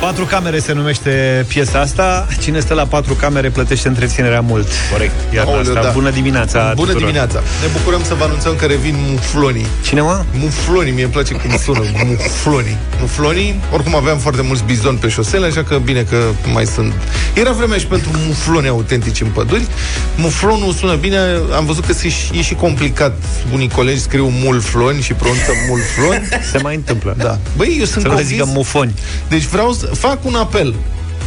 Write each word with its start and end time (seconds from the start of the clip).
Patru 0.00 0.24
camere 0.24 0.58
se 0.58 0.72
numește 0.72 1.44
piesa 1.48 1.80
asta. 1.80 2.26
Cine 2.40 2.60
stă 2.60 2.74
la 2.74 2.84
patru 2.86 3.14
camere 3.14 3.50
plătește 3.50 3.88
întreținerea 3.88 4.40
mult. 4.40 4.68
Corect. 4.92 5.12
Iar 5.34 5.44
Aoleu, 5.44 5.60
asta, 5.60 5.82
da. 5.82 5.90
bună 5.90 6.10
dimineața 6.10 6.58
Bună 6.58 6.74
tuturor. 6.74 6.98
dimineața! 6.98 7.38
Ne 7.62 7.66
bucurăm 7.78 8.00
să 8.04 8.14
vă 8.14 8.24
anunțăm 8.24 8.54
că 8.56 8.64
revin 8.64 8.94
muflonii. 9.10 9.66
Cine 9.84 10.00
mă? 10.00 10.24
Muflonii, 10.32 10.92
mie 10.92 11.02
îmi 11.02 11.12
place 11.12 11.34
cum 11.34 11.56
sună, 11.64 11.80
muflonii. 12.06 12.76
Muflonii, 13.00 13.60
oricum 13.72 13.94
aveam 13.94 14.18
foarte 14.18 14.42
mulți 14.42 14.62
bizoni 14.66 14.98
pe 14.98 15.08
șosele, 15.08 15.46
așa 15.46 15.62
că 15.62 15.78
bine 15.84 16.02
că 16.02 16.16
mai 16.52 16.64
sunt. 16.66 16.92
Era 17.34 17.50
vremea 17.52 17.78
și 17.78 17.86
pentru 17.86 18.10
mufloni 18.26 18.68
autentici 18.68 19.20
în 19.20 19.28
păduri. 19.28 19.66
Muflonul 20.16 20.72
sună 20.72 20.94
bine, 20.94 21.18
am 21.56 21.64
văzut 21.66 21.84
că 21.86 21.92
se- 21.92 22.12
e 22.32 22.42
și 22.42 22.54
complicat. 22.54 23.16
Unii 23.52 23.68
colegi 23.68 24.00
scriu 24.00 24.28
mulfloni 24.42 25.00
și 25.00 25.12
pronunță 25.12 25.50
mulfloni. 25.68 26.28
Se 26.52 26.58
mai 26.62 26.74
întâmplă. 26.74 27.14
Da. 27.18 27.38
Băi, 27.56 27.76
eu 27.78 27.84
sunt 27.84 28.02
Să 28.02 28.08
nu 28.08 28.14
le 28.14 28.20
convins... 28.20 28.28
zică 28.28 28.44
mufoni. 28.54 28.94
Deci 29.28 29.44
vreau 29.44 29.72
să 29.72 29.85
fac 29.94 30.24
un 30.24 30.34
apel 30.34 30.74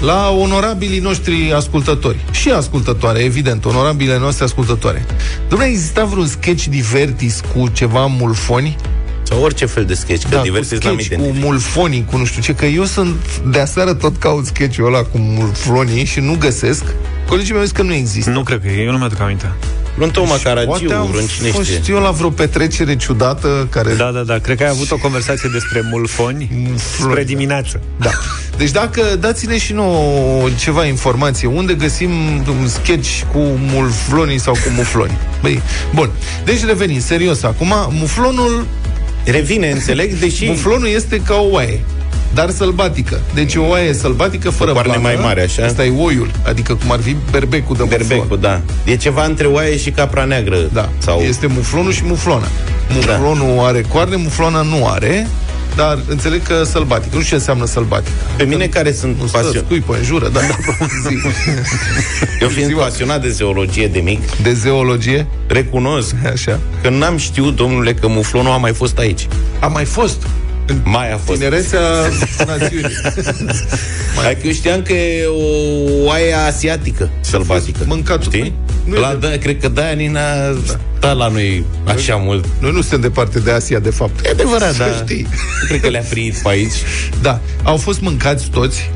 la 0.01 0.29
onorabilii 0.39 0.99
noștri 0.99 1.53
ascultători 1.55 2.17
și 2.31 2.49
ascultătoare, 2.49 3.19
evident, 3.19 3.65
onorabile 3.65 4.17
noastre 4.19 4.43
ascultătoare. 4.43 5.05
Dom'le, 5.47 5.65
exista 5.65 6.03
vreun 6.05 6.27
sketch 6.27 6.63
divertis 6.65 7.41
cu 7.53 7.67
ceva 7.73 8.05
mulfoni? 8.05 8.75
Sau 9.23 9.41
orice 9.41 9.65
fel 9.65 9.85
de 9.85 9.93
sketch, 9.93 10.23
că 10.23 10.29
Da, 10.29 10.37
cu 10.37 10.43
divers 10.43 10.69
l-am 10.71 10.79
sketch, 10.79 10.97
cu 11.07 11.13
identificat. 11.13 11.43
mulfonii, 11.49 12.05
cu 12.11 12.17
nu 12.17 12.25
știu 12.25 12.41
ce, 12.41 12.53
că 12.55 12.65
eu 12.65 12.83
sunt 12.85 13.15
de 13.51 13.59
aseară 13.59 13.93
tot 13.93 14.17
caut 14.17 14.45
sketch-ul 14.45 14.85
ăla 14.85 15.01
cu 15.03 15.17
mulfonii 15.17 16.05
și 16.05 16.19
nu 16.19 16.35
găsesc. 16.39 16.83
Colegii 17.27 17.51
mei 17.51 17.59
au 17.59 17.65
zis 17.65 17.75
că 17.75 17.81
nu 17.81 17.93
există. 17.93 18.29
Nu 18.29 18.43
cred 18.43 18.61
că 18.61 18.67
e, 18.67 18.83
eu 18.83 18.91
nu 18.91 18.97
mi-aduc 18.97 19.19
aminte. 19.19 19.51
Vreun 19.95 20.11
Toma 20.11 20.27
Poate 20.27 20.43
Caragiu, 20.43 20.91
am 20.95 21.07
vreun 21.07 21.25
cine 21.25 21.49
fost 21.49 21.69
știe. 21.69 21.93
eu 21.93 21.99
la 22.01 22.11
vreo 22.11 22.29
petrecere 22.29 22.95
ciudată 22.95 23.67
care... 23.69 23.93
Da, 23.93 24.11
da, 24.11 24.21
da. 24.21 24.37
Cred 24.37 24.57
că 24.57 24.63
ai 24.63 24.69
avut 24.69 24.91
o 24.91 24.97
conversație 24.97 25.49
despre 25.53 25.81
mulfoni 25.91 26.49
Mulfoni, 26.51 26.79
spre 26.79 27.21
da. 27.21 27.27
dimineață. 27.27 27.81
Da. 27.97 28.09
Deci 28.59 28.71
dacă 28.71 29.01
dați-ne 29.19 29.57
și 29.57 29.73
nouă 29.73 30.49
ceva 30.57 30.85
informație, 30.85 31.47
unde 31.47 31.73
găsim 31.73 32.11
un 32.47 32.67
sketch 32.67 33.21
cu 33.31 33.39
muflonii 33.73 34.39
sau 34.39 34.53
cu 34.53 34.69
mufloni. 34.75 35.17
Băi, 35.41 35.61
bun. 35.93 36.09
Deci 36.45 36.65
revenim, 36.65 36.99
serios, 36.99 37.43
acum, 37.43 37.73
muflonul, 37.89 38.65
Revine, 39.25 39.71
înțeleg, 39.71 40.13
deși 40.13 40.45
muflonul 40.47 40.87
este 40.87 41.21
ca 41.25 41.35
o 41.35 41.47
oaie 41.51 41.79
dar 42.33 42.49
sălbatică. 42.49 43.21
Deci 43.33 43.55
o 43.55 43.61
oaie 43.61 43.93
sălbatică 43.93 44.49
fără 44.49 44.71
coarne 44.71 44.91
blană. 44.91 45.07
mai 45.07 45.25
mari, 45.25 45.41
așa? 45.41 45.65
Asta 45.65 45.85
e 45.85 45.93
oiul, 45.97 46.31
adică 46.45 46.75
cum 46.75 46.91
ar 46.91 46.99
fi 46.99 47.15
berbecul 47.31 47.75
de 47.75 47.83
muflon. 47.83 48.07
berbecul, 48.07 48.39
da. 48.39 48.61
E 48.85 48.95
ceva 48.95 49.25
între 49.25 49.47
oaie 49.47 49.77
și 49.77 49.91
capra 49.91 50.23
neagră. 50.23 50.57
Da, 50.73 50.89
Sau... 50.97 51.19
este 51.19 51.47
muflonul 51.47 51.91
și 51.91 52.01
muflona. 52.05 52.47
Muflonul 52.93 53.55
da. 53.55 53.63
are 53.63 53.81
coarne, 53.81 54.15
muflona 54.15 54.61
nu 54.61 54.87
are, 54.87 55.27
dar 55.79 55.99
înțeleg 56.07 56.41
că 56.43 56.63
sălbatic. 56.63 57.13
Nu 57.13 57.17
știu 57.19 57.29
ce 57.29 57.33
înseamnă 57.35 57.65
sălbatic. 57.65 58.13
Pe 58.37 58.43
mine 58.43 58.65
care 58.67 58.91
sunt 58.91 59.19
Nu 59.19 59.27
stă, 59.27 59.37
pasionat. 59.37 59.63
scuipă 59.65 59.95
în 59.97 60.03
jură, 60.03 60.27
da, 60.29 60.39
da, 60.39 60.55
zi. 61.09 61.15
Eu 62.41 62.47
fiind 62.47 62.69
Ziua. 62.69 62.83
pasionat 62.83 63.21
de 63.21 63.29
zoologie 63.29 63.87
de 63.87 63.99
mic, 63.99 64.35
De 64.41 64.53
zeologie, 64.53 65.27
recunosc 65.47 66.15
așa. 66.33 66.59
că 66.81 66.89
n-am 66.89 67.17
știut, 67.17 67.55
domnule, 67.55 67.93
că 67.93 68.07
muflonul 68.07 68.51
a 68.51 68.57
mai 68.57 68.73
fost 68.73 68.97
aici. 68.97 69.27
A 69.59 69.67
mai 69.67 69.85
fost 69.85 70.21
în 70.67 70.79
Mai 70.83 71.11
a 71.13 71.17
fost. 71.17 71.37
tinerețea 71.39 71.79
națiunii. 72.47 72.95
Hai 74.23 74.37
că 74.41 74.47
eu 74.47 74.51
știam 74.53 74.81
că 74.81 74.93
e 74.93 75.25
o 75.25 76.03
oaie 76.05 76.33
asiatică, 76.33 77.09
sălbatică. 77.19 77.79
mâncat- 77.87 78.21
Știi? 78.21 78.53
Nu 78.89 78.95
e 78.95 78.99
La, 78.99 79.15
de- 79.19 79.27
da, 79.27 79.37
cred 79.37 79.59
că 79.59 79.67
de-aia 79.67 79.93
Nina 79.93 80.21
stă 80.97 81.11
la 81.17 81.27
noi 81.27 81.63
așa 81.85 82.15
mult. 82.15 82.45
Noi 82.59 82.71
nu 82.71 82.79
suntem 82.81 83.01
departe 83.01 83.39
de 83.39 83.51
Asia, 83.51 83.79
de 83.79 83.89
fapt. 83.89 84.25
E 84.25 84.29
adevărat, 84.29 84.73
Să 84.73 84.77
da. 84.83 85.03
știi. 85.03 85.27
Nu 85.61 85.67
cred 85.67 85.81
că 85.81 85.87
le-a 85.89 86.03
primit 86.09 86.35
pe 86.35 86.49
aici. 86.49 86.73
Da, 87.21 87.39
au 87.63 87.77
fost 87.77 88.01
mâncați 88.01 88.49
toți 88.49 88.89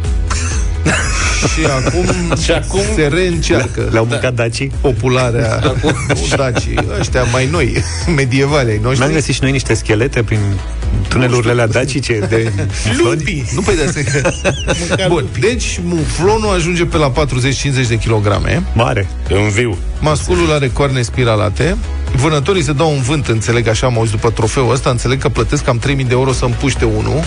și 1.53 1.65
acum, 1.85 2.35
Și 2.43 2.51
acum- 2.51 2.81
se 2.95 3.07
reîncearcă 3.07 3.87
Le-au 3.91 4.05
mâncat 4.05 4.33
dacii? 4.33 4.71
popularea 4.81 5.73
dacii, 6.35 6.75
ăștia 6.99 7.23
mai 7.23 7.47
noi, 7.51 7.83
medievale 8.15 8.71
ai 8.71 8.79
noștri. 8.83 8.99
N-am 9.05 9.13
găsit 9.13 9.33
și 9.33 9.41
noi 9.41 9.51
niște 9.51 9.73
schelete 9.73 10.23
prin 10.23 10.39
tunelurile 11.07 11.51
alea 11.51 11.67
dacice 11.67 12.19
de 12.29 12.51
mufloni? 12.87 13.49
Nu, 13.53 13.61
păi 13.61 13.75
de 13.75 14.21
Bun, 15.07 15.25
deci 15.39 15.79
muflonul 15.83 16.55
ajunge 16.55 16.85
pe 16.85 16.97
la 16.97 17.11
40-50 17.11 17.87
de 17.87 17.97
kilograme. 17.97 18.63
Mare. 18.73 19.07
În 19.29 19.49
viu. 19.49 19.77
Masculul 19.99 20.51
are 20.51 20.69
coarne 20.69 21.01
spiralate. 21.01 21.77
Vânătorii 22.15 22.63
se 22.63 22.73
dau 22.73 22.91
un 22.91 23.01
vânt, 23.01 23.27
înțeleg 23.27 23.67
așa, 23.67 23.87
am 23.87 23.97
auzit 23.97 24.13
după 24.13 24.29
trofeul 24.29 24.71
ăsta, 24.71 24.89
înțeleg 24.89 25.21
că 25.21 25.29
plătesc 25.29 25.63
cam 25.63 25.77
3000 25.77 26.05
de 26.05 26.13
euro 26.13 26.31
să 26.31 26.45
împuște 26.45 26.85
unul. 26.85 27.23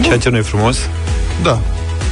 Ceea 0.00 0.18
ce 0.18 0.28
nu 0.28 0.36
e 0.36 0.40
frumos. 0.40 0.78
Da. 1.42 1.60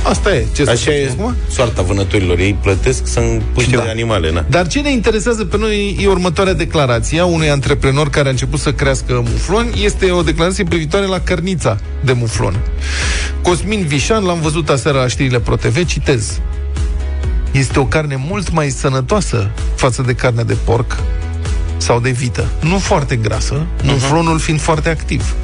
Asta 0.05 0.35
e. 0.35 0.47
Ce 0.55 0.65
să 0.65 0.71
Așa 0.71 0.85
facem 0.85 1.03
e 1.07 1.11
acum? 1.11 1.35
soarta 1.51 1.83
vânătorilor. 1.83 2.39
Ei 2.39 2.57
plătesc 2.63 3.07
să 3.07 3.21
împuște 3.21 3.77
Da. 3.77 3.83
de 3.83 3.89
animale, 3.89 4.33
na. 4.33 4.45
Dar 4.49 4.67
ce 4.67 4.81
ne 4.81 4.93
interesează 4.93 5.45
pe 5.45 5.59
noi 5.59 5.99
e 6.01 6.07
următoarea 6.07 6.53
declarație 6.55 7.21
a 7.21 7.25
unui 7.25 7.51
antreprenor 7.51 8.11
care 8.11 8.27
a 8.29 8.31
început 8.31 8.61
să 8.61 8.73
crească 8.73 9.25
muflon. 9.31 9.73
Este 9.83 10.11
o 10.11 10.23
declarație 10.23 10.65
privitoare 10.65 11.07
la 11.07 11.21
cărnița 11.21 11.79
de 12.05 12.13
muflon. 12.13 12.57
Cosmin 13.43 13.85
Vișan, 13.87 14.25
l-am 14.25 14.41
văzut 14.41 14.69
aseară 14.69 14.99
la 14.99 15.09
știrile 15.09 15.41
ProTV, 15.41 15.85
citez. 15.87 16.41
Este 17.51 17.79
o 17.79 17.85
carne 17.85 18.23
mult 18.29 18.51
mai 18.53 18.71
sănătoasă 18.71 19.51
față 19.75 20.03
de 20.03 20.13
carnea 20.13 20.45
de 20.45 20.57
porc 20.65 20.97
sau 21.77 22.01
de 22.01 22.11
vită. 22.11 22.47
Nu 22.61 22.79
foarte 22.79 23.17
grasă, 23.17 23.55
uh-huh. 23.55 23.85
muflonul 23.85 24.39
fiind 24.39 24.61
foarte 24.61 24.89
activ. 24.89 25.35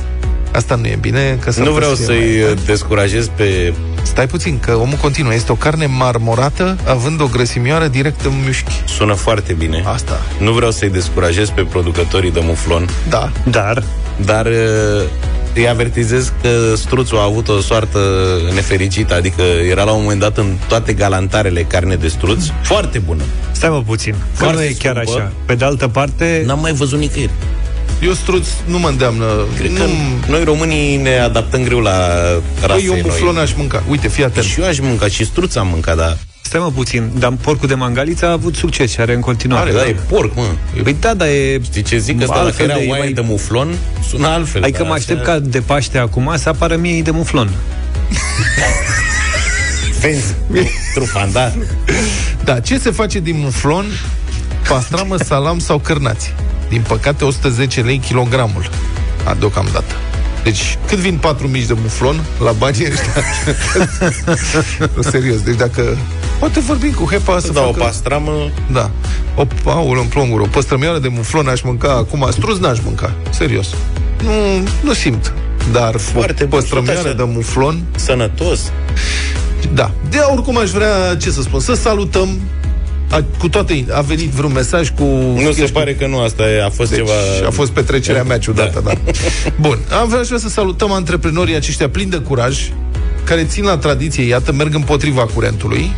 Asta 0.53 0.75
nu 0.75 0.87
e 0.87 0.99
bine, 1.01 1.39
că 1.41 1.51
s-ar 1.51 1.65
Nu 1.67 1.73
putea 1.73 1.89
vreau 1.89 1.95
să 2.07 2.13
fie 2.13 2.15
mai- 2.21 2.27
să-i 2.45 2.53
uh, 2.53 2.59
descurajez 2.67 3.31
pe... 3.35 3.73
Stai 4.03 4.27
puțin, 4.27 4.59
că 4.59 4.73
omul 4.75 4.97
continuă. 5.01 5.35
Este 5.35 5.53
o 5.53 5.55
carne 5.55 5.87
marmorată, 5.87 6.77
având 6.87 7.21
o 7.21 7.27
grăsimioară 7.27 7.87
direct 7.87 8.25
în 8.25 8.33
mușchi. 8.45 8.83
Sună 8.87 9.13
foarte 9.15 9.53
bine. 9.53 9.83
Asta. 9.87 10.21
Nu 10.39 10.53
vreau 10.53 10.71
să-i 10.71 10.89
descurajez 10.91 11.49
pe 11.49 11.63
producătorii 11.63 12.31
de 12.33 12.41
muflon, 12.43 12.89
Da. 13.09 13.31
Dar 13.45 13.83
dar 14.25 14.47
uh, 14.47 15.03
îi 15.55 15.69
avertizez 15.69 16.33
că 16.43 16.49
struțul 16.77 17.19
a 17.19 17.23
avut 17.23 17.49
o 17.49 17.61
soartă 17.61 17.99
nefericită, 18.55 19.15
adică 19.15 19.43
era 19.71 19.83
la 19.83 19.93
un 19.93 20.03
moment 20.03 20.21
dat 20.21 20.37
în 20.39 20.57
toate 20.69 20.93
galantarele 20.93 21.63
carne 21.63 21.95
de 21.95 22.09
struț, 22.09 22.45
foarte 22.63 22.99
bună. 22.99 23.23
stai 23.53 23.71
mă 23.71 23.83
puțin. 23.87 24.13
Că 24.13 24.19
Foarte 24.33 24.57
nu 24.57 24.65
e 24.65 24.75
chiar 24.79 25.01
scumpă. 25.05 25.21
așa. 25.21 25.33
Pe 25.45 25.55
de 25.55 25.65
altă 25.65 25.89
parte, 25.89 26.43
N-am 26.47 26.61
mai 26.61 26.73
văzut 26.73 26.99
nicăieri. 26.99 27.33
Eu 28.01 28.13
struț 28.13 28.47
nu 28.67 28.79
mă 28.79 28.89
îndeamnă. 28.89 29.25
Cred 29.57 29.71
nu... 29.71 29.77
că 29.79 29.85
noi 30.29 30.45
românii 30.45 30.97
ne 30.97 31.19
adaptăm 31.19 31.63
greu 31.63 31.79
la 31.81 31.91
Păi, 31.91 32.67
rasei 32.69 32.85
eu 32.87 32.97
muflon 33.05 33.35
noi. 33.35 33.43
aș 33.43 33.53
mânca. 33.57 33.83
Uite, 33.89 34.09
fii 34.09 34.25
atent. 34.25 34.45
Și 34.47 34.61
eu 34.61 34.67
aș 34.67 34.79
mânca, 34.79 35.07
și 35.09 35.25
struț 35.25 35.55
am 35.55 35.67
mâncat, 35.69 35.97
dar... 35.97 36.19
stai 36.43 36.61
mă 36.61 36.71
puțin. 36.71 37.11
Dar 37.19 37.33
porcul 37.41 37.69
de 37.69 37.75
mangaliță 37.75 38.27
a 38.27 38.31
avut 38.31 38.55
succes 38.55 38.91
și 38.91 39.01
are 39.01 39.15
în 39.15 39.21
continuare. 39.21 39.71
Are, 39.71 39.79
da, 39.79 39.87
e 39.89 39.97
porc, 40.09 40.35
mă. 40.35 40.43
E 40.79 40.81
Păi 40.83 40.97
da, 41.01 41.15
dar 41.15 41.29
e... 41.29 41.61
Știi 41.63 41.83
ce 41.83 41.99
zic? 41.99 42.17
Că 42.19 42.23
ăsta 42.23 42.35
dacă 42.35 42.47
altfel 42.47 42.69
era 42.69 42.79
de- 42.79 42.85
e 42.85 42.89
oaie 42.89 43.03
mai- 43.03 43.13
de 43.13 43.21
muflon, 43.21 43.75
sună 44.09 44.27
altfel. 44.29 44.63
Adică 44.63 44.79
dar 44.79 44.87
mă 44.87 44.93
aștept 44.95 45.21
așa- 45.21 45.31
ca 45.33 45.39
de 45.39 45.61
Paște 45.61 45.99
acum 45.99 46.33
să 46.37 46.49
apară 46.49 46.77
miei 46.77 47.03
de 47.03 47.11
muflon. 47.11 47.51
Vezi, 50.01 50.35
trufandar. 50.95 51.53
Da, 52.45 52.61
ce 52.61 52.79
se 52.79 52.91
face 52.91 53.19
din 53.19 53.39
muflon? 53.39 53.87
Pastramă, 54.69 55.17
salam 55.17 55.59
sau 55.59 55.79
cărnați? 55.79 56.35
Din 56.71 56.85
păcate, 56.89 57.25
110 57.25 57.81
lei 57.81 57.99
kilogramul. 57.99 58.71
A, 59.25 59.35
deocamdată. 59.39 59.95
Deci, 60.43 60.79
cât 60.87 60.99
vin 60.99 61.17
4 61.17 61.47
mici 61.49 61.67
de 61.67 61.75
muflon 61.83 62.21
la 62.45 62.53
banii 62.53 62.87
ăștia? 62.91 63.23
nu, 64.97 65.03
serios, 65.03 65.41
deci 65.41 65.57
dacă... 65.57 65.97
Poate 66.39 66.61
vorbim 66.61 66.93
cu 66.93 67.05
Hepa 67.11 67.39
să 67.39 67.53
Da, 67.53 67.61
o 67.61 67.65
facă... 67.65 67.79
pastramă 67.79 68.51
Da. 68.73 68.91
O, 69.35 69.47
aul 69.65 69.99
în 69.99 70.07
plonguri, 70.07 70.43
o 70.43 70.47
păstrămioară 70.47 70.99
de 70.99 71.09
muflon 71.09 71.49
aș 71.49 71.61
mânca 71.63 71.93
acum, 71.93 72.27
struț 72.31 72.59
n-aș 72.59 72.79
mânca, 72.85 73.13
serios. 73.31 73.67
Nu, 74.25 74.69
nu 74.83 74.93
simt. 74.93 75.33
Dar 75.73 75.97
Foarte 75.97 76.43
o 76.45 76.47
bun, 76.47 76.59
păstrămioară 76.59 76.99
tot 76.99 77.07
așa. 77.07 77.17
de 77.17 77.33
muflon, 77.35 77.83
sănătos. 77.97 78.61
da. 79.75 79.91
De 80.11 80.19
oricum 80.19 80.59
aș 80.59 80.71
vrea, 80.71 81.17
ce 81.21 81.31
să 81.31 81.43
spun, 81.43 81.61
să 81.61 81.75
salutăm 81.75 82.41
a, 83.11 83.25
cu 83.39 83.49
toate, 83.49 83.85
a 83.93 84.01
venit 84.01 84.31
vreun 84.31 84.53
mesaj 84.53 84.91
cu... 84.91 85.05
Nu 85.43 85.53
se 85.53 85.65
pare 85.73 85.95
că 85.95 86.07
nu, 86.07 86.19
asta 86.19 86.43
e, 86.51 86.65
a 86.65 86.71
fost 86.71 86.91
deci, 86.91 86.99
ceva... 86.99 87.47
a 87.47 87.51
fost 87.51 87.71
petrecerea 87.71 88.23
mea 88.23 88.39
ciudată, 88.39 88.81
da. 88.85 88.91
da. 88.91 89.11
Bun, 89.61 89.79
am 90.01 90.09
vrea, 90.09 90.21
aș 90.21 90.27
vrea 90.27 90.39
să 90.39 90.49
salutăm 90.49 90.93
antreprenorii 90.93 91.55
aceștia 91.55 91.89
plini 91.89 92.11
de 92.11 92.17
curaj, 92.17 92.71
care 93.25 93.45
țin 93.45 93.65
la 93.65 93.77
tradiție, 93.77 94.25
iată, 94.25 94.53
merg 94.53 94.75
împotriva 94.75 95.27
curentului. 95.35 95.93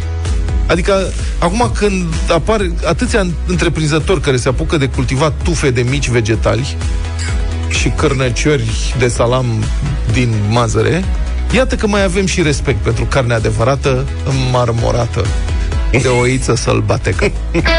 Adică, 0.66 1.12
acum 1.38 1.70
când 1.74 2.04
apar 2.28 2.70
atâția 2.86 3.26
întreprinzători 3.46 4.20
care 4.20 4.36
se 4.36 4.48
apucă 4.48 4.76
de 4.76 4.86
cultivat 4.86 5.32
tufe 5.42 5.70
de 5.70 5.84
mici 5.90 6.08
vegetali 6.08 6.76
și 7.68 7.88
cărnăciori 7.88 8.94
de 8.98 9.08
salam 9.08 9.64
din 10.12 10.34
mazăre, 10.48 11.04
iată 11.54 11.74
că 11.74 11.86
mai 11.86 12.04
avem 12.04 12.26
și 12.26 12.42
respect 12.42 12.78
pentru 12.78 13.04
carnea 13.04 13.36
adevărată, 13.36 14.06
marmorată, 14.52 15.24
de 16.00 16.08
oiță 16.08 16.54
sălbatecă. 16.54 17.24
Europa 17.24 17.70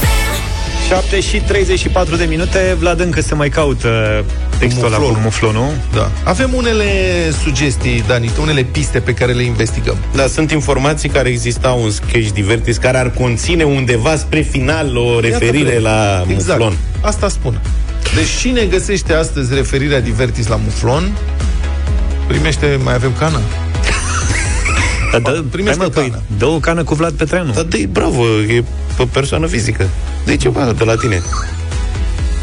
FM. 0.00 0.88
7 0.88 1.20
și 1.20 1.36
34 1.40 2.16
de 2.16 2.24
minute 2.24 2.76
Vlad 2.78 3.00
încă 3.00 3.20
se 3.20 3.34
mai 3.34 3.48
caută 3.48 4.24
textul 4.58 4.86
ăla 4.86 4.96
cu 4.96 5.18
muflonul 5.22 5.70
Da. 5.94 6.10
Avem 6.24 6.50
unele 6.54 6.84
sugestii, 7.42 8.04
Dani, 8.06 8.30
unele 8.40 8.62
piste 8.62 9.00
pe 9.00 9.14
care 9.14 9.32
le 9.32 9.42
investigăm. 9.42 9.96
Da, 10.14 10.26
sunt 10.26 10.50
informații 10.50 11.08
care 11.08 11.28
exista 11.28 11.70
un 11.70 11.90
sketch 11.90 12.30
divertis 12.32 12.76
care 12.76 12.98
ar 12.98 13.10
conține 13.10 13.64
undeva 13.64 14.16
spre 14.16 14.40
final 14.40 14.96
o 14.96 15.20
referire 15.20 15.68
Iată, 15.68 15.80
la 15.80 16.24
exact. 16.28 16.58
muflon. 16.58 16.76
Asta 17.00 17.28
spun. 17.28 17.60
Deci 18.14 18.28
cine 18.40 18.64
găsește 18.64 19.12
astăzi 19.12 19.54
referirea 19.54 20.00
divertis 20.00 20.46
la 20.46 20.56
muflon, 20.56 21.16
primește, 22.26 22.78
mai 22.82 22.94
avem 22.94 23.12
cană? 23.18 23.40
da, 25.12 25.18
dă, 25.18 25.44
primește 25.50 25.78
hai, 25.78 25.86
mă, 25.94 26.00
păi, 26.00 26.08
cană. 26.10 26.22
dă 26.38 26.46
o 26.46 26.58
cană 26.58 26.84
cu 26.84 26.94
Vlad 26.94 27.12
Petreanu 27.12 27.52
Dar 27.52 27.62
de 27.62 27.88
bravo, 27.92 28.22
e 28.40 28.64
pe 28.96 29.06
persoană 29.12 29.46
fizică. 29.46 29.88
de 30.24 30.36
ceva 30.36 30.72
de 30.72 30.84
la 30.84 30.94
tine. 30.94 31.22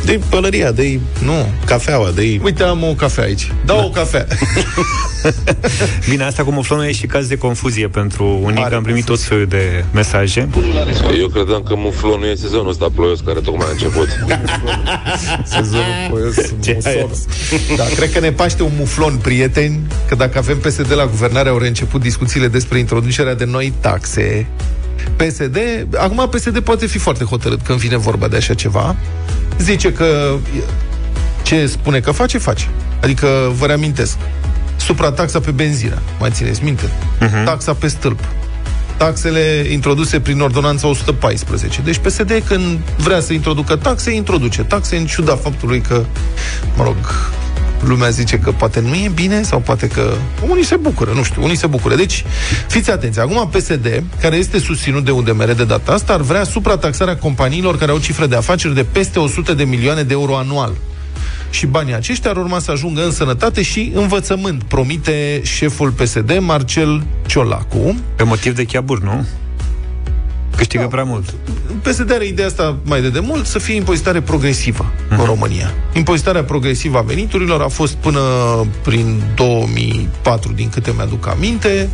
De 0.07 0.19
pălăria, 0.29 0.71
de 0.71 0.99
Nu. 1.23 1.49
cafeaua, 1.65 2.11
de 2.15 2.39
Uite, 2.43 2.63
am 2.63 2.83
o 2.83 2.93
cafea 2.93 3.23
aici. 3.23 3.51
Da, 3.65 3.75
o 3.75 3.89
cafea. 3.89 4.27
Bine, 6.09 6.23
asta 6.23 6.43
cu 6.43 6.51
muflonul 6.51 6.85
e 6.85 6.91
și 6.91 7.05
caz 7.05 7.27
de 7.27 7.37
confuzie 7.37 7.87
pentru 7.87 8.23
unii, 8.43 8.57
Mare 8.57 8.69
că 8.69 8.75
am 8.75 8.83
primit 8.83 9.05
tot 9.05 9.19
felul 9.21 9.45
de 9.45 9.83
mesaje. 9.93 10.47
Eu 11.19 11.27
credeam 11.27 11.63
că 11.63 11.75
muflonul 11.77 12.25
e 12.27 12.35
sezonul 12.35 12.69
ăsta 12.69 12.87
ploios 12.95 13.19
care 13.19 13.39
tocmai 13.39 13.67
a 13.67 13.71
început. 13.71 14.07
Sezonul 15.55 15.93
ploios, 16.09 16.35
Ce 16.35 16.73
muson. 16.73 16.91
ai? 16.91 17.07
Da, 17.75 17.83
cred 17.95 18.11
că 18.11 18.19
ne 18.19 18.31
paște 18.31 18.63
un 18.63 18.71
muflon, 18.77 19.17
prieteni, 19.21 19.79
că 20.07 20.15
dacă 20.15 20.37
avem 20.37 20.57
PSD 20.57 20.93
la 20.95 21.05
guvernare, 21.05 21.49
au 21.49 21.57
reînceput 21.57 22.01
discuțiile 22.01 22.47
despre 22.47 22.79
introducerea 22.79 23.33
de 23.35 23.45
noi 23.45 23.73
taxe. 23.79 24.47
PSD, 25.15 25.57
acum 25.97 26.29
PSD 26.29 26.59
poate 26.59 26.85
fi 26.85 26.97
foarte 26.97 27.23
hotărât 27.23 27.61
când 27.61 27.79
vine 27.79 27.97
vorba 27.97 28.27
de 28.27 28.35
așa 28.35 28.53
ceva. 28.53 28.95
Zice 29.59 29.93
că 29.93 30.35
ce 31.43 31.67
spune 31.67 31.99
că 31.99 32.11
face, 32.11 32.37
face. 32.37 32.69
Adică, 33.01 33.27
vă 33.57 33.65
reamintesc, 33.65 34.17
suprataxa 34.75 35.39
pe 35.39 35.51
benzină, 35.51 36.01
mai 36.19 36.29
țineți 36.31 36.63
minte? 36.63 36.83
Uh-huh. 36.85 37.43
Taxa 37.45 37.73
pe 37.73 37.87
stâlp. 37.87 38.19
Taxele 38.97 39.65
introduse 39.71 40.19
prin 40.19 40.39
ordonanța 40.39 40.87
114. 40.87 41.81
Deci 41.81 41.97
PSD 41.97 42.43
când 42.47 42.79
vrea 42.97 43.19
să 43.19 43.33
introducă 43.33 43.75
taxe, 43.75 44.11
introduce 44.11 44.63
taxe 44.63 44.95
în 44.95 45.05
ciuda 45.05 45.35
faptului 45.35 45.81
că, 45.81 46.03
mă 46.75 46.83
rog, 46.83 46.95
lumea 47.83 48.09
zice 48.09 48.39
că 48.39 48.51
poate 48.51 48.79
nu 48.79 48.93
e 48.93 49.11
bine 49.13 49.41
sau 49.41 49.59
poate 49.59 49.87
că 49.87 50.13
unii 50.49 50.63
se 50.63 50.75
bucură, 50.75 51.11
nu 51.15 51.23
știu, 51.23 51.43
unii 51.43 51.55
se 51.55 51.67
bucură. 51.67 51.95
Deci, 51.95 52.23
fiți 52.67 52.91
atenți, 52.91 53.19
acum 53.19 53.49
PSD, 53.49 54.03
care 54.21 54.35
este 54.35 54.59
susținut 54.59 55.05
de 55.05 55.11
UDMR 55.11 55.51
de 55.51 55.63
data 55.63 55.91
asta, 55.91 56.13
ar 56.13 56.21
vrea 56.21 56.43
suprataxarea 56.43 57.17
companiilor 57.17 57.77
care 57.77 57.91
au 57.91 57.97
cifre 57.97 58.25
de 58.25 58.35
afaceri 58.35 58.75
de 58.75 58.85
peste 58.91 59.19
100 59.19 59.53
de 59.53 59.63
milioane 59.63 60.03
de 60.03 60.13
euro 60.13 60.37
anual. 60.37 60.71
Și 61.49 61.65
banii 61.65 61.93
aceștia 61.93 62.29
ar 62.29 62.37
urma 62.37 62.59
să 62.59 62.71
ajungă 62.71 63.03
în 63.03 63.11
sănătate 63.11 63.61
și 63.61 63.91
învățământ, 63.95 64.63
promite 64.63 65.41
șeful 65.43 65.91
PSD, 65.91 66.37
Marcel 66.39 67.03
Ciolacu. 67.25 67.95
Pe 68.15 68.23
motiv 68.23 68.55
de 68.55 68.63
chiabur, 68.63 69.01
nu? 69.01 69.25
Câștigă 70.57 70.83
Da. 70.83 70.89
prea 70.89 71.03
mult. 71.03 71.33
PSD 71.81 72.11
are 72.11 72.25
ideea 72.25 72.47
asta 72.47 72.77
mai 72.83 73.01
de 73.01 73.09
demult, 73.09 73.45
să 73.45 73.59
fie 73.59 73.75
impozitare 73.75 74.21
progresivă 74.21 74.85
uh-huh. 74.85 75.17
în 75.17 75.25
România. 75.25 75.73
Impozitarea 75.93 76.43
progresivă 76.43 76.97
a 76.97 77.01
veniturilor 77.01 77.61
a 77.61 77.67
fost 77.67 77.93
până 77.93 78.19
prin 78.83 79.21
2004, 79.35 80.51
din 80.51 80.69
câte 80.69 80.93
mi-aduc 80.95 81.27
aminte, 81.27 81.89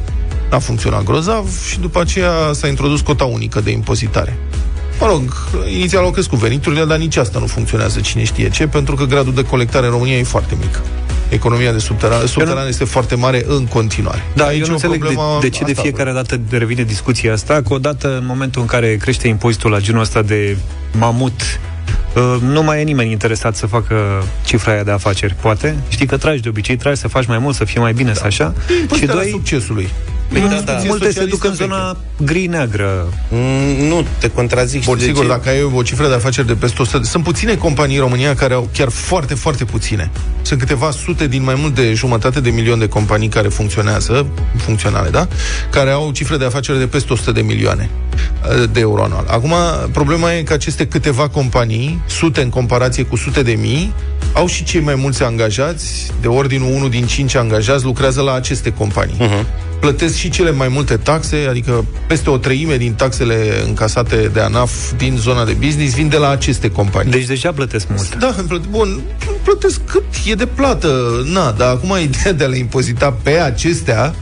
n-a 0.50 0.60
funcționat 0.60 1.04
grozav 1.04 1.66
și 1.70 1.80
după 1.80 2.02
aceea 2.02 2.32
s-a 2.52 2.68
introdus 2.68 3.02
cota 3.02 3.24
unică 3.24 3.62
de 3.62 3.72
impozitare. 3.72 4.38
Mă 5.00 5.08
rog, 5.08 5.22
inițial 5.74 6.04
au 6.04 6.12
crescut 6.12 6.40
veniturile, 6.40 6.86
dar 6.86 6.98
nici 6.98 7.16
asta 7.16 7.40
nu 7.40 7.46
funcționează, 7.46 8.00
cine 8.00 8.24
știe 8.24 8.50
ce, 8.50 8.68
pentru 8.68 8.96
că 8.96 9.04
gradul 9.06 9.34
de 9.34 9.46
colectare 9.46 9.86
în 9.86 9.92
România 9.92 10.18
e 10.18 10.24
foarte 10.24 10.58
mic. 10.60 10.82
Economia 11.30 11.72
de 11.72 11.78
subteran, 11.78 12.26
subteran 12.26 12.68
este 12.68 12.84
foarte 12.84 13.16
mare 13.16 13.44
în 13.48 13.66
continuare. 13.66 14.24
Da, 14.36 14.46
Aici 14.46 14.60
eu 14.60 14.64
e 14.64 14.68
nu 14.68 14.72
o 14.72 14.74
înțeleg 14.74 15.00
de, 15.00 15.06
problemă 15.06 15.38
de 15.42 15.50
ce 15.50 15.64
de 15.64 15.72
asta. 15.72 15.82
fiecare 15.82 16.12
dată 16.12 16.40
revine 16.50 16.84
discuția 16.84 17.34
asta, 17.34 17.62
că 17.62 17.74
odată 17.74 18.18
în 18.18 18.26
momentul 18.26 18.62
în 18.62 18.68
care 18.68 18.96
crește 18.96 19.28
impozitul 19.28 19.72
la 19.72 19.80
genul 19.80 20.02
ăsta 20.02 20.22
de 20.22 20.58
mamut, 20.98 21.60
uh, 22.16 22.38
nu 22.42 22.64
mai 22.64 22.80
e 22.80 22.84
nimeni 22.84 23.12
interesat 23.12 23.56
să 23.56 23.66
facă 23.66 24.24
cifra 24.46 24.72
aia 24.72 24.84
de 24.84 24.92
afaceri. 24.92 25.36
Poate? 25.42 25.78
Știi 25.90 26.06
că 26.06 26.18
tragi 26.18 26.42
de 26.42 26.50
obicei, 26.50 26.76
tragi 26.76 27.00
să 27.00 27.08
faci 27.08 27.26
mai 27.26 27.38
mult, 27.38 27.56
să 27.56 27.64
fie 27.66 27.80
mai 27.80 27.94
bine, 27.94 28.14
să 28.14 28.24
așa. 28.26 28.54
Și 28.68 28.80
Impozitarea 28.80 29.22
doi, 29.22 29.32
succesului. 29.32 29.90
Păi 30.34 30.42
da, 30.42 30.48
da. 30.48 30.56
Funcție 30.56 30.90
multe 30.90 31.06
se 31.06 31.12
socialistă 31.12 31.36
duc 31.36 31.44
în 31.44 31.56
veche. 31.58 31.64
zona 31.64 31.98
gri-neagră. 32.26 33.14
Mm, 33.30 33.88
nu, 33.88 34.06
te 34.20 34.30
contrazic. 34.30 34.84
Bun, 34.84 34.96
știi 34.96 35.08
de 35.08 35.14
sigur, 35.14 35.24
ce? 35.24 35.38
dacă 35.38 35.50
ai 35.50 35.64
o 35.74 35.82
cifră 35.82 36.08
de 36.08 36.14
afaceri 36.14 36.48
de 36.48 36.54
peste 36.54 36.82
100... 36.82 37.04
Sunt 37.04 37.24
puține 37.24 37.56
companii 37.56 37.96
în 37.96 38.02
România 38.02 38.36
care 38.36 38.54
au 38.54 38.70
chiar 38.74 38.90
foarte, 38.90 39.34
foarte 39.34 39.66
puține. 39.66 40.12
Sunt 40.42 40.60
câteva 40.60 40.92
sute 40.92 41.28
din 41.28 41.44
mai 41.44 41.56
mult 41.58 41.76
de 41.76 41.94
jumătate 41.94 42.40
de 42.40 42.50
milion 42.50 42.80
de 42.80 42.88
companii 42.88 43.28
care 43.28 43.48
funcționează, 43.48 44.26
funcționale, 44.58 45.10
da? 45.10 45.28
Care 45.70 45.90
au 45.90 46.12
cifre 46.12 46.38
de 46.38 46.46
afaceri 46.46 46.80
de 46.80 46.88
peste 46.88 47.14
100 47.14 47.32
de 47.32 47.42
milioane 47.42 47.90
uh, 48.60 48.70
de 48.72 48.80
euro 48.80 49.04
anual. 49.04 49.26
Acum, 49.28 49.54
problema 49.92 50.34
e 50.34 50.44
că 50.44 50.54
aceste 50.54 50.88
câteva 50.88 51.28
companii, 51.28 52.02
sute 52.06 52.42
în 52.42 52.50
comparație 52.50 53.04
cu 53.04 53.16
sute 53.16 53.42
de 53.42 53.52
mii, 53.52 53.94
au 54.34 54.48
și 54.48 54.64
cei 54.64 54.82
mai 54.82 54.96
mulți 54.96 55.24
angajați, 55.24 56.12
de 56.22 56.28
ordinul 56.28 56.74
1 56.74 56.88
din 56.88 57.06
5 57.06 57.36
angajați 57.36 57.84
lucrează 57.84 58.22
la 58.22 58.34
aceste 58.34 58.72
companii. 58.72 59.16
Uh-huh. 59.16 59.72
Plătesc 59.84 60.16
și 60.16 60.30
cele 60.30 60.52
mai 60.52 60.68
multe 60.68 60.98
taxe, 60.98 61.46
adică 61.50 61.86
peste 62.08 62.30
o 62.30 62.38
treime 62.38 62.78
din 62.78 62.94
taxele 62.94 63.64
încasate 63.66 64.30
de 64.34 64.40
ANAF 64.40 64.72
din 64.98 65.16
zona 65.18 65.46
de 65.46 65.52
business 65.52 65.96
vin 65.96 66.10
de 66.10 66.18
la 66.18 66.30
aceste 66.30 66.72
companii. 66.72 67.12
Deci 67.12 67.26
deja 67.26 67.52
plătesc 67.52 67.88
mult. 67.90 68.16
Da, 68.16 68.36
plă- 68.48 68.70
bun, 68.70 69.02
plătesc 69.44 69.80
cât 69.86 70.04
e 70.26 70.34
de 70.34 70.46
plată, 70.46 71.24
na, 71.26 71.52
dar 71.52 71.70
acum 71.70 71.96
ideea 72.02 72.34
de 72.34 72.44
a 72.44 72.48
le 72.48 72.58
impozita 72.58 73.18
pe 73.24 73.32
acestea 73.32 74.16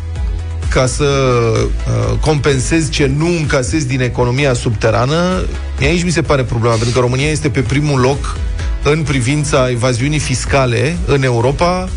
ca 0.70 0.86
să 0.86 1.04
uh, 1.04 2.18
compensezi 2.20 2.90
ce 2.90 3.12
nu 3.18 3.28
încasezi 3.28 3.88
din 3.88 4.02
economia 4.02 4.54
subterană, 4.54 5.42
aici 5.80 6.04
mi 6.04 6.12
se 6.12 6.22
pare 6.22 6.44
problema, 6.44 6.74
pentru 6.76 6.94
că 6.94 7.00
România 7.00 7.30
este 7.30 7.50
pe 7.50 7.62
primul 7.62 8.00
loc 8.00 8.38
în 8.84 9.04
privința 9.04 9.70
evaziunii 9.70 10.20
fiscale 10.20 10.98
în 11.06 11.24
Europa 11.24 11.90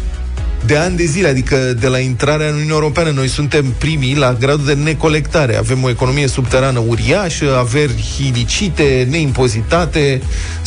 de 0.66 0.76
ani 0.76 0.96
de 0.96 1.04
zile, 1.04 1.28
adică 1.28 1.56
de 1.56 1.86
la 1.86 1.98
intrarea 1.98 2.46
în 2.46 2.54
Uniunea 2.54 2.74
Europeană, 2.74 3.10
noi 3.10 3.28
suntem 3.28 3.74
primii 3.78 4.16
la 4.16 4.32
gradul 4.32 4.64
de 4.64 4.74
necolectare. 4.74 5.56
Avem 5.56 5.82
o 5.82 5.88
economie 5.88 6.26
subterană 6.26 6.78
uriașă, 6.78 7.56
averi 7.58 8.04
ilicite, 8.26 9.06
neimpozitate, 9.10 10.22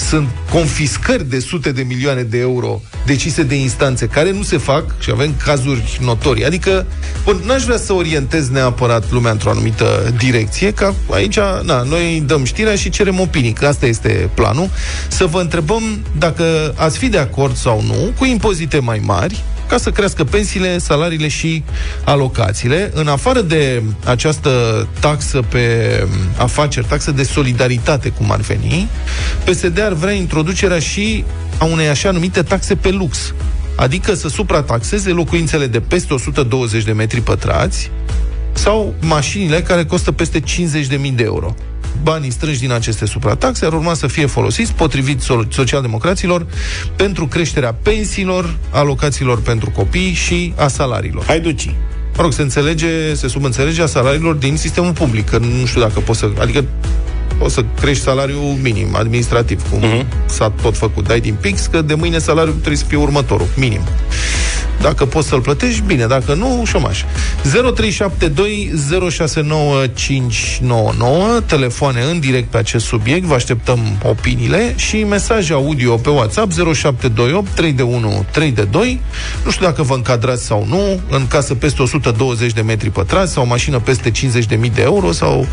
sunt 0.09 0.27
confiscări 0.51 1.29
de 1.29 1.39
sute 1.39 1.71
de 1.71 1.81
milioane 1.81 2.21
de 2.21 2.39
euro 2.39 2.81
decise 3.05 3.43
de 3.43 3.55
instanțe 3.55 4.07
care 4.07 4.31
nu 4.31 4.43
se 4.43 4.57
fac 4.57 4.99
și 4.99 5.09
avem 5.13 5.33
cazuri 5.43 5.99
notorii. 6.01 6.45
Adică, 6.45 6.85
bun, 7.23 7.41
n-aș 7.45 7.63
vrea 7.63 7.77
să 7.77 7.93
orientez 7.93 8.49
neapărat 8.49 9.11
lumea 9.11 9.31
într-o 9.31 9.49
anumită 9.49 10.13
direcție, 10.17 10.71
că 10.71 10.93
aici, 11.11 11.39
na, 11.63 11.81
noi 11.81 12.23
dăm 12.25 12.43
știrea 12.43 12.75
și 12.75 12.89
cerem 12.89 13.19
opinii, 13.19 13.53
că 13.53 13.65
asta 13.65 13.85
este 13.85 14.29
planul, 14.33 14.69
să 15.07 15.25
vă 15.25 15.39
întrebăm 15.39 15.83
dacă 16.17 16.73
ați 16.75 16.97
fi 16.97 17.07
de 17.07 17.17
acord 17.17 17.55
sau 17.55 17.83
nu 17.85 18.11
cu 18.17 18.25
impozite 18.25 18.79
mai 18.79 19.01
mari, 19.03 19.43
ca 19.67 19.77
să 19.77 19.91
crească 19.91 20.23
pensiile, 20.23 20.77
salariile 20.77 21.27
și 21.27 21.63
alocațiile. 22.03 22.91
În 22.93 23.07
afară 23.07 23.41
de 23.41 23.83
această 24.05 24.49
taxă 24.99 25.41
pe 25.49 25.67
afaceri, 26.37 26.85
taxă 26.85 27.11
de 27.11 27.23
solidaritate, 27.23 28.09
cum 28.09 28.31
ar 28.31 28.39
veni, 28.39 28.87
PSD 29.43 29.81
ar 29.81 29.93
vrea 29.93 30.13
introducerea 30.13 30.79
și 30.79 31.23
a 31.57 31.65
unei 31.65 31.87
așa 31.87 32.11
numite 32.11 32.41
taxe 32.41 32.75
pe 32.75 32.91
lux. 32.91 33.33
Adică 33.75 34.13
să 34.13 34.27
suprataxeze 34.27 35.09
locuințele 35.09 35.67
de 35.67 35.79
peste 35.79 36.13
120 36.13 36.83
de 36.83 36.91
metri 36.91 37.21
pătrați 37.21 37.91
sau 38.53 38.93
mașinile 39.01 39.61
care 39.61 39.85
costă 39.85 40.11
peste 40.11 40.39
50.000 40.39 40.45
de 41.15 41.23
euro. 41.23 41.55
Banii 42.03 42.31
strânși 42.31 42.59
din 42.59 42.71
aceste 42.71 43.05
suprataxe 43.05 43.65
ar 43.65 43.73
urma 43.73 43.93
să 43.93 44.07
fie 44.07 44.25
folosiți, 44.25 44.73
potrivit 44.73 45.21
so- 45.21 45.47
socialdemocraților, 45.49 46.45
pentru 46.95 47.27
creșterea 47.27 47.73
pensiilor, 47.73 48.55
alocațiilor 48.69 49.41
pentru 49.41 49.69
copii 49.69 50.13
și 50.13 50.53
a 50.55 50.67
salariilor. 50.67 51.23
Hai 51.25 51.39
duci. 51.39 51.75
Mă 52.15 52.23
rog, 52.23 52.33
se 52.33 52.41
înțelege, 52.41 53.13
se 53.13 53.27
subînțelege 53.27 53.81
a 53.81 53.85
salariilor 53.85 54.35
din 54.35 54.57
sistemul 54.57 54.91
public, 54.91 55.29
că 55.29 55.37
nu 55.37 55.65
știu 55.65 55.81
dacă 55.81 55.99
poți 55.99 56.19
să... 56.19 56.29
Adică 56.39 56.65
poți 57.37 57.53
să 57.53 57.65
crești 57.81 58.03
salariul 58.03 58.55
minim, 58.61 58.95
administrativ, 58.95 59.69
cum 59.69 59.79
uh-huh. 59.81 60.25
s-a 60.25 60.53
tot 60.61 60.77
făcut. 60.77 61.07
Dai 61.07 61.19
din 61.19 61.35
pix, 61.41 61.65
că 61.65 61.81
de 61.81 61.93
mâine 61.93 62.17
salariul 62.17 62.53
trebuie 62.53 62.77
să 62.77 62.85
fie 62.87 62.97
următorul, 62.97 63.47
minim. 63.55 63.81
Dacă 64.81 65.05
poți 65.05 65.27
să-l 65.27 65.41
plătești, 65.41 65.81
bine, 65.85 66.05
dacă 66.05 66.33
nu, 66.33 66.63
șomaș. 66.65 67.03
0372069599 67.03 67.07
telefoane 71.45 72.01
în 72.11 72.19
direct 72.19 72.49
pe 72.49 72.57
acest 72.57 72.85
subiect, 72.85 73.23
vă 73.23 73.33
așteptăm 73.33 73.79
opiniile 74.03 74.73
și 74.75 75.03
mesaje 75.03 75.53
audio 75.53 75.95
pe 75.95 76.09
WhatsApp 76.09 76.51
0728 76.51 77.49
3 77.49 77.71
de 77.71 77.81
1 77.81 78.25
3 78.31 78.51
de 78.51 78.63
2. 78.63 79.01
Nu 79.45 79.51
știu 79.51 79.65
dacă 79.65 79.83
vă 79.83 79.93
încadrați 79.93 80.45
sau 80.45 80.65
nu, 80.69 80.99
în 81.09 81.27
casă 81.27 81.55
peste 81.55 81.81
120 81.81 82.53
de 82.53 82.61
metri 82.61 82.89
pătrați 82.89 83.33
sau 83.33 83.45
mașină 83.45 83.79
peste 83.79 84.11
50.000 84.11 84.15
de 84.73 84.81
euro 84.81 85.11
sau 85.11 85.47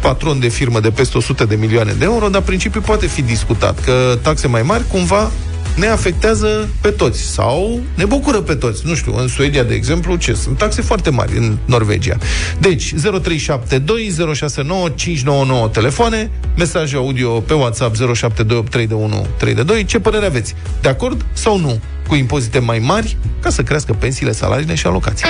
patron 0.00 0.40
de 0.40 0.48
firmă 0.48 0.80
de 0.80 0.90
peste 0.90 1.18
100 1.18 1.44
de 1.44 1.54
milioane 1.54 1.92
de 1.92 2.04
euro, 2.04 2.28
dar 2.28 2.42
principiul 2.42 2.82
poate 2.82 3.06
fi 3.06 3.22
discutat, 3.22 3.80
că 3.80 4.18
taxe 4.22 4.46
mai 4.46 4.62
mari 4.62 4.84
cumva 4.88 5.30
ne 5.76 5.86
afectează 5.86 6.68
pe 6.80 6.90
toți 6.90 7.20
sau 7.20 7.80
ne 7.94 8.04
bucură 8.04 8.40
pe 8.40 8.54
toți. 8.54 8.86
Nu 8.86 8.94
știu, 8.94 9.16
în 9.16 9.28
Suedia, 9.28 9.62
de 9.62 9.74
exemplu, 9.74 10.16
ce? 10.16 10.32
Sunt 10.32 10.58
taxe 10.58 10.82
foarte 10.82 11.10
mari 11.10 11.36
în 11.36 11.56
Norvegia. 11.64 12.16
Deci, 12.58 12.94
0372069599 12.94 15.70
telefoane, 15.72 16.30
mesaje 16.56 16.96
audio 16.96 17.40
pe 17.40 17.54
WhatsApp 17.54 17.96
07283132. 17.96 19.84
Ce 19.86 19.98
părere 19.98 20.26
aveți? 20.26 20.54
De 20.80 20.88
acord 20.88 21.24
sau 21.32 21.58
nu 21.58 21.80
cu 22.06 22.14
impozite 22.14 22.58
mai 22.58 22.78
mari 22.78 23.16
ca 23.40 23.50
să 23.50 23.62
crească 23.62 23.92
pensiile, 23.92 24.32
salariile 24.32 24.74
și 24.74 24.86
alocații? 24.86 25.26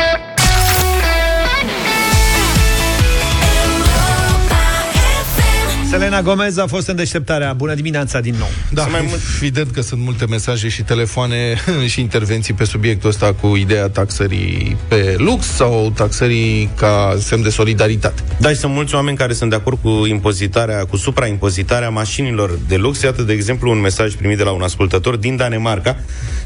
Selena 5.90 6.22
Gomez 6.22 6.56
a 6.56 6.66
fost 6.66 6.88
în 6.88 6.96
deșteptarea. 6.96 7.52
Bună 7.52 7.74
dimineața 7.74 8.20
din 8.20 8.34
nou. 8.38 8.48
Da, 8.70 8.86
mai 8.86 9.04
mult... 9.08 9.20
evident 9.36 9.70
că 9.70 9.80
sunt 9.80 10.00
multe 10.00 10.26
mesaje 10.26 10.68
și 10.68 10.82
telefoane 10.82 11.54
și 11.92 12.00
intervenții 12.00 12.54
pe 12.54 12.64
subiectul 12.64 13.08
ăsta 13.08 13.32
cu 13.32 13.56
ideea 13.56 13.88
taxării 13.88 14.76
pe 14.88 15.14
lux 15.18 15.46
sau 15.46 15.92
taxării 15.94 16.70
ca 16.76 17.16
semn 17.18 17.42
de 17.42 17.48
solidaritate. 17.48 18.22
Da, 18.38 18.48
și 18.48 18.54
sunt 18.54 18.72
mulți 18.72 18.94
oameni 18.94 19.16
care 19.16 19.32
sunt 19.32 19.50
de 19.50 19.56
acord 19.56 19.78
cu 19.82 20.06
impozitarea, 20.06 20.84
cu 20.84 20.96
supraimpozitarea 20.96 21.88
mașinilor 21.88 22.58
de 22.68 22.76
lux. 22.76 23.02
Iată, 23.02 23.22
de 23.22 23.32
exemplu, 23.32 23.70
un 23.70 23.80
mesaj 23.80 24.14
primit 24.14 24.36
de 24.36 24.42
la 24.42 24.50
un 24.50 24.62
ascultător 24.62 25.16
din 25.16 25.36
Danemarca. 25.36 25.96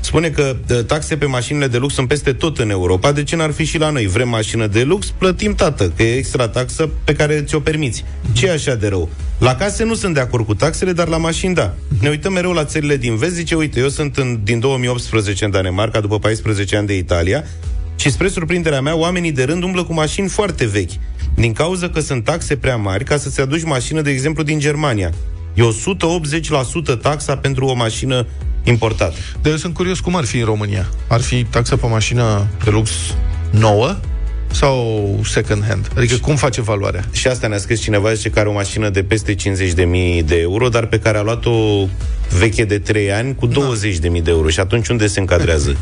Spune 0.01 0.29
că 0.29 0.57
taxe 0.87 1.17
pe 1.17 1.27
mașinile 1.27 1.67
de 1.67 1.77
lux 1.77 1.95
sunt 1.95 2.09
peste 2.09 2.33
tot 2.33 2.59
în 2.59 2.71
Europa. 2.71 3.13
De 3.13 3.23
ce 3.23 3.37
n-ar 3.37 3.51
fi 3.51 3.65
și 3.65 3.79
la 3.79 3.91
noi? 3.91 4.07
Vrem 4.07 4.29
mașină 4.29 4.67
de 4.67 4.83
lux? 4.83 5.07
Plătim, 5.19 5.55
tată, 5.55 5.93
că 5.97 6.03
e 6.03 6.17
extra 6.17 6.49
taxă 6.49 6.89
pe 7.05 7.15
care 7.15 7.43
ți-o 7.43 7.61
permiți. 7.61 8.05
Ce 8.33 8.47
e 8.47 8.53
așa 8.53 8.75
de 8.75 8.89
rău? 8.89 9.09
La 9.41 9.55
case 9.55 9.85
nu 9.85 9.95
sunt 9.95 10.15
de 10.15 10.21
acord 10.21 10.47
cu 10.47 10.55
taxele, 10.55 10.93
dar 10.93 11.09
la 11.09 11.17
mașini 11.17 11.55
da. 11.55 11.75
Ne 12.01 12.09
uităm 12.09 12.33
mereu 12.33 12.53
la 12.53 12.65
țările 12.65 12.97
din 12.97 13.17
vest, 13.17 13.35
zice, 13.35 13.55
uite, 13.55 13.81
eu 13.81 13.89
sunt 13.89 14.17
în, 14.17 14.41
din 14.45 14.61
2018 14.61 15.45
în 15.45 15.51
Danemarca, 15.51 16.01
după 16.01 16.19
14 16.19 16.77
ani 16.77 16.87
de 16.87 16.97
Italia, 16.97 17.45
și 17.97 18.11
spre 18.11 18.29
surprinderea 18.29 18.81
mea, 18.81 18.97
oamenii 18.97 19.33
de 19.33 19.45
rând 19.45 19.63
umblă 19.63 19.85
cu 19.85 19.93
mașini 19.93 20.29
foarte 20.29 20.67
vechi, 20.67 20.91
din 21.35 21.53
cauza 21.53 21.89
că 21.89 22.01
sunt 22.01 22.25
taxe 22.25 22.57
prea 22.57 22.77
mari 22.77 23.05
ca 23.05 23.17
să-ți 23.17 23.41
aduci 23.41 23.65
mașină, 23.65 24.01
de 24.01 24.11
exemplu, 24.11 24.43
din 24.43 24.59
Germania. 24.59 25.13
E 25.55 25.63
180% 25.63 27.01
taxa 27.01 27.37
pentru 27.37 27.65
o 27.65 27.75
mașină 27.75 28.27
importată. 28.65 29.15
Dar 29.43 29.53
eu 29.53 29.59
sunt 29.59 29.75
curios 29.75 30.01
cum 30.01 30.17
ar 30.17 30.25
fi 30.25 30.39
în 30.39 30.45
România. 30.45 30.89
Ar 31.09 31.21
fi 31.21 31.45
taxa 31.45 31.77
pe 31.77 31.87
mașină 31.87 32.47
de 32.65 32.71
lux 32.71 32.91
nouă 33.51 33.97
sau 34.53 35.19
second 35.25 35.65
hand? 35.69 35.91
Adică 35.97 36.17
cum 36.17 36.37
face 36.37 36.61
valoarea? 36.61 37.05
Și 37.13 37.27
asta 37.29 37.47
ne-a 37.47 37.59
scris 37.59 37.81
cineva, 37.81 38.13
zice 38.13 38.31
că 38.31 38.39
are 38.39 38.49
o 38.49 38.53
mașină 38.53 38.89
de 38.89 39.03
peste 39.03 39.35
50.000 39.35 40.25
de 40.25 40.39
euro, 40.41 40.69
dar 40.69 40.87
pe 40.87 40.99
care 40.99 41.19
a 41.19 41.23
luat-o 41.23 41.87
veche 42.39 42.65
de 42.65 42.79
3 42.79 43.13
ani 43.13 43.35
cu 43.35 43.49
20.000 43.49 43.53
da. 43.53 44.09
de 44.09 44.31
euro. 44.31 44.49
Și 44.49 44.61
atunci 44.61 44.89
unde 44.89 45.07
se 45.07 45.21
încadrează? 45.21 45.77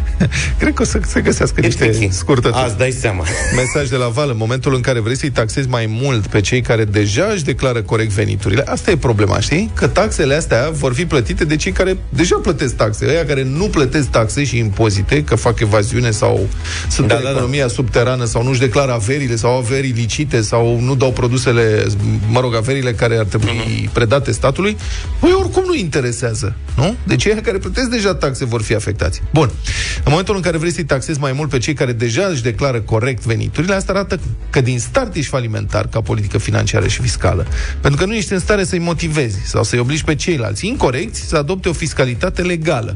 Cred 0.58 0.74
că 0.74 0.82
o 0.82 0.84
să 0.84 1.00
se 1.06 1.20
găsească 1.20 1.60
e 1.62 1.66
niște 1.66 1.86
pichi. 1.86 2.12
scurtături. 2.12 2.62
Azi 2.64 2.76
dai 2.76 2.90
seama. 2.90 3.24
Mesaj 3.56 3.88
de 3.88 3.96
la 3.96 4.08
Val, 4.08 4.30
în 4.30 4.36
momentul 4.36 4.74
în 4.74 4.80
care 4.80 5.00
vrei 5.00 5.16
să-i 5.16 5.30
taxezi 5.30 5.68
mai 5.68 5.86
mult 5.88 6.26
pe 6.26 6.40
cei 6.40 6.60
care 6.60 6.84
deja 6.84 7.24
își 7.32 7.44
declară 7.44 7.82
corect 7.82 8.10
veniturile, 8.10 8.62
asta 8.66 8.90
e 8.90 8.96
problema, 8.96 9.40
știi? 9.40 9.70
Că 9.74 9.86
taxele 9.86 10.34
astea 10.34 10.70
vor 10.70 10.94
fi 10.94 11.06
plătite 11.06 11.44
de 11.44 11.56
cei 11.56 11.72
care 11.72 11.96
deja 12.08 12.36
plătesc 12.42 12.76
taxe. 12.76 13.06
Ăia 13.08 13.24
care 13.24 13.42
nu 13.44 13.64
plătesc 13.64 14.08
taxe 14.08 14.44
și 14.44 14.58
impozite, 14.58 15.24
că 15.24 15.34
fac 15.34 15.60
evaziune 15.60 16.10
sau 16.10 16.48
sunt 16.90 17.08
da, 17.08 17.14
în 17.14 17.22
da, 17.22 17.26
da. 17.26 17.34
economia 17.34 17.66
da. 17.66 17.72
subterană 17.72 18.24
sau 18.24 18.42
nu-și 18.42 18.60
declară 18.60 18.92
averile 18.92 19.36
sau 19.36 19.56
averi 19.56 19.88
licite 19.88 20.40
sau 20.40 20.80
nu 20.80 20.94
dau 20.94 21.12
produsele, 21.12 21.86
mă 22.28 22.40
rog, 22.40 22.54
averile 22.54 22.92
care 22.92 23.16
ar 23.16 23.24
trebui 23.24 23.48
uh-huh. 23.48 23.92
predate 23.92 24.32
statului, 24.32 24.76
păi 25.18 25.30
oricum 25.38 25.62
nu 25.66 25.74
interesează, 25.94 26.54
nu? 26.76 26.96
Deci 27.04 27.22
cei 27.22 27.34
care 27.34 27.58
plătesc 27.58 27.88
deja 27.88 28.14
taxe 28.14 28.44
vor 28.44 28.62
fi 28.62 28.74
afectați. 28.74 29.22
Bun. 29.32 29.50
În 29.96 30.10
momentul 30.10 30.36
în 30.36 30.42
care 30.42 30.56
vrei 30.56 30.72
să-i 30.72 30.84
taxezi 30.84 31.20
mai 31.20 31.32
mult 31.32 31.50
pe 31.50 31.58
cei 31.58 31.74
care 31.74 31.92
deja 31.92 32.26
își 32.26 32.42
declară 32.42 32.80
corect 32.80 33.24
veniturile, 33.24 33.74
asta 33.74 33.92
arată 33.92 34.20
că 34.50 34.60
din 34.60 34.78
start 34.78 35.14
ești 35.14 35.30
falimentar 35.30 35.88
ca 35.88 36.00
politică 36.00 36.38
financiară 36.38 36.86
și 36.86 37.00
fiscală. 37.00 37.46
Pentru 37.80 38.00
că 38.00 38.06
nu 38.06 38.14
ești 38.14 38.32
în 38.32 38.38
stare 38.38 38.64
să-i 38.64 38.78
motivezi 38.78 39.38
sau 39.44 39.62
să-i 39.62 39.78
obligi 39.78 40.04
pe 40.04 40.14
ceilalți 40.14 40.66
incorecți 40.66 41.20
să 41.20 41.36
adopte 41.36 41.68
o 41.68 41.72
fiscalitate 41.72 42.42
legală. 42.42 42.94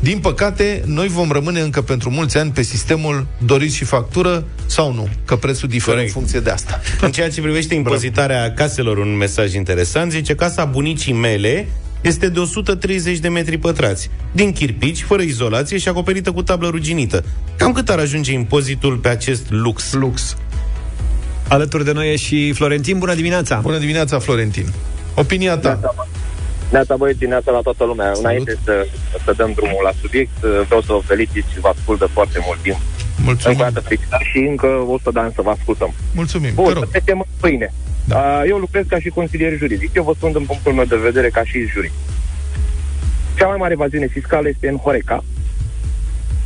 Din 0.00 0.18
păcate, 0.18 0.82
noi 0.86 1.08
vom 1.08 1.30
rămâne 1.30 1.60
încă 1.60 1.82
pentru 1.82 2.10
mulți 2.10 2.38
ani 2.38 2.50
pe 2.50 2.62
sistemul 2.62 3.26
dorit 3.38 3.72
și 3.72 3.84
factură 3.84 4.44
sau 4.66 4.92
nu, 4.92 5.08
că 5.24 5.36
prețul 5.36 5.68
diferă 5.68 5.96
Corect. 5.96 6.14
în 6.14 6.20
funcție 6.20 6.40
de 6.40 6.50
asta. 6.50 6.80
În 7.00 7.12
ceea 7.12 7.30
ce 7.30 7.40
privește 7.40 7.74
impozitarea 7.74 8.52
caselor, 8.52 8.98
un 8.98 9.16
mesaj 9.16 9.54
interesant, 9.54 10.10
zice 10.10 10.34
casa 10.34 10.64
bunicii 10.64 11.12
mele 11.12 11.68
este 12.00 12.28
de 12.28 12.38
130 12.38 13.18
de 13.18 13.28
metri 13.28 13.56
pătrați, 13.58 14.10
din 14.32 14.52
chirpici, 14.52 15.02
fără 15.02 15.22
izolație 15.22 15.78
și 15.78 15.88
acoperită 15.88 16.32
cu 16.32 16.42
tablă 16.42 16.68
ruginită. 16.68 17.24
Cam 17.56 17.72
cât 17.72 17.88
ar 17.88 17.98
ajunge 17.98 18.32
impozitul 18.32 18.96
pe 18.96 19.08
acest 19.08 19.50
lux? 19.50 19.92
Lux. 19.92 20.36
Alături 21.48 21.84
de 21.84 21.92
noi 21.92 22.12
e 22.12 22.16
și 22.16 22.52
Florentin. 22.52 22.98
Bună 22.98 23.14
dimineața! 23.14 23.58
Bună 23.62 23.78
dimineața, 23.78 24.18
Florentin! 24.18 24.72
Opinia 25.14 25.56
ta? 25.56 25.94
Neața 26.70 26.96
băieții, 26.96 27.26
neața 27.26 27.50
la 27.50 27.60
toată 27.60 27.84
lumea. 27.84 28.04
Salut. 28.06 28.24
Înainte 28.24 28.58
să, 28.64 28.86
să 29.24 29.32
dăm 29.36 29.52
drumul 29.54 29.82
la 29.84 29.92
subiect, 30.00 30.38
vreau 30.66 30.80
să 30.80 30.92
vă 30.92 31.00
felicit 31.04 31.44
și 31.52 31.60
vă 31.60 31.68
ascult 31.78 31.98
de 31.98 32.06
foarte 32.12 32.38
mult 32.46 32.58
timp. 32.62 32.76
Mulțumim. 33.24 33.58
Încă 33.58 33.70
o 33.70 33.80
dată 33.80 33.94
și 34.30 34.38
încă 34.38 34.66
100 34.66 35.10
de 35.12 35.20
ani 35.20 35.32
să 35.34 35.42
vă 35.42 35.50
ascultăm. 35.50 35.94
Mulțumim. 36.14 36.50
Bun, 36.54 36.76
să 36.78 36.86
trecem 36.90 37.26
pâine. 37.40 37.72
Da. 38.08 38.44
Eu 38.46 38.56
lucrez 38.56 38.84
ca 38.88 38.98
și 38.98 39.08
consilier 39.08 39.56
juridic. 39.56 39.94
Eu 39.94 40.02
vă 40.02 40.12
spun 40.16 40.32
din 40.32 40.44
punctul 40.44 40.72
meu 40.72 40.84
de 40.84 40.96
vedere 40.96 41.28
ca 41.28 41.44
și 41.44 41.66
juridic. 41.66 41.96
Cea 43.36 43.46
mai 43.46 43.56
mare 43.56 43.72
evaziune 43.72 44.06
fiscală 44.06 44.48
este 44.48 44.68
în 44.68 44.76
Horeca. 44.76 45.24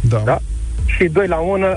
Da. 0.01 0.19
da? 0.25 0.39
Și 0.87 1.05
doi 1.05 1.27
la 1.27 1.37
mână 1.37 1.77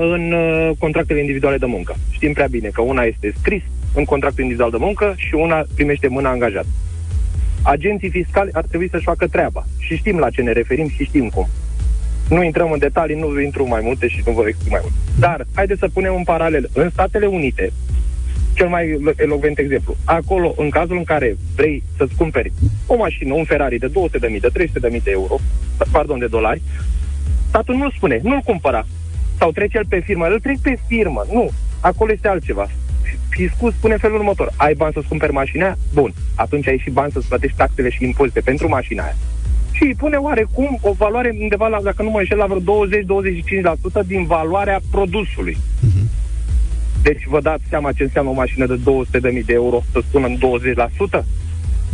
în 0.00 0.34
contractele 0.78 1.20
individuale 1.20 1.56
de 1.56 1.66
muncă. 1.66 1.96
Știm 2.10 2.32
prea 2.32 2.46
bine 2.46 2.68
că 2.68 2.80
una 2.80 3.02
este 3.02 3.34
scris 3.38 3.62
în 3.94 4.04
contractul 4.04 4.42
individual 4.42 4.70
de 4.70 4.76
muncă 4.80 5.14
și 5.16 5.34
una 5.34 5.64
primește 5.74 6.08
mâna 6.08 6.30
angajat. 6.30 6.66
Agenții 7.62 8.10
fiscali 8.10 8.52
ar 8.52 8.64
trebui 8.64 8.88
să-și 8.90 9.04
facă 9.04 9.26
treaba. 9.26 9.66
Și 9.78 9.96
știm 9.96 10.18
la 10.18 10.30
ce 10.30 10.42
ne 10.42 10.52
referim 10.52 10.88
și 10.88 11.04
știm 11.04 11.28
cum. 11.28 11.48
Nu 12.28 12.42
intrăm 12.42 12.70
în 12.70 12.78
detalii, 12.78 13.16
nu 13.16 13.40
intru 13.40 13.68
mai 13.68 13.80
multe 13.84 14.08
și 14.08 14.22
nu 14.26 14.32
vă 14.32 14.44
explic 14.46 14.70
mai 14.70 14.80
mult. 14.82 14.94
Dar, 15.18 15.46
haideți 15.54 15.80
să 15.80 15.88
punem 15.92 16.14
în 16.14 16.22
paralel. 16.24 16.70
În 16.72 16.90
Statele 16.90 17.26
Unite, 17.26 17.72
cel 18.54 18.68
mai 18.68 19.00
elocvent 19.16 19.58
exemplu. 19.58 19.96
Acolo, 20.04 20.54
în 20.56 20.70
cazul 20.70 20.96
în 20.96 21.04
care 21.04 21.36
vrei 21.56 21.82
să-ți 21.96 22.14
cumperi 22.14 22.52
o 22.86 22.96
mașină, 22.96 23.34
un 23.34 23.44
Ferrari 23.44 23.78
de 23.78 23.88
200.000, 23.88 24.40
de 24.40 24.66
300.000 24.92 25.02
de 25.02 25.10
euro, 25.10 25.36
pardon, 25.90 26.18
de 26.18 26.26
dolari, 26.26 26.62
statul 27.48 27.74
nu 27.74 27.90
spune, 27.90 28.20
nu-l 28.22 28.40
cumpăra. 28.44 28.86
Sau 29.38 29.52
trece 29.52 29.76
el 29.76 29.86
pe 29.88 30.00
firmă, 30.00 30.26
îl 30.26 30.40
trec 30.40 30.58
pe 30.58 30.78
firmă. 30.86 31.26
Nu, 31.32 31.50
acolo 31.80 32.12
este 32.12 32.28
altceva. 32.28 32.68
Fiscul 33.28 33.72
spune 33.72 33.96
felul 33.96 34.16
următor, 34.16 34.52
ai 34.56 34.74
bani 34.74 34.92
să-ți 34.92 35.08
cumperi 35.08 35.32
mașina 35.32 35.76
Bun, 35.92 36.12
atunci 36.34 36.68
ai 36.68 36.78
și 36.78 36.90
bani 36.90 37.12
să-ți 37.12 37.28
plătești 37.28 37.56
taxele 37.56 37.90
și 37.90 38.04
impozite 38.04 38.40
pentru 38.40 38.68
mașina 38.68 39.04
aia. 39.04 39.16
Și 39.72 39.82
îi 39.82 39.94
pune 39.94 40.16
oarecum 40.16 40.78
o 40.80 40.92
valoare 40.92 41.36
undeva, 41.40 41.68
la, 41.68 41.80
dacă 41.82 42.02
nu 42.02 42.10
mă 42.10 42.18
înșel, 42.18 42.38
la 42.38 42.46
vreo 42.46 42.86
20-25% 44.02 44.06
din 44.06 44.24
valoarea 44.24 44.80
produsului. 44.90 45.56
Uh-huh. 45.56 46.23
Deci 47.08 47.24
vă 47.26 47.40
dați 47.40 47.64
seama 47.68 47.92
ce 47.92 48.02
înseamnă 48.02 48.30
o 48.30 48.40
mașină 48.42 48.66
de 48.66 48.78
200.000 49.38 49.44
de 49.44 49.52
euro, 49.52 49.82
să 49.92 50.00
spunem 50.08 50.38
20%? 51.20 51.24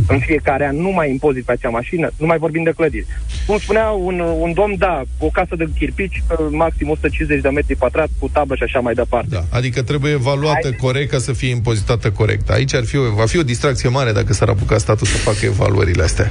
În 0.08 0.18
fiecare 0.18 0.66
an 0.66 0.76
nu 0.76 0.90
mai 0.90 1.10
impozit 1.10 1.44
pe 1.44 1.52
acea 1.52 1.68
mașină, 1.68 2.10
nu 2.16 2.26
mai 2.26 2.38
vorbim 2.38 2.62
de 2.62 2.72
clădiri. 2.76 3.06
Cum 3.46 3.58
spunea 3.58 3.88
un, 3.90 4.20
un 4.20 4.52
domn, 4.52 4.74
da, 4.78 5.02
o 5.18 5.26
casă 5.26 5.54
de 5.56 5.68
chirpici, 5.78 6.22
maxim 6.50 6.88
150 6.88 7.42
de 7.42 7.48
metri 7.48 7.76
pătrați, 7.76 8.12
cu 8.18 8.28
tablă 8.32 8.54
și 8.54 8.62
așa 8.62 8.80
mai 8.80 8.94
departe. 8.94 9.28
Da, 9.30 9.44
adică 9.50 9.82
trebuie 9.82 10.12
evaluată 10.12 10.68
Hai... 10.68 10.76
corect 10.80 11.10
ca 11.10 11.18
să 11.18 11.32
fie 11.32 11.50
impozitată 11.50 12.10
corect. 12.10 12.50
Aici 12.50 12.74
ar 12.74 12.84
fi 12.84 12.96
o, 12.96 13.10
va 13.14 13.26
fi 13.26 13.38
o 13.38 13.42
distracție 13.42 13.88
mare 13.88 14.12
dacă 14.12 14.32
s-ar 14.32 14.48
apuca 14.48 14.78
statul 14.78 15.06
să 15.06 15.16
facă 15.16 15.44
evaluările 15.44 16.02
astea. 16.02 16.28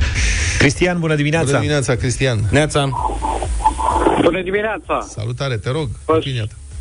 Cristian, 0.59 0.99
bună 0.99 1.15
dimineața! 1.15 1.45
Bună 1.45 1.57
dimineața, 1.57 1.95
Cristian! 1.95 2.39
Neața! 2.51 2.89
Bună 4.21 4.41
dimineața! 4.41 5.07
Salutare, 5.09 5.57
te 5.57 5.69
rog, 5.69 5.89
Vă, 6.05 6.19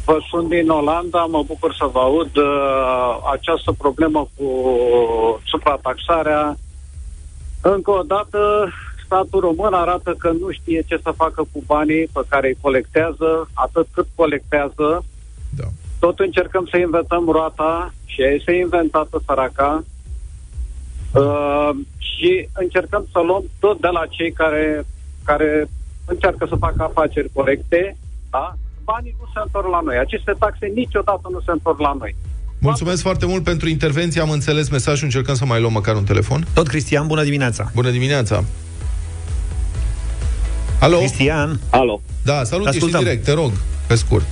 Vă 0.09 0.19
sunt 0.31 0.49
din 0.49 0.69
Olanda, 0.69 1.25
mă 1.25 1.43
bucur 1.47 1.75
să 1.75 1.85
vă 1.93 1.99
aud 1.99 2.37
uh, 2.37 3.19
această 3.33 3.73
problemă 3.79 4.29
cu 4.37 4.51
suprataxarea. 5.45 6.57
Încă 7.63 7.91
o 7.91 8.03
dată, 8.03 8.39
statul 9.05 9.41
român 9.41 9.73
arată 9.73 10.15
că 10.19 10.31
nu 10.31 10.51
știe 10.51 10.85
ce 10.87 11.01
să 11.03 11.11
facă 11.17 11.47
cu 11.53 11.63
banii 11.67 12.07
pe 12.13 12.21
care 12.29 12.49
îi 12.49 12.59
colectează, 12.61 13.49
atât 13.55 13.87
cât 13.91 14.07
colectează. 14.15 15.05
Da. 15.57 15.65
Tot 16.01 16.19
încercăm 16.19 16.67
să 16.71 16.77
inventăm 16.77 17.29
roata 17.31 17.93
și 18.05 18.23
ea 18.23 18.31
este 18.31 18.53
inventată 18.53 19.23
săraca. 19.27 19.85
Uh, 21.15 21.71
și 21.99 22.49
încercăm 22.53 23.07
să 23.13 23.19
luăm 23.19 23.45
tot 23.61 23.81
de 23.81 23.89
la 23.89 24.07
cei 24.07 24.33
care, 24.33 24.87
care 25.25 25.69
încearcă 26.07 26.47
să 26.49 26.57
facă 26.57 26.83
afaceri 26.83 27.31
corecte, 27.33 27.97
da? 28.31 28.55
Banii 28.93 29.15
nu 29.21 29.27
se 29.35 29.41
întorc 29.45 29.67
la 29.77 29.81
noi. 29.85 29.97
Aceste 30.07 30.33
taxe 30.39 30.67
niciodată 30.75 31.27
nu 31.35 31.41
se 31.47 31.51
întorc 31.57 31.79
la 31.89 31.93
noi. 31.99 32.13
Mulțumesc 32.61 33.03
foarte 33.03 33.27
mult 33.27 33.43
pentru 33.45 33.69
intervenție, 33.69 34.21
am 34.21 34.31
înțeles 34.31 34.69
mesajul, 34.69 35.05
încercăm 35.05 35.35
să 35.35 35.45
mai 35.45 35.61
luăm 35.61 35.73
măcar 35.73 35.95
un 35.97 36.05
telefon. 36.05 36.47
Tot 36.55 36.69
Cristian, 36.69 37.07
bună 37.07 37.23
dimineața! 37.25 37.71
Bună 37.75 37.91
dimineața! 37.91 38.45
Alo? 40.81 40.97
Cristian! 40.99 41.61
Alo! 41.71 42.01
Da, 42.25 42.45
salut, 42.45 42.67
ești 42.67 42.77
în 42.79 42.85
Ascultăm. 42.85 43.01
direct, 43.03 43.25
te 43.25 43.33
rog, 43.33 43.53
pe 43.87 43.95
scurt. 43.95 44.27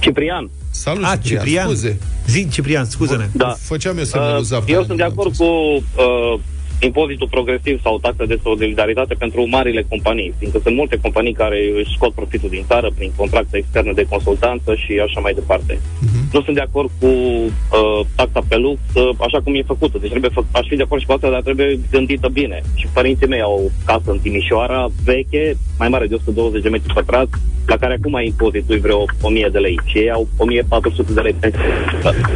Ciprian. 0.00 0.50
Salut, 0.70 1.04
A, 1.04 1.16
Ciprian, 1.16 1.38
Ciprian. 1.44 1.64
scuze. 1.66 1.98
Zi, 2.26 2.48
Ciprian, 2.48 2.84
scuză-ne. 2.84 3.28
Da. 3.32 3.56
Făceam 3.60 3.98
eu 3.98 4.04
semnul 4.04 4.36
Uh, 4.36 4.42
Zaf. 4.42 4.68
eu 4.68 4.84
sunt 4.84 4.96
de 4.96 5.02
acord 5.02 5.36
cu 5.36 5.44
uh, 5.44 6.38
impozitul 6.84 7.28
progresiv 7.36 7.80
sau 7.82 7.98
taxa 7.98 8.24
de 8.24 8.38
solidaritate 8.42 9.14
pentru 9.14 9.48
marile 9.48 9.82
companii, 9.88 10.34
fiindcă 10.38 10.58
sunt 10.62 10.76
multe 10.76 10.98
companii 11.02 11.32
care 11.32 11.58
își 11.80 11.94
scot 11.96 12.12
profitul 12.12 12.48
din 12.48 12.64
țară 12.66 12.90
prin 12.96 13.10
contracte 13.16 13.56
externe 13.56 13.92
de 13.92 14.06
consultanță 14.08 14.74
și 14.74 14.92
așa 15.06 15.20
mai 15.20 15.32
departe. 15.34 15.78
Mhm. 16.00 16.20
Nu 16.32 16.42
sunt 16.42 16.56
de 16.56 16.66
acord 16.68 16.90
cu 17.00 17.06
uh, 17.06 18.00
taxa 18.16 18.42
pe 18.48 18.56
lux, 18.56 18.78
uh, 18.94 19.08
așa 19.26 19.40
cum 19.44 19.54
e 19.54 19.62
făcută. 19.74 19.98
Deci 19.98 20.10
trebuie 20.10 20.30
fă- 20.30 20.50
aș 20.50 20.66
fi 20.68 20.76
de 20.76 20.82
acord 20.82 21.00
și 21.00 21.06
cu 21.06 21.12
asta, 21.12 21.30
dar 21.30 21.42
trebuie 21.42 21.80
gândită 21.90 22.28
bine. 22.28 22.62
Și 22.74 22.86
părinții 22.92 23.26
mei 23.26 23.40
au 23.40 23.54
o 23.66 23.70
casă 23.84 24.10
în 24.10 24.18
Timișoara, 24.18 24.90
veche, 25.04 25.56
mai 25.78 25.88
mare 25.88 26.06
de 26.06 26.14
120 26.14 26.62
de 26.62 26.68
metri 26.68 26.94
pătrați, 26.94 27.30
la 27.66 27.76
care 27.76 27.94
acum 27.98 28.20
impozitul 28.24 28.74
e 28.74 28.78
vreo 28.78 29.04
1000 29.20 29.48
de 29.52 29.58
lei 29.58 29.80
și 29.84 29.98
ei 29.98 30.10
au 30.10 30.28
1400 30.36 31.12
de 31.12 31.20
lei 31.20 31.32
pe 31.40 31.52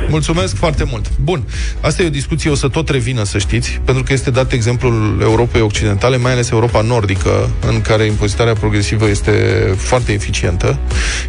Mulțumesc 0.08 0.56
foarte 0.56 0.84
mult. 0.90 1.18
Bun, 1.18 1.44
asta 1.80 2.02
e 2.02 2.06
o 2.06 2.10
discuție, 2.10 2.50
o 2.50 2.54
să 2.54 2.68
tot 2.68 2.88
revină, 2.88 3.22
să 3.22 3.38
știți, 3.38 3.80
pentru 3.84 4.02
că 4.02 4.12
este 4.12 4.30
dat 4.36 4.52
exemplul 4.52 5.18
Europei 5.22 5.60
Occidentale, 5.60 6.16
mai 6.16 6.32
ales 6.32 6.50
Europa 6.50 6.80
Nordică, 6.80 7.50
în 7.68 7.80
care 7.80 8.04
impozitarea 8.04 8.52
progresivă 8.52 9.08
este 9.08 9.32
foarte 9.76 10.12
eficientă. 10.12 10.78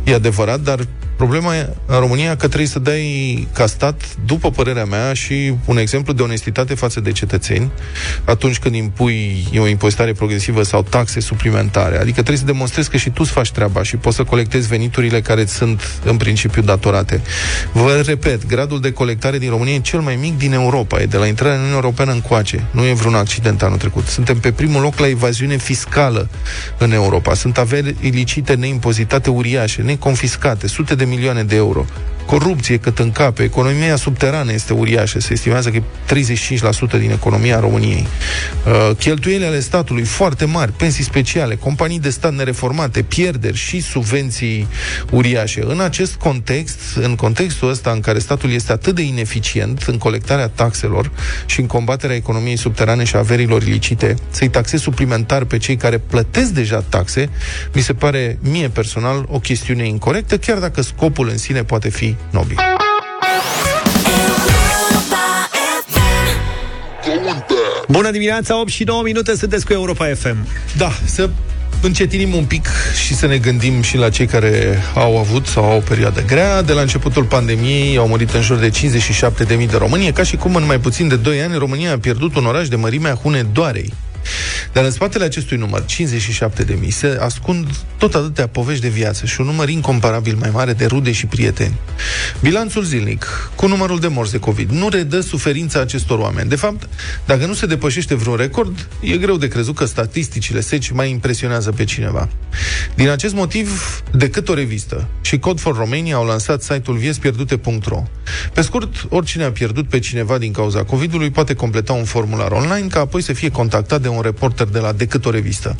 E 0.03 0.13
adevărat, 0.13 0.59
dar 0.59 0.79
problema 1.17 1.55
e 1.55 1.69
în 1.85 1.99
România 1.99 2.35
că 2.35 2.47
trebuie 2.47 2.67
să 2.67 2.79
dai 2.79 3.47
ca 3.53 3.65
stat, 3.65 4.01
după 4.25 4.51
părerea 4.51 4.85
mea, 4.85 5.13
și 5.13 5.53
un 5.65 5.77
exemplu 5.77 6.13
de 6.13 6.21
onestitate 6.21 6.73
față 6.73 6.99
de 6.99 7.11
cetățeni 7.11 7.71
atunci 8.23 8.59
când 8.59 8.75
impui 8.75 9.47
o 9.57 9.67
impozitare 9.67 10.11
progresivă 10.13 10.63
sau 10.63 10.83
taxe 10.83 11.19
suplimentare. 11.19 11.95
Adică 11.95 12.13
trebuie 12.13 12.37
să 12.37 12.45
demonstrezi 12.45 12.89
că 12.89 12.97
și 12.97 13.09
tu 13.09 13.21
îți 13.21 13.31
faci 13.31 13.51
treaba 13.51 13.83
și 13.83 13.95
poți 13.95 14.15
să 14.15 14.23
colectezi 14.23 14.67
veniturile 14.67 15.21
care 15.21 15.41
îți 15.41 15.53
sunt 15.53 15.81
în 16.03 16.17
principiu 16.17 16.61
datorate. 16.61 17.21
Vă 17.71 18.03
repet, 18.05 18.45
gradul 18.45 18.81
de 18.81 18.91
colectare 18.91 19.37
din 19.37 19.49
România 19.49 19.73
e 19.73 19.79
cel 19.79 19.99
mai 19.99 20.15
mic 20.15 20.37
din 20.37 20.53
Europa. 20.53 21.01
E 21.01 21.05
de 21.05 21.17
la 21.17 21.25
intrarea 21.25 21.53
în 21.53 21.59
Uniunea 21.59 21.81
Europeană 21.83 22.11
încoace. 22.11 22.63
Nu 22.71 22.85
e 22.85 22.93
vreun 22.93 23.15
accident 23.15 23.63
anul 23.63 23.77
trecut. 23.77 24.07
Suntem 24.07 24.39
pe 24.39 24.51
primul 24.51 24.81
loc 24.81 24.99
la 24.99 25.07
evaziune 25.07 25.57
fiscală 25.57 26.29
în 26.77 26.91
Europa. 26.91 27.33
Sunt 27.33 27.57
averi 27.57 27.95
ilicite 28.01 28.53
neimpozitate 28.53 29.29
uriașe, 29.29 29.81
neconfiscate, 29.81 30.67
sute 30.67 30.95
de 30.95 31.05
milioane 31.07 31.43
de 31.43 31.55
euro. 31.55 31.85
Corupție 32.27 32.77
cât 32.77 32.99
în 32.99 33.11
cap, 33.11 33.39
economia 33.39 33.95
subterană 33.95 34.51
este 34.51 34.73
uriașă, 34.73 35.19
se 35.19 35.33
estimează 35.33 35.69
că 35.69 35.75
e 35.75 35.83
35% 36.95 36.99
din 36.99 37.11
economia 37.11 37.59
României. 37.59 38.07
Uh, 38.65 38.95
cheltuieli 38.97 39.45
ale 39.45 39.59
statului 39.59 40.03
foarte 40.03 40.45
mari, 40.45 40.71
pensii 40.71 41.03
speciale, 41.03 41.55
companii 41.55 41.99
de 41.99 42.09
stat 42.09 42.33
nereformate, 42.33 43.01
pierderi 43.01 43.57
și 43.57 43.81
subvenții 43.81 44.67
uriașe. 45.11 45.63
În 45.67 45.79
acest 45.79 46.15
context, 46.15 46.79
în 46.95 47.15
contextul 47.15 47.69
ăsta 47.69 47.91
în 47.91 47.99
care 47.99 48.19
statul 48.19 48.51
este 48.51 48.71
atât 48.71 48.95
de 48.95 49.01
ineficient 49.01 49.81
în 49.81 49.97
colectarea 49.97 50.47
taxelor 50.47 51.11
și 51.45 51.59
în 51.59 51.65
combaterea 51.65 52.15
economiei 52.15 52.57
subterane 52.57 53.03
și 53.03 53.15
a 53.15 53.19
averilor 53.19 53.63
ilicite, 53.63 54.15
să-i 54.29 54.49
taxezi 54.49 54.83
suplimentar 54.83 55.43
pe 55.43 55.57
cei 55.57 55.75
care 55.75 55.97
plătesc 55.97 56.49
deja 56.49 56.83
taxe, 56.89 57.29
mi 57.73 57.81
se 57.81 57.93
pare 57.93 58.39
mie 58.41 58.69
personal 58.69 59.25
o 59.29 59.39
chestiune 59.39 59.87
incorrectă, 59.87 60.37
chiar 60.37 60.57
dacă 60.57 60.81
scopul 60.97 61.29
în 61.29 61.37
sine 61.37 61.63
poate 61.63 61.89
fi 61.89 62.15
nobil. 62.29 62.57
Bună 67.87 68.11
dimineața, 68.11 68.59
8 68.59 68.69
și 68.69 68.83
9 68.83 69.03
minute, 69.03 69.35
sunteți 69.35 69.65
cu 69.65 69.73
Europa 69.73 70.05
FM. 70.15 70.47
Da, 70.77 70.91
să 71.05 71.29
încetinim 71.81 72.33
un 72.33 72.43
pic 72.43 72.67
și 73.05 73.15
să 73.15 73.27
ne 73.27 73.37
gândim 73.37 73.81
și 73.81 73.97
la 73.97 74.09
cei 74.09 74.25
care 74.25 74.81
au 74.93 75.17
avut 75.17 75.45
sau 75.45 75.63
au 75.63 75.77
o 75.77 75.79
perioadă 75.79 76.23
grea. 76.25 76.61
De 76.61 76.73
la 76.73 76.81
începutul 76.81 77.23
pandemiei 77.23 77.97
au 77.97 78.07
murit 78.07 78.31
în 78.33 78.41
jur 78.41 78.57
de 78.57 78.69
57.000 78.69 79.47
de 79.47 79.77
români, 79.77 80.07
E 80.07 80.11
ca 80.11 80.23
și 80.23 80.35
cum 80.35 80.55
în 80.55 80.65
mai 80.65 80.79
puțin 80.79 81.07
de 81.07 81.15
2 81.15 81.41
ani 81.41 81.57
România 81.57 81.93
a 81.93 81.97
pierdut 81.97 82.35
un 82.35 82.45
oraș 82.45 82.67
de 82.67 82.75
mărimea 82.75 83.13
Hunedoarei. 83.13 83.93
Dar 84.73 84.83
în 84.83 84.91
spatele 84.91 85.23
acestui 85.23 85.57
număr, 85.57 85.85
57.000, 85.85 86.87
se 86.87 87.17
ascund 87.19 87.67
tot 87.97 88.15
atâtea 88.15 88.47
povești 88.47 88.81
de 88.81 88.87
viață 88.87 89.25
și 89.25 89.41
un 89.41 89.45
număr 89.45 89.69
incomparabil 89.69 90.35
mai 90.39 90.49
mare 90.53 90.73
de 90.73 90.85
rude 90.85 91.11
și 91.11 91.25
prieteni. 91.25 91.73
Bilanțul 92.41 92.83
zilnic, 92.83 93.51
cu 93.55 93.67
numărul 93.67 93.99
de 93.99 94.07
morți 94.07 94.31
de 94.31 94.39
COVID, 94.39 94.69
nu 94.69 94.89
redă 94.89 95.19
suferința 95.19 95.79
acestor 95.79 96.19
oameni. 96.19 96.49
De 96.49 96.55
fapt, 96.55 96.89
dacă 97.25 97.45
nu 97.45 97.53
se 97.53 97.65
depășește 97.65 98.15
vreun 98.15 98.35
record, 98.35 98.87
e 98.99 99.17
greu 99.17 99.37
de 99.37 99.47
crezut 99.47 99.75
că 99.75 99.85
statisticile 99.85 100.59
seci 100.59 100.89
mai 100.89 101.09
impresionează 101.09 101.71
pe 101.71 101.83
cineva. 101.83 102.29
Din 102.95 103.09
acest 103.09 103.33
motiv, 103.33 104.01
decât 104.11 104.49
o 104.49 104.53
revistă 104.53 105.07
și 105.21 105.39
Code 105.39 105.61
for 105.61 105.75
Romania 105.75 106.15
au 106.15 106.25
lansat 106.25 106.61
site-ul 106.61 106.97
viespierdute.ro. 106.97 108.03
Pe 108.53 108.61
scurt, 108.61 109.05
oricine 109.09 109.43
a 109.43 109.51
pierdut 109.51 109.89
pe 109.89 109.99
cineva 109.99 110.37
din 110.37 110.51
cauza 110.51 110.83
COVID-ului 110.83 111.29
poate 111.29 111.53
completa 111.53 111.93
un 111.93 112.03
formular 112.03 112.51
online 112.51 112.87
ca 112.87 112.99
apoi 112.99 113.21
să 113.21 113.33
fie 113.33 113.49
contactat 113.49 114.01
de 114.01 114.07
un 114.07 114.16
reporter 114.21 114.67
de 114.67 114.79
la 114.79 114.91
Decât 114.91 115.25
o 115.25 115.29
revistă. 115.29 115.75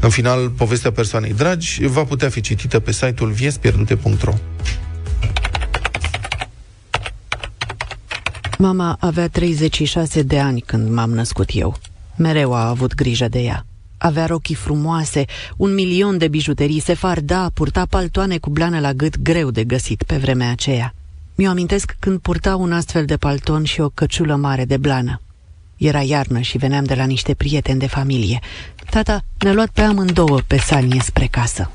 În 0.00 0.10
final, 0.10 0.48
povestea 0.48 0.92
persoanei 0.92 1.32
dragi 1.32 1.86
va 1.86 2.04
putea 2.04 2.28
fi 2.28 2.40
citită 2.40 2.80
pe 2.80 2.92
site-ul 2.92 3.30
viespierdute.ro. 3.30 4.34
Mama 8.58 8.96
avea 9.00 9.28
36 9.28 10.22
de 10.22 10.40
ani 10.40 10.60
când 10.60 10.90
m-am 10.90 11.10
născut 11.10 11.48
eu. 11.52 11.76
Mereu 12.16 12.54
a 12.54 12.68
avut 12.68 12.94
grijă 12.94 13.28
de 13.28 13.38
ea. 13.38 13.66
Avea 13.98 14.26
rochii 14.26 14.54
frumoase, 14.54 15.24
un 15.56 15.74
milion 15.74 16.18
de 16.18 16.28
bijuterii, 16.28 16.80
se 16.80 16.94
farda, 16.94 17.50
purta 17.54 17.86
paltoane 17.90 18.38
cu 18.38 18.50
blană 18.50 18.80
la 18.80 18.92
gât 18.92 19.18
greu 19.18 19.50
de 19.50 19.64
găsit 19.64 20.02
pe 20.02 20.16
vremea 20.16 20.50
aceea. 20.50 20.94
Mi-o 21.34 21.50
amintesc 21.50 21.96
când 21.98 22.18
purta 22.18 22.56
un 22.56 22.72
astfel 22.72 23.04
de 23.04 23.16
palton 23.16 23.64
și 23.64 23.80
o 23.80 23.88
căciulă 23.88 24.36
mare 24.36 24.64
de 24.64 24.76
blană. 24.76 25.20
Era 25.82 26.02
iarnă 26.02 26.40
și 26.40 26.58
veneam 26.58 26.84
de 26.84 26.94
la 26.94 27.04
niște 27.04 27.34
prieteni 27.34 27.78
de 27.78 27.86
familie. 27.86 28.38
Tata 28.90 29.24
ne-a 29.38 29.52
luat 29.52 29.68
pe 29.68 29.80
amândouă 29.80 30.40
pe 30.46 30.58
sanie 30.58 31.00
spre 31.00 31.26
casă. 31.26 31.70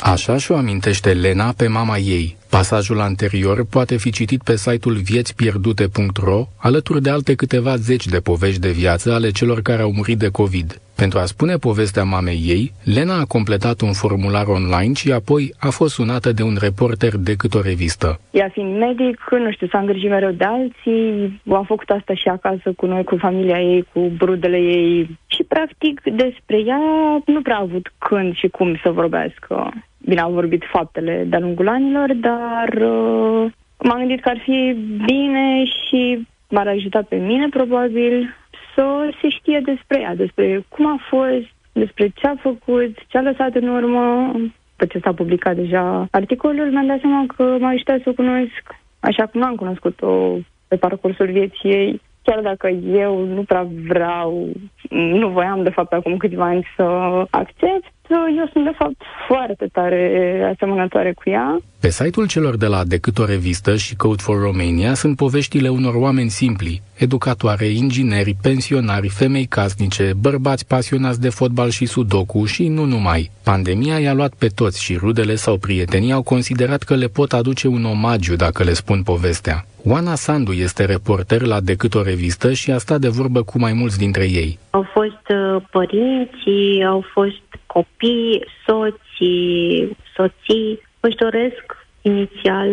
Așa 0.00 0.38
și-o 0.38 0.56
amintește 0.56 1.12
Lena 1.12 1.52
pe 1.52 1.66
mama 1.66 1.98
ei. 1.98 2.36
Pasajul 2.58 3.00
anterior 3.00 3.66
poate 3.70 3.96
fi 3.96 4.10
citit 4.10 4.42
pe 4.42 4.56
site-ul 4.56 4.94
viețpierdute.ro, 4.94 6.40
alături 6.56 7.02
de 7.02 7.10
alte 7.10 7.34
câteva 7.34 7.74
zeci 7.76 8.06
de 8.06 8.20
povești 8.20 8.60
de 8.60 8.70
viață 8.70 9.12
ale 9.12 9.30
celor 9.30 9.62
care 9.62 9.82
au 9.82 9.92
murit 9.92 10.18
de 10.18 10.28
COVID. 10.28 10.80
Pentru 10.96 11.18
a 11.18 11.24
spune 11.24 11.56
povestea 11.56 12.04
mamei 12.04 12.40
ei, 12.46 12.72
Lena 12.94 13.16
a 13.20 13.24
completat 13.24 13.80
un 13.80 13.92
formular 13.92 14.46
online 14.46 14.92
și 14.94 15.12
apoi 15.12 15.54
a 15.58 15.70
fost 15.70 15.94
sunată 15.94 16.32
de 16.32 16.42
un 16.42 16.56
reporter 16.60 17.16
decât 17.16 17.54
o 17.54 17.60
revistă. 17.60 18.20
Ea 18.30 18.48
fiind 18.52 18.78
medic, 18.78 19.18
nu 19.30 19.50
știu, 19.52 19.66
s-a 19.66 19.78
îngrijit 19.78 20.10
mereu 20.10 20.30
de 20.30 20.44
alții, 20.44 21.40
a 21.50 21.64
făcut 21.66 21.90
asta 21.90 22.14
și 22.14 22.28
acasă 22.28 22.72
cu 22.76 22.86
noi, 22.86 23.04
cu 23.04 23.16
familia 23.16 23.60
ei, 23.60 23.86
cu 23.92 24.00
brudele 24.16 24.58
ei 24.58 25.18
și 25.26 25.42
practic 25.42 26.00
despre 26.04 26.56
ea 26.66 26.82
nu 27.26 27.42
prea 27.42 27.56
a 27.56 27.60
avut 27.60 27.92
când 27.98 28.34
și 28.34 28.48
cum 28.48 28.78
să 28.82 28.90
vorbească. 28.90 29.72
Bine, 30.04 30.20
au 30.20 30.32
vorbit 30.32 30.62
faptele 30.72 31.24
de-a 31.28 31.38
lungul 31.38 31.68
anilor, 31.68 32.14
dar 32.14 32.68
uh, 32.68 33.52
m-am 33.78 33.98
gândit 33.98 34.20
că 34.20 34.28
ar 34.28 34.38
fi 34.38 34.76
bine 35.04 35.64
și 35.64 36.26
m-ar 36.48 36.66
ajuta 36.66 37.02
pe 37.08 37.16
mine, 37.16 37.48
probabil, 37.48 38.34
să 38.74 39.14
se 39.20 39.28
știe 39.28 39.60
despre 39.64 40.00
ea, 40.00 40.14
despre 40.14 40.64
cum 40.68 40.86
a 40.86 40.98
fost, 41.08 41.48
despre 41.72 42.08
ce 42.14 42.26
a 42.26 42.34
făcut, 42.40 42.96
ce 43.08 43.18
a 43.18 43.20
lăsat 43.20 43.54
în 43.54 43.68
urmă. 43.68 44.32
După 44.76 44.92
ce 44.92 45.04
s-a 45.04 45.12
publicat 45.12 45.56
deja 45.56 46.06
articolul, 46.10 46.70
mi-am 46.70 46.86
dat 46.86 47.00
seama 47.00 47.24
că 47.36 47.56
m-a 47.60 47.68
ajutat 47.68 48.00
să 48.02 48.08
o 48.08 48.12
cunosc 48.12 48.80
așa 49.00 49.26
cum 49.26 49.40
n-am 49.40 49.54
cunoscut-o 49.54 50.36
pe 50.68 50.76
parcursul 50.76 51.30
vieții 51.30 51.70
ei. 51.70 52.00
Chiar 52.22 52.40
dacă 52.40 52.68
eu 52.68 53.24
nu 53.24 53.42
prea 53.42 53.66
vreau, 53.88 54.48
nu 54.90 55.28
voiam 55.28 55.62
de 55.62 55.70
fapt 55.70 55.92
acum 55.92 56.16
câțiva 56.16 56.44
ani 56.44 56.66
să 56.76 56.82
accept, 57.30 57.92
eu 58.38 58.48
sunt 58.52 58.64
de 58.64 58.74
fapt 58.74 59.02
foarte 59.26 59.66
tare 59.72 60.52
asemănătoare 60.54 61.12
cu 61.12 61.30
ea. 61.30 61.60
Pe 61.80 61.90
site-ul 61.90 62.26
celor 62.26 62.56
de 62.56 62.66
la 62.66 62.84
Decât 62.84 63.18
o 63.18 63.24
revistă 63.24 63.76
și 63.76 63.96
Code 63.96 64.22
for 64.22 64.40
Romania 64.40 64.94
sunt 64.94 65.16
poveștile 65.16 65.68
unor 65.68 65.94
oameni 65.94 66.28
simpli, 66.28 66.82
educatoare, 66.98 67.66
ingineri, 67.66 68.36
pensionari, 68.42 69.08
femei 69.08 69.44
casnice, 69.44 70.12
bărbați 70.20 70.66
pasionați 70.66 71.20
de 71.20 71.28
fotbal 71.28 71.70
și 71.70 71.86
sudoku 71.86 72.44
și 72.44 72.68
nu 72.68 72.84
numai. 72.84 73.30
Pandemia 73.44 73.98
i-a 73.98 74.12
luat 74.12 74.32
pe 74.38 74.46
toți 74.46 74.82
și 74.82 74.96
rudele 74.96 75.34
sau 75.34 75.56
prietenii 75.56 76.12
au 76.12 76.22
considerat 76.22 76.82
că 76.82 76.94
le 76.94 77.06
pot 77.06 77.32
aduce 77.32 77.68
un 77.68 77.84
omagiu 77.84 78.36
dacă 78.36 78.64
le 78.64 78.72
spun 78.72 79.02
povestea. 79.02 79.64
Oana 79.84 80.14
Sandu 80.14 80.52
este 80.52 80.84
reporter 80.84 81.42
la 81.42 81.60
Decât 81.60 81.94
o 81.94 82.02
revistă 82.02 82.52
și 82.52 82.70
a 82.70 82.78
stat 82.78 83.00
de 83.00 83.08
vorbă 83.08 83.42
cu 83.42 83.58
mai 83.58 83.72
mulți 83.72 83.98
dintre 83.98 84.24
ei. 84.24 84.58
Au 84.70 84.86
fost 84.92 85.24
uh, 85.28 85.62
părinții, 85.70 86.84
au 86.84 87.04
fost 87.12 87.51
copii, 87.72 88.44
soții, 88.66 89.96
soții. 90.14 90.80
Își 91.00 91.16
doresc 91.16 91.86
inițial 92.02 92.70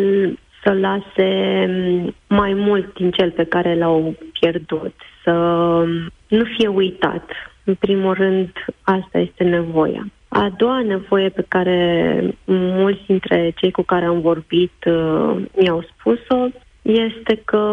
să 0.63 0.73
lase 0.73 1.29
mai 2.27 2.53
mult 2.53 2.93
din 2.93 3.11
cel 3.11 3.31
pe 3.31 3.43
care 3.43 3.75
l-au 3.75 4.15
pierdut, 4.39 4.93
să 5.23 5.33
nu 6.27 6.43
fie 6.57 6.67
uitat. 6.67 7.29
În 7.63 7.75
primul 7.75 8.13
rând, 8.13 8.49
asta 8.81 9.17
este 9.17 9.43
nevoia. 9.43 10.05
A 10.27 10.53
doua 10.57 10.81
nevoie 10.81 11.29
pe 11.29 11.45
care 11.47 12.21
mulți 12.45 13.01
dintre 13.05 13.53
cei 13.55 13.71
cu 13.71 13.81
care 13.81 14.05
am 14.05 14.21
vorbit 14.21 14.85
uh, 14.85 15.35
mi-au 15.55 15.81
spus-o 15.81 16.47
este 16.81 17.41
că 17.45 17.63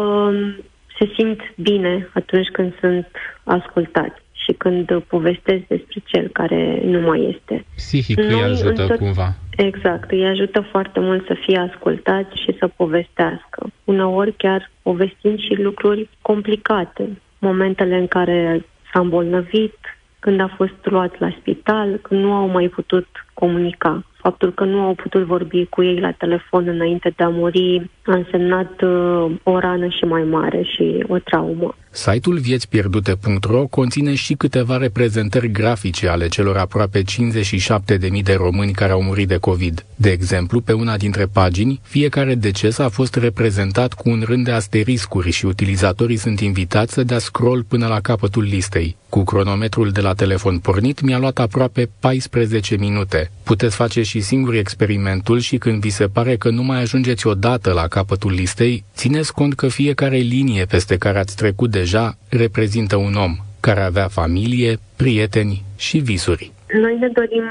se 0.99 1.11
simt 1.17 1.39
bine 1.55 2.09
atunci 2.13 2.47
când 2.47 2.73
sunt 2.79 3.07
ascultați 3.43 4.21
și 4.47 4.53
când 4.53 5.03
povestesc 5.07 5.63
despre 5.67 6.01
cel 6.05 6.27
care 6.27 6.81
nu 6.83 6.99
mai 6.99 7.35
este. 7.35 7.65
Psihic 7.75 8.17
îi 8.17 8.41
ajută 8.43 8.85
tot... 8.87 8.97
cumva. 8.97 9.33
Exact, 9.57 10.11
îi 10.11 10.25
ajută 10.25 10.59
foarte 10.71 10.99
mult 10.99 11.25
să 11.25 11.35
fie 11.45 11.57
ascultați 11.57 12.41
și 12.43 12.55
să 12.59 12.67
povestească. 12.67 13.71
Uneori 13.83 14.33
chiar 14.37 14.71
povestind 14.81 15.39
și 15.39 15.61
lucruri 15.61 16.09
complicate, 16.21 17.09
momentele 17.39 17.95
în 17.95 18.07
care 18.07 18.65
s-a 18.93 18.99
îmbolnăvit, 18.99 19.77
când 20.19 20.39
a 20.39 20.53
fost 20.55 20.79
luat 20.83 21.19
la 21.19 21.35
spital, 21.39 21.97
când 22.01 22.23
nu 22.23 22.33
au 22.33 22.47
mai 22.47 22.67
putut 22.67 23.07
comunica. 23.39 24.03
Faptul 24.21 24.53
că 24.53 24.63
nu 24.63 24.79
au 24.79 24.93
putut 24.93 25.23
vorbi 25.23 25.65
cu 25.65 25.83
ei 25.83 25.99
la 25.99 26.11
telefon 26.11 26.67
înainte 26.67 27.13
de 27.15 27.23
a 27.23 27.29
muri 27.29 27.89
a 28.05 28.15
însemnat 28.15 28.81
uh, 28.81 29.31
o 29.43 29.59
rană 29.59 29.87
și 29.87 30.03
mai 30.03 30.23
mare 30.23 30.61
și 30.63 31.05
o 31.07 31.17
traumă. 31.17 31.75
Site-ul 31.89 32.37
viețpierdute.ro 32.37 33.65
conține 33.65 34.15
și 34.15 34.33
câteva 34.33 34.77
reprezentări 34.77 35.51
grafice 35.51 36.07
ale 36.07 36.27
celor 36.27 36.57
aproape 36.57 37.01
57.000 37.01 38.23
de 38.23 38.33
români 38.33 38.71
care 38.71 38.91
au 38.91 39.01
murit 39.01 39.27
de 39.27 39.37
COVID. 39.37 39.85
De 39.95 40.09
exemplu, 40.09 40.61
pe 40.61 40.73
una 40.73 40.97
dintre 40.97 41.25
pagini, 41.33 41.79
fiecare 41.83 42.35
deces 42.35 42.77
a 42.79 42.89
fost 42.89 43.15
reprezentat 43.15 43.93
cu 43.93 44.09
un 44.09 44.21
rând 44.25 44.45
de 44.45 44.51
asteriscuri 44.51 45.31
și 45.31 45.45
utilizatorii 45.45 46.15
sunt 46.15 46.39
invitați 46.39 46.93
să 46.93 47.03
dea 47.03 47.19
scroll 47.19 47.63
până 47.63 47.87
la 47.87 47.99
capătul 47.99 48.43
listei. 48.43 48.95
Cu 49.09 49.23
cronometrul 49.23 49.89
de 49.89 50.01
la 50.01 50.13
telefon 50.13 50.59
pornit, 50.59 51.01
mi-a 51.01 51.17
luat 51.17 51.39
aproape 51.39 51.89
14 51.99 52.77
minute. 52.77 53.26
Puteți 53.43 53.75
face 53.75 54.01
și 54.01 54.19
singuri 54.19 54.57
experimentul 54.57 55.39
și 55.39 55.57
când 55.57 55.81
vi 55.81 55.89
se 55.89 56.07
pare 56.07 56.35
că 56.35 56.49
nu 56.49 56.63
mai 56.63 56.81
ajungeți 56.81 57.27
odată 57.27 57.73
la 57.73 57.87
capătul 57.87 58.31
listei, 58.31 58.83
țineți 58.93 59.33
cont 59.33 59.53
că 59.53 59.67
fiecare 59.67 60.17
linie 60.17 60.65
peste 60.65 60.97
care 60.97 61.17
ați 61.17 61.35
trecut 61.35 61.69
deja 61.69 62.17
reprezintă 62.29 62.95
un 62.95 63.13
om 63.13 63.35
care 63.59 63.81
avea 63.81 64.07
familie, 64.07 64.77
prieteni 64.97 65.63
și 65.77 65.97
visuri. 65.97 66.51
Noi 66.81 66.97
ne 66.99 67.07
dorim 67.07 67.47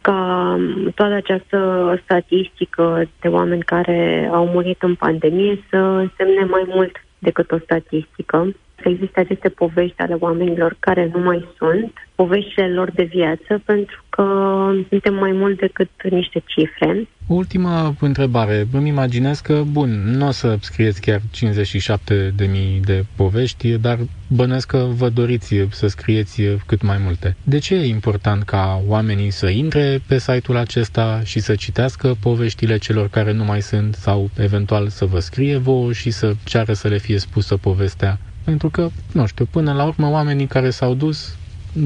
ca 0.00 0.20
toată 0.94 1.14
această 1.14 1.58
statistică 2.04 3.08
de 3.20 3.28
oameni 3.28 3.62
care 3.62 4.28
au 4.32 4.46
murit 4.46 4.82
în 4.82 4.94
pandemie 4.94 5.64
să 5.70 5.76
însemne 5.76 6.44
mai 6.44 6.64
mult 6.66 7.04
decât 7.18 7.50
o 7.50 7.58
statistică 7.58 8.54
să 8.82 8.88
existe 8.88 9.20
aceste 9.20 9.48
povești 9.48 10.00
ale 10.00 10.16
oamenilor 10.18 10.76
care 10.78 11.10
nu 11.14 11.20
mai 11.22 11.48
sunt, 11.56 11.92
poveștile 12.14 12.68
lor 12.68 12.90
de 12.90 13.02
viață, 13.02 13.62
pentru 13.64 14.02
că 14.08 14.24
suntem 14.88 15.14
mai 15.14 15.32
mult 15.32 15.58
decât 15.58 15.90
niște 16.10 16.42
cifre. 16.46 17.08
Ultima 17.26 17.94
întrebare. 18.00 18.66
Îmi 18.72 18.88
imaginez 18.88 19.40
că, 19.40 19.62
bun, 19.72 19.90
nu 20.16 20.26
o 20.26 20.30
să 20.30 20.56
scrieți 20.60 21.00
chiar 21.00 21.20
57 21.30 22.32
de 22.36 22.46
mii 22.46 22.80
de 22.84 23.04
povești, 23.16 23.78
dar 23.78 23.98
bănesc 24.28 24.66
că 24.66 24.86
vă 24.96 25.08
doriți 25.08 25.54
să 25.70 25.86
scrieți 25.86 26.42
cât 26.66 26.82
mai 26.82 26.96
multe. 27.04 27.36
De 27.42 27.58
ce 27.58 27.74
e 27.74 27.86
important 27.86 28.42
ca 28.42 28.82
oamenii 28.86 29.30
să 29.30 29.48
intre 29.48 30.00
pe 30.06 30.18
site-ul 30.18 30.56
acesta 30.56 31.20
și 31.24 31.40
să 31.40 31.54
citească 31.54 32.16
poveștile 32.22 32.78
celor 32.78 33.08
care 33.08 33.32
nu 33.32 33.44
mai 33.44 33.60
sunt 33.60 33.94
sau 33.94 34.30
eventual 34.38 34.88
să 34.88 35.04
vă 35.04 35.18
scrie 35.18 35.56
vouă 35.56 35.92
și 35.92 36.10
să 36.10 36.32
ceară 36.44 36.72
să 36.72 36.88
le 36.88 36.98
fie 36.98 37.18
spusă 37.18 37.56
povestea 37.56 38.18
pentru 38.48 38.68
că, 38.68 38.88
nu 39.12 39.26
știu, 39.26 39.44
până 39.52 39.72
la 39.72 39.84
urmă 39.86 40.08
oamenii 40.10 40.46
care 40.46 40.70
s-au 40.70 40.94
dus, 40.94 41.38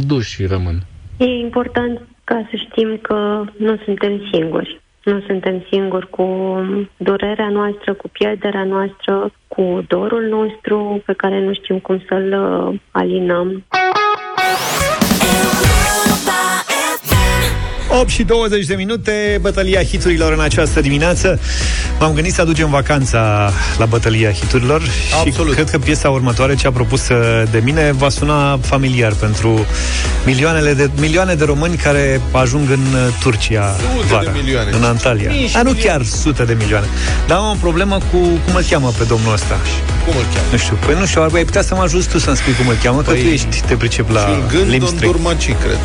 duși 0.07 0.47
rămân. 0.47 0.77
E 1.17 1.25
important 1.25 2.01
ca 2.25 2.47
să 2.51 2.57
știm 2.57 2.99
că 3.03 3.45
nu 3.57 3.77
suntem 3.85 4.13
singuri. 4.33 4.81
Nu 5.05 5.21
suntem 5.27 5.65
singuri 5.71 6.11
cu 6.11 6.27
durerea 6.97 7.49
noastră, 7.49 7.95
cu 7.95 8.09
pierderea 8.09 8.65
noastră, 8.65 9.33
cu 9.49 9.85
dorul 9.89 10.25
nostru 10.29 11.03
pe 11.07 11.13
care 11.13 11.45
nu 11.45 11.53
știm 11.55 11.79
cum 11.79 12.03
să-l 12.09 12.29
uh, 12.33 12.81
alinăm. 12.91 13.65
8 18.01 18.09
și 18.09 18.23
20 18.23 18.67
de 18.67 18.75
minute, 18.75 19.39
bătălia 19.41 19.83
hiturilor 19.83 20.33
în 20.33 20.41
această 20.41 20.81
dimineață. 20.81 21.41
M-am 21.99 22.13
gândit 22.13 22.33
să 22.33 22.41
aducem 22.41 22.71
vacanța 22.71 23.53
la 23.79 23.85
bătălia 23.85 24.33
hiturilor 24.33 24.83
Absolut. 25.27 25.49
și 25.49 25.55
cred 25.55 25.71
că 25.71 25.79
piesa 25.79 26.11
următoare, 26.11 26.55
cea 26.55 26.71
propusă 26.71 27.45
de 27.51 27.61
mine, 27.65 27.93
va 27.93 28.09
suna 28.09 28.59
familiar 28.59 29.13
pentru 29.13 29.67
milioanele 30.27 30.75
de, 30.75 30.91
milioane 31.01 31.35
de 31.35 31.45
români 31.45 31.77
care 31.77 32.21
ajung 32.31 32.71
în 32.71 32.85
Turcia 33.21 33.77
sute 33.95 34.07
vara, 34.09 34.23
de 34.23 34.31
milioane. 34.43 34.71
în 34.73 34.83
Antalya. 34.83 35.31
A, 35.55 35.63
nu 35.63 35.73
chiar 35.73 36.03
sute 36.05 36.45
de 36.45 36.57
milioane. 36.59 36.87
Dar 37.27 37.39
am 37.39 37.51
o 37.51 37.57
problemă 37.61 37.95
cu 37.95 38.19
cum 38.19 38.55
îl 38.55 38.65
cheamă 38.71 38.93
pe 38.99 39.05
domnul 39.05 39.33
ăsta. 39.33 39.59
Cum 40.05 40.17
îl 40.17 40.25
cheamă? 40.35 40.47
Nu 40.51 40.57
știu. 40.59 40.79
Păi 40.87 40.95
nu 40.99 41.07
știu, 41.07 41.23
ai 41.23 41.45
putea 41.45 41.63
să 41.63 41.75
mă 41.75 41.83
ajuți 41.83 42.09
tu 42.09 42.19
să-mi 42.19 42.37
spui 42.37 42.53
cum 42.53 42.69
îl 42.69 42.77
cheamă, 42.83 43.01
păi, 43.01 43.15
că 43.17 43.23
tu 43.23 43.29
ești, 43.29 43.63
te 43.67 43.75
pricep 43.75 44.11
la 44.11 44.29
limbi 44.69 44.85
cred. 45.63 45.79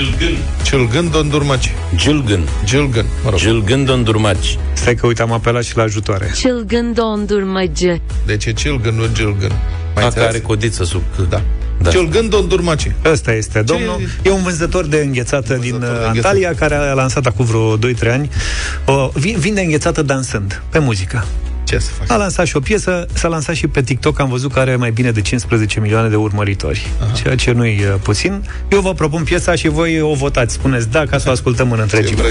Gilgân. 0.00 0.36
Gilgân 0.64 1.10
Dondurmaci. 1.10 1.72
Gilgân. 1.96 2.48
Gilgân, 2.64 3.06
mă 3.24 3.30
rog. 3.30 3.38
Gilgân 3.38 3.84
Dondurmaci. 3.84 4.58
Stai 4.72 4.94
că 4.94 5.06
uite, 5.06 5.22
am 5.22 5.32
apelat 5.32 5.64
și 5.64 5.76
la 5.76 5.82
ajutoare. 5.82 6.32
Gilgân 6.34 6.92
Dondurmaci. 6.92 8.00
Deci 8.26 8.44
e 8.44 8.52
Gilgân, 8.52 8.94
nu 8.94 9.02
Gilgân. 9.12 9.52
Mai 9.94 10.04
A, 10.04 10.12
are 10.26 10.40
codiță 10.40 10.84
sub 10.84 11.02
C. 11.16 11.28
Da. 11.28 11.42
Da. 11.82 11.90
Gilgân 11.90 12.28
Dondurmaci. 12.28 12.92
Ăsta 13.04 13.32
este 13.32 13.62
domnul. 13.62 13.96
Ce... 14.22 14.28
E 14.28 14.32
un 14.32 14.42
vânzător 14.42 14.86
de 14.86 14.96
înghețată 14.96 15.54
vânzător 15.54 15.80
din 15.80 15.80
de 15.80 16.06
Antalya, 16.06 16.54
care 16.54 16.74
a 16.74 16.92
lansat 16.92 17.26
acum 17.26 17.44
vreo 17.44 17.78
2-3 17.78 17.80
ani. 18.12 18.30
O, 18.84 19.10
vinde 19.38 19.60
înghețată 19.60 20.02
dansând, 20.02 20.62
pe 20.70 20.78
muzică. 20.78 21.24
Ce 21.70 21.78
să 21.78 21.90
fac? 21.98 22.10
A 22.10 22.16
lansat 22.16 22.46
și 22.46 22.56
o 22.56 22.60
piesă, 22.60 23.06
s-a 23.12 23.28
lansat 23.28 23.54
și 23.54 23.66
pe 23.66 23.82
TikTok, 23.82 24.20
am 24.20 24.28
văzut 24.28 24.52
că 24.52 24.58
are 24.58 24.76
mai 24.76 24.90
bine 24.90 25.10
de 25.10 25.20
15 25.20 25.80
milioane 25.80 26.08
de 26.08 26.16
urmăritori, 26.16 26.86
Aha. 27.00 27.12
ceea 27.12 27.34
ce 27.34 27.52
nu-i 27.52 27.84
uh, 27.84 28.00
puțin. 28.02 28.42
Eu 28.68 28.80
vă 28.80 28.94
propun 28.94 29.22
piesa 29.22 29.54
și 29.54 29.68
voi 29.68 30.00
o 30.00 30.14
votați. 30.14 30.54
Spuneți 30.54 30.88
da, 30.88 31.04
ca 31.04 31.18
să 31.18 31.28
o 31.28 31.32
ascultăm 31.32 31.72
în 31.72 31.78
întregime. 31.80 32.22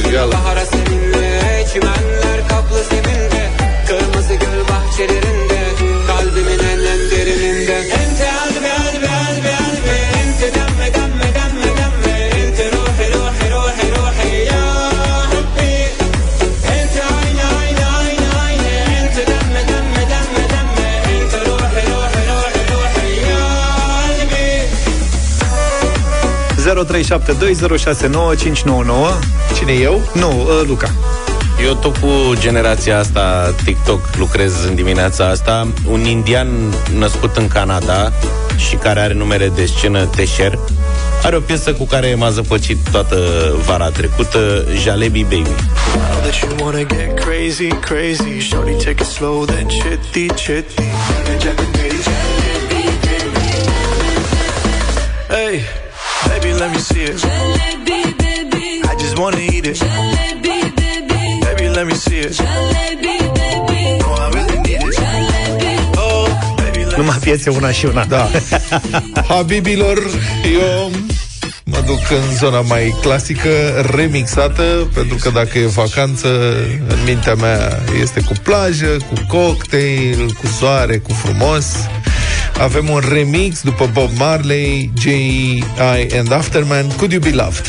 Cine 29.55 29.71
eu? 29.71 30.01
Nu, 30.13 30.29
uh, 30.29 30.67
Luca. 30.67 30.91
Eu 31.65 31.73
tot 31.73 31.97
cu 31.97 32.07
generația 32.39 32.99
asta 32.99 33.53
TikTok 33.63 33.99
lucrez 34.17 34.63
în 34.67 34.75
dimineața 34.75 35.25
asta. 35.25 35.67
Un 35.89 36.05
indian 36.05 36.47
născut 36.97 37.37
în 37.37 37.47
Canada 37.47 38.11
și 38.57 38.75
care 38.75 38.99
are 38.99 39.13
numere 39.13 39.51
de 39.55 39.65
scenă 39.65 40.05
Tesher 40.05 40.59
are 41.23 41.35
o 41.35 41.39
piesă 41.39 41.73
cu 41.73 41.85
care 41.85 42.15
m-a 42.15 42.29
zăpăcit 42.29 42.77
toată 42.91 43.17
vara 43.65 43.89
trecută, 43.89 44.65
Jalebi 44.83 45.23
Baby. 45.23 45.49
Hey, 55.27 55.61
Baby, 56.27 56.53
let 56.53 56.71
me 56.71 56.79
see 56.79 57.03
it. 57.03 57.15
Jalebi, 57.17 58.17
baby. 58.17 58.81
I 58.91 58.95
just 58.99 59.17
wanna 59.19 59.37
eat 59.37 59.65
it. 59.65 59.75
Jalebi, 59.75 60.57
baby. 60.79 61.21
Baby, 61.45 61.69
let 61.69 61.85
me 61.87 61.93
see 61.93 62.19
it. 62.19 62.31
Jalebi, 62.39 63.15
baby. 63.39 63.81
Oh, 64.03 64.25
I 64.25 64.29
really 64.35 64.57
need 64.65 64.81
it. 64.87 64.93
Jalebi. 64.99 65.73
Oh, 65.97 66.27
baby, 66.57 66.85
let 66.85 66.97
Numai 66.97 67.17
piețe 67.21 67.49
una 67.49 67.71
și 67.71 67.85
una. 67.85 68.05
Da. 68.05 68.29
Habibilor, 69.29 69.97
eu 70.53 70.91
mă 71.63 71.83
duc 71.85 72.11
în 72.11 72.35
zona 72.35 72.61
mai 72.61 72.95
clasică, 73.01 73.49
remixată, 73.95 74.87
pentru 74.93 75.17
că 75.21 75.29
dacă 75.29 75.57
e 75.57 75.65
vacanță, 75.65 76.27
în 76.87 76.97
mintea 77.05 77.33
mea 77.33 77.79
este 78.01 78.21
cu 78.21 78.33
plajă, 78.43 78.97
cu 79.09 79.37
cocktail, 79.37 80.35
cu 80.39 80.47
soare, 80.47 80.97
cu 80.97 81.13
frumos. 81.13 81.65
Avem 82.59 82.89
un 82.89 83.01
remix 83.09 83.61
după 83.61 83.89
Bob 83.93 84.09
Marley, 84.17 84.91
J.I. 84.99 86.17
and 86.17 86.31
Afterman, 86.31 86.87
Could 86.97 87.11
You 87.11 87.21
Be 87.21 87.31
Loved? 87.31 87.67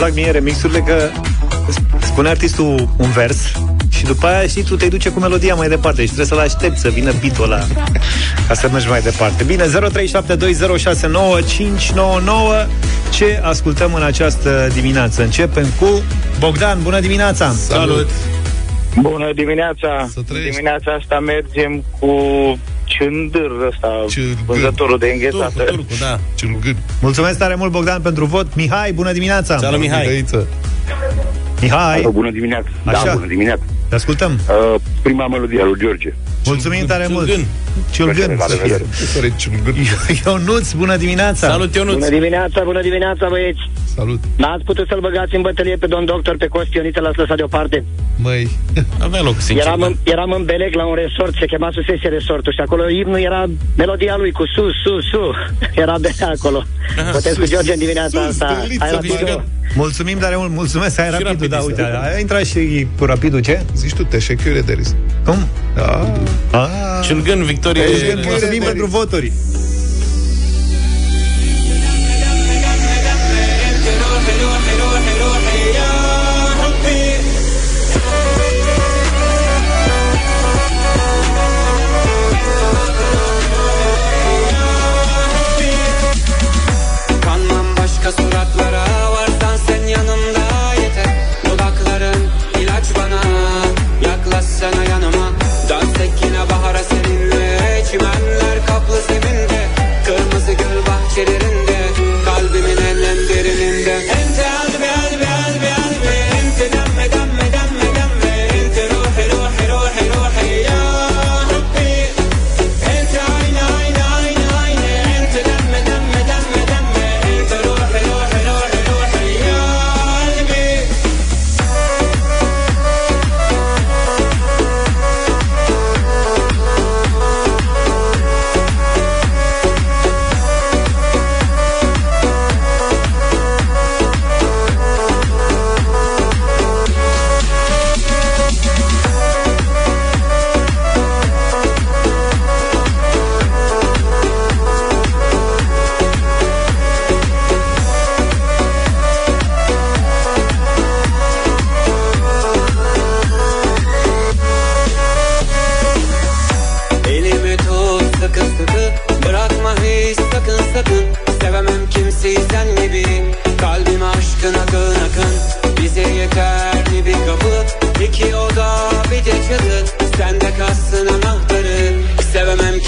Plac 0.00 0.14
mie 0.14 0.30
remixurile 0.30 0.78
că 0.78 1.08
spune 1.98 2.28
artistul 2.28 2.88
un 2.96 3.10
vers 3.10 3.52
și 3.88 4.04
după 4.04 4.26
aia, 4.26 4.46
știi, 4.46 4.62
tu 4.62 4.76
te 4.76 4.88
duce 4.88 5.10
cu 5.10 5.20
melodia 5.20 5.54
mai 5.54 5.68
departe 5.68 6.00
și 6.00 6.06
trebuie 6.06 6.26
să-l 6.26 6.38
aștepți 6.38 6.80
să 6.80 6.88
vină 6.88 7.12
beat-ul 7.20 7.44
ăla 7.44 7.66
ca 8.48 8.54
să 8.54 8.68
mergi 8.72 8.88
mai 8.88 9.00
departe. 9.00 9.44
Bine, 9.44 9.64
0372069599 9.64 9.68
ce 13.10 13.40
ascultăm 13.42 13.94
în 13.94 14.02
această 14.02 14.68
dimineață? 14.74 15.22
Începem 15.22 15.66
cu 15.80 16.02
Bogdan, 16.38 16.82
bună 16.82 17.00
dimineața! 17.00 17.50
Salut! 17.50 18.10
Bună 19.00 19.32
dimineața! 19.34 20.08
Dimineața 20.50 20.92
asta 21.00 21.18
mergem 21.18 21.84
cu 21.98 22.08
Ciundâr 23.00 23.50
ăsta, 23.68 24.04
vânzătorul 24.46 24.98
de 24.98 25.10
înghețată. 25.12 25.62
Turcu, 25.62 25.84
da. 26.00 26.18
Ciungâr. 26.34 26.74
Mulțumesc 27.00 27.38
tare 27.38 27.54
mult, 27.54 27.70
Bogdan, 27.70 28.00
pentru 28.00 28.24
vot. 28.24 28.54
Mihai, 28.54 28.92
bună 28.92 29.12
dimineața! 29.12 29.58
Salut, 29.58 29.80
Mihai! 29.80 30.24
Mihai! 31.60 31.98
Alo, 31.98 32.10
bună 32.10 32.30
dimineața! 32.30 32.68
Așa. 32.84 33.04
Da, 33.04 33.12
bună 33.12 33.26
dimineața! 33.26 33.62
Te 33.88 33.94
ascultăm! 33.94 34.32
Uh, 34.48 34.80
prima 35.02 35.28
melodie 35.28 35.60
a 35.60 35.64
lui 35.64 35.78
George. 35.78 36.14
Mulțumim 36.44 36.86
tare 36.86 37.06
mult! 37.08 37.26
Ciungân. 37.26 37.46
Ciulgân! 37.90 38.36
La 38.38 38.46
revedere. 38.46 38.84
Ionuț, 40.24 40.72
bună 40.72 40.96
dimineața! 40.96 41.48
Salut, 41.48 41.74
Ionuț! 41.74 41.94
Bună 41.94 42.08
dimineața, 42.08 42.62
bună 42.64 42.80
dimineața, 42.80 43.26
băieți! 43.28 43.60
Salut! 44.00 44.22
N-ați 44.36 44.64
putut 44.64 44.86
să-l 44.88 45.00
băgați 45.00 45.34
în 45.34 45.42
bătălie 45.42 45.76
pe 45.76 45.86
domn 45.86 46.04
doctor, 46.04 46.36
pe 46.36 46.46
Costioniță, 46.46 47.00
l-ați 47.00 47.18
lăsat 47.18 47.36
deoparte. 47.36 47.84
Măi, 48.16 48.48
Avea 49.06 49.22
loc, 49.22 49.40
sincer. 49.40 49.66
Eram 49.66 49.80
în, 49.82 49.96
eram 50.02 50.30
în 50.30 50.44
Beleg 50.44 50.74
la 50.74 50.84
un 50.86 50.94
resort, 50.94 51.34
se 51.40 51.46
chema 51.46 51.70
Susese 51.72 52.08
Resortul 52.08 52.52
și 52.52 52.60
acolo 52.60 52.88
imnul 52.88 53.18
era 53.18 53.46
melodia 53.76 54.16
lui 54.16 54.32
cu 54.32 54.44
sus, 54.54 54.72
sus, 54.84 55.04
su. 55.10 55.24
Era 55.82 55.98
de 55.98 56.10
acolo. 56.34 56.64
Puteți 57.12 57.38
cu 57.38 57.46
George 57.46 57.72
în 57.72 57.78
dimineața 57.78 58.20
asta. 58.20 58.46
Hai 58.78 58.90
rapido. 58.90 59.44
Mulțumim 59.74 60.18
tare 60.18 60.36
mult, 60.36 60.50
mulțumesc, 60.50 60.98
ai 60.98 61.10
rapidul, 61.10 61.32
rapidul, 61.32 61.58
da, 61.58 61.64
uite, 61.64 61.82
da. 61.82 62.00
ai 62.00 62.20
intrat 62.20 62.44
și 62.44 62.86
cu 62.98 63.04
rapidul 63.04 63.40
ce? 63.40 63.62
zici 63.74 63.94
tu, 63.94 64.04
teșechure 64.04 64.60
de 64.60 64.72
risc. 64.72 64.94
Cum? 65.24 65.48
Da. 65.74 66.12
Ah. 66.50 66.68
Ciungân, 67.06 67.42
victorie... 67.42 67.82
Mulțumim, 67.86 68.24
mulțumim 68.26 68.62
pentru 68.62 68.86
voturi. 68.86 69.32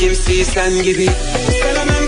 Kimseyi 0.02 0.44
sen 0.44 0.82
gibi 0.82 1.08
Sevemem 1.62 2.01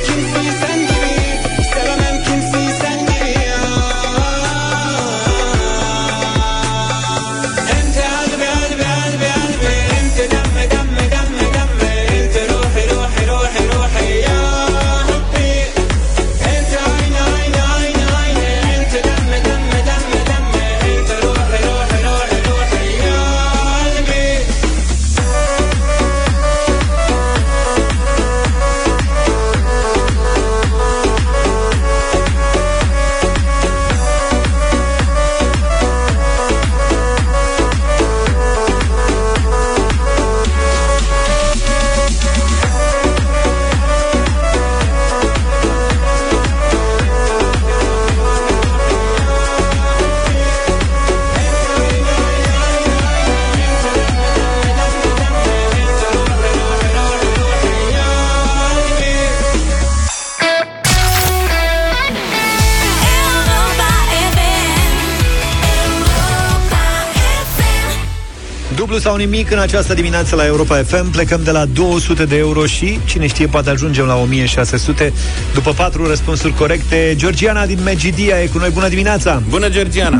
sau 69.15 69.23
nimic 69.23 69.51
în 69.51 69.59
această 69.59 69.95
dimineață 69.95 70.37
la 70.37 70.47
Europa 70.47 70.83
FM 70.83 71.11
Plecăm 71.11 71.43
de 71.43 71.51
la 71.51 71.65
200 71.65 72.25
de 72.25 72.37
euro 72.37 72.67
și, 72.67 72.99
cine 73.05 73.27
știe, 73.27 73.47
poate 73.47 73.71
ajungem 73.71 74.05
la 74.05 74.17
1600 74.17 75.13
După 75.55 75.73
patru 75.73 76.07
răspunsuri 76.07 76.53
corecte 76.55 77.15
Georgiana 77.17 77.67
din 77.67 77.79
Megidia 77.83 78.41
e 78.43 78.47
cu 78.47 78.59
noi, 78.59 78.71
bună 78.71 78.89
dimineața! 78.89 79.43
Bună, 79.49 79.69
Georgiana! 79.69 80.17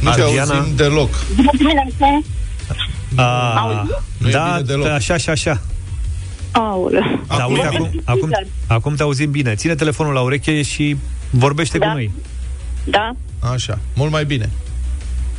Nu 0.00 0.10
te 0.10 0.20
Adriana? 0.22 0.54
auzim 0.58 0.74
deloc. 0.76 1.08
Bună 1.36 1.50
dimineața! 1.56 2.20
A, 3.14 3.88
Nu 4.18 4.28
e 4.28 4.30
da, 4.30 4.50
bine 4.52 4.64
deloc. 4.66 4.86
așa 4.86 5.16
și 5.16 5.28
așa 5.30 5.60
Aoleu. 6.52 7.20
Da, 7.36 7.44
uite, 7.44 7.66
acum, 7.66 7.90
acum, 8.04 8.30
acum 8.66 8.94
te 8.94 9.02
auzim 9.02 9.30
bine 9.30 9.54
Ține 9.54 9.74
telefonul 9.74 10.12
la 10.12 10.20
ureche 10.20 10.62
și 10.62 10.96
vorbește 11.30 11.78
Da. 11.78 11.86
cu 11.86 11.92
noi 11.92 12.10
Da, 12.84 13.12
Așa, 13.52 13.78
mult 13.94 14.10
mai 14.10 14.24
bine. 14.24 14.50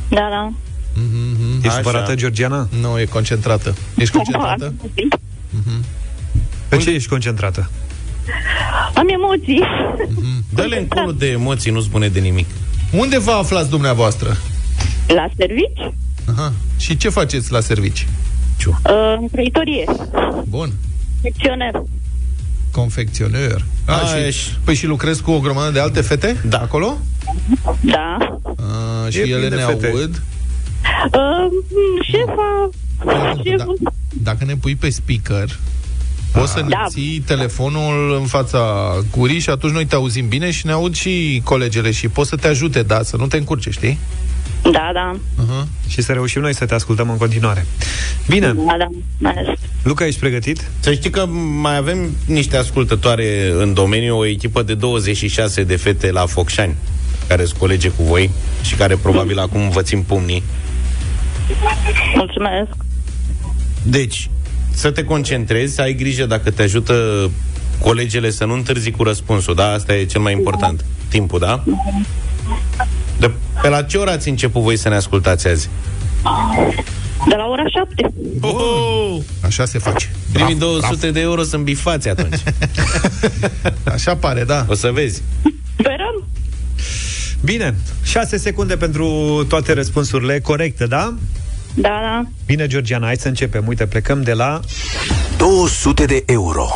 da, 0.08 0.28
da. 0.30 0.52
Mm-hmm. 0.94 1.64
Ești 1.64 1.76
supărată, 1.76 2.14
Georgiana? 2.14 2.68
Nu, 2.80 3.00
e 3.00 3.04
concentrată. 3.04 3.74
Ești 3.96 4.14
concentrată? 4.16 4.74
Pe 6.68 6.76
ce 6.76 6.90
ești 6.90 7.08
concentrată? 7.08 7.70
Am 8.94 9.08
emoții. 9.08 9.62
Dă-le 10.54 10.78
încolo 10.78 11.12
de 11.12 11.26
emoții, 11.26 11.70
nu 11.70 11.80
spune 11.80 12.08
de 12.08 12.20
nimic. 12.20 12.46
Unde 12.92 13.18
vă 13.18 13.30
aflați 13.30 13.68
dumneavoastră? 13.70 14.36
La 15.06 15.28
servici? 15.36 15.94
Aha. 16.32 16.52
Și 16.78 16.96
ce 16.96 17.08
faceți 17.08 17.52
la 17.52 17.60
servici? 17.60 18.06
Uh, 18.66 18.74
în 19.20 19.28
croitorie. 19.28 19.84
Bun. 20.48 20.72
Secționer. 21.22 21.82
Confecționer. 22.70 23.64
A, 23.86 23.92
A, 24.00 24.06
și, 24.06 24.26
ești- 24.26 24.50
Păi 24.64 24.74
și 24.74 24.86
lucrezi 24.86 25.22
cu 25.22 25.30
o 25.30 25.40
grămadă 25.40 25.70
de 25.70 25.80
alte 25.80 26.00
fete? 26.00 26.40
Da. 26.48 26.58
Acolo? 26.58 26.98
Da. 27.80 28.16
Uh, 28.42 28.56
și 29.12 29.18
E 29.18 29.22
plin 29.22 29.34
ele 29.34 29.48
de 29.48 29.54
ne 29.54 29.62
fete. 29.62 29.86
aud. 29.86 30.22
Uh, 31.04 31.46
șefa... 32.02 32.68
șeful... 33.44 33.78
Dacă 34.22 34.44
ne 34.44 34.54
pui 34.56 34.74
pe 34.74 34.90
speaker, 34.90 35.58
poți 36.32 36.52
să 36.52 36.60
ne 36.60 36.66
Da. 36.68 36.84
ții 36.88 37.22
telefonul 37.26 38.16
în 38.20 38.26
fața 38.26 38.92
gurii 39.16 39.38
și 39.38 39.50
atunci 39.50 39.72
noi 39.72 39.84
te 39.86 39.94
auzim 39.94 40.28
bine 40.28 40.50
și 40.50 40.66
ne 40.66 40.72
aud 40.72 40.94
și 40.94 41.40
colegele 41.44 41.90
și 41.90 42.08
pot 42.08 42.26
să 42.26 42.36
te 42.36 42.46
ajute, 42.48 42.82
da, 42.82 43.02
să 43.02 43.16
nu 43.16 43.26
te 43.26 43.36
încurce, 43.36 43.70
știi? 43.70 43.98
Da, 44.62 44.90
da. 44.92 45.16
Uh-huh. 45.16 45.66
Și 45.88 46.02
să 46.02 46.12
reușim 46.12 46.40
noi 46.40 46.54
să 46.54 46.64
te 46.64 46.74
ascultăm 46.74 47.10
în 47.10 47.16
continuare. 47.16 47.66
Bine, 48.28 48.46
Da, 48.46 48.76
da. 48.78 48.88
Mersi. 49.18 49.60
Luca, 49.82 50.06
ești 50.06 50.20
pregătit? 50.20 50.70
Să 50.80 50.92
știi 50.92 51.10
că 51.10 51.26
mai 51.60 51.76
avem 51.76 52.10
niște 52.26 52.56
ascultătoare 52.56 53.52
în 53.58 53.74
domeniu, 53.74 54.16
o 54.18 54.26
echipă 54.26 54.62
de 54.62 54.74
26 54.74 55.62
de 55.62 55.76
fete 55.76 56.10
la 56.10 56.26
Focșani, 56.26 56.74
care 57.28 57.44
sunt 57.44 57.58
colege 57.58 57.88
cu 57.88 58.02
voi 58.02 58.30
și 58.62 58.74
care 58.74 58.96
probabil 58.96 59.38
acum 59.38 59.68
vă 59.70 59.82
țin 59.82 60.02
pumnii. 60.02 60.42
Mulțumesc. 62.14 62.70
Deci, 63.82 64.30
să 64.74 64.90
te 64.90 65.04
concentrezi, 65.04 65.74
să 65.74 65.80
ai 65.80 65.94
grijă 65.94 66.26
dacă 66.26 66.50
te 66.50 66.62
ajută 66.62 67.30
colegele 67.78 68.30
să 68.30 68.44
nu 68.44 68.54
întârzi 68.54 68.90
cu 68.90 69.02
răspunsul, 69.02 69.54
da? 69.54 69.72
Asta 69.72 69.94
e 69.94 70.04
cel 70.04 70.20
mai 70.20 70.32
important. 70.32 70.84
Timpul, 71.08 71.38
da? 71.38 71.64
De 73.18 73.30
pe 73.62 73.68
la 73.68 73.82
ce 73.82 73.96
oră 73.96 74.10
ați 74.10 74.28
început 74.28 74.62
voi 74.62 74.76
să 74.76 74.88
ne 74.88 74.94
ascultați 74.94 75.48
azi? 75.48 75.68
De 77.28 77.34
la 77.34 77.46
ora 77.46 77.62
7. 77.68 78.14
Oh! 78.40 79.18
Așa 79.40 79.64
se 79.64 79.78
face. 79.78 80.10
Primii 80.32 80.54
200 80.54 81.10
de 81.10 81.20
euro 81.20 81.42
sunt 81.42 81.64
bifați 81.64 82.08
atunci. 82.08 82.42
Așa 83.94 84.16
pare, 84.16 84.44
da. 84.44 84.66
O 84.68 84.74
să 84.74 84.90
vezi. 84.92 85.22
Sperăm. 85.78 86.24
Bine, 87.44 87.74
6 88.02 88.36
secunde 88.36 88.76
pentru 88.76 89.06
toate 89.48 89.72
răspunsurile 89.72 90.40
corecte, 90.40 90.86
da? 90.86 91.14
Da, 91.74 91.98
da. 92.02 92.22
Bine, 92.46 92.66
Georgiana, 92.66 93.06
hai 93.06 93.16
să 93.16 93.28
începem. 93.28 93.64
Uite, 93.66 93.86
plecăm 93.86 94.22
de 94.22 94.32
la 94.32 94.60
200 95.36 96.04
de 96.04 96.22
euro. 96.26 96.66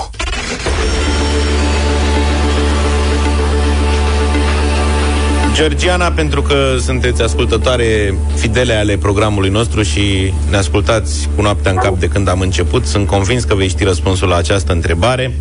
Georgiana, 5.55 6.11
pentru 6.11 6.43
că 6.43 6.77
sunteți 6.81 7.23
ascultătoare 7.23 8.15
fidele 8.35 8.75
ale 8.75 8.97
programului 8.97 9.49
nostru 9.51 9.83
și 9.83 10.33
ne 10.51 10.57
ascultați 10.57 11.29
cu 11.37 11.43
noaptea 11.43 11.71
în 11.71 11.77
cap 11.77 11.99
de 11.99 12.09
când 12.09 12.29
am 12.29 12.41
început, 12.41 12.85
sunt 12.85 13.07
convins 13.07 13.45
că 13.45 13.55
vei 13.55 13.69
ști 13.69 13.85
răspunsul 13.85 14.29
la 14.29 14.37
această 14.37 14.73
întrebare. 14.73 15.35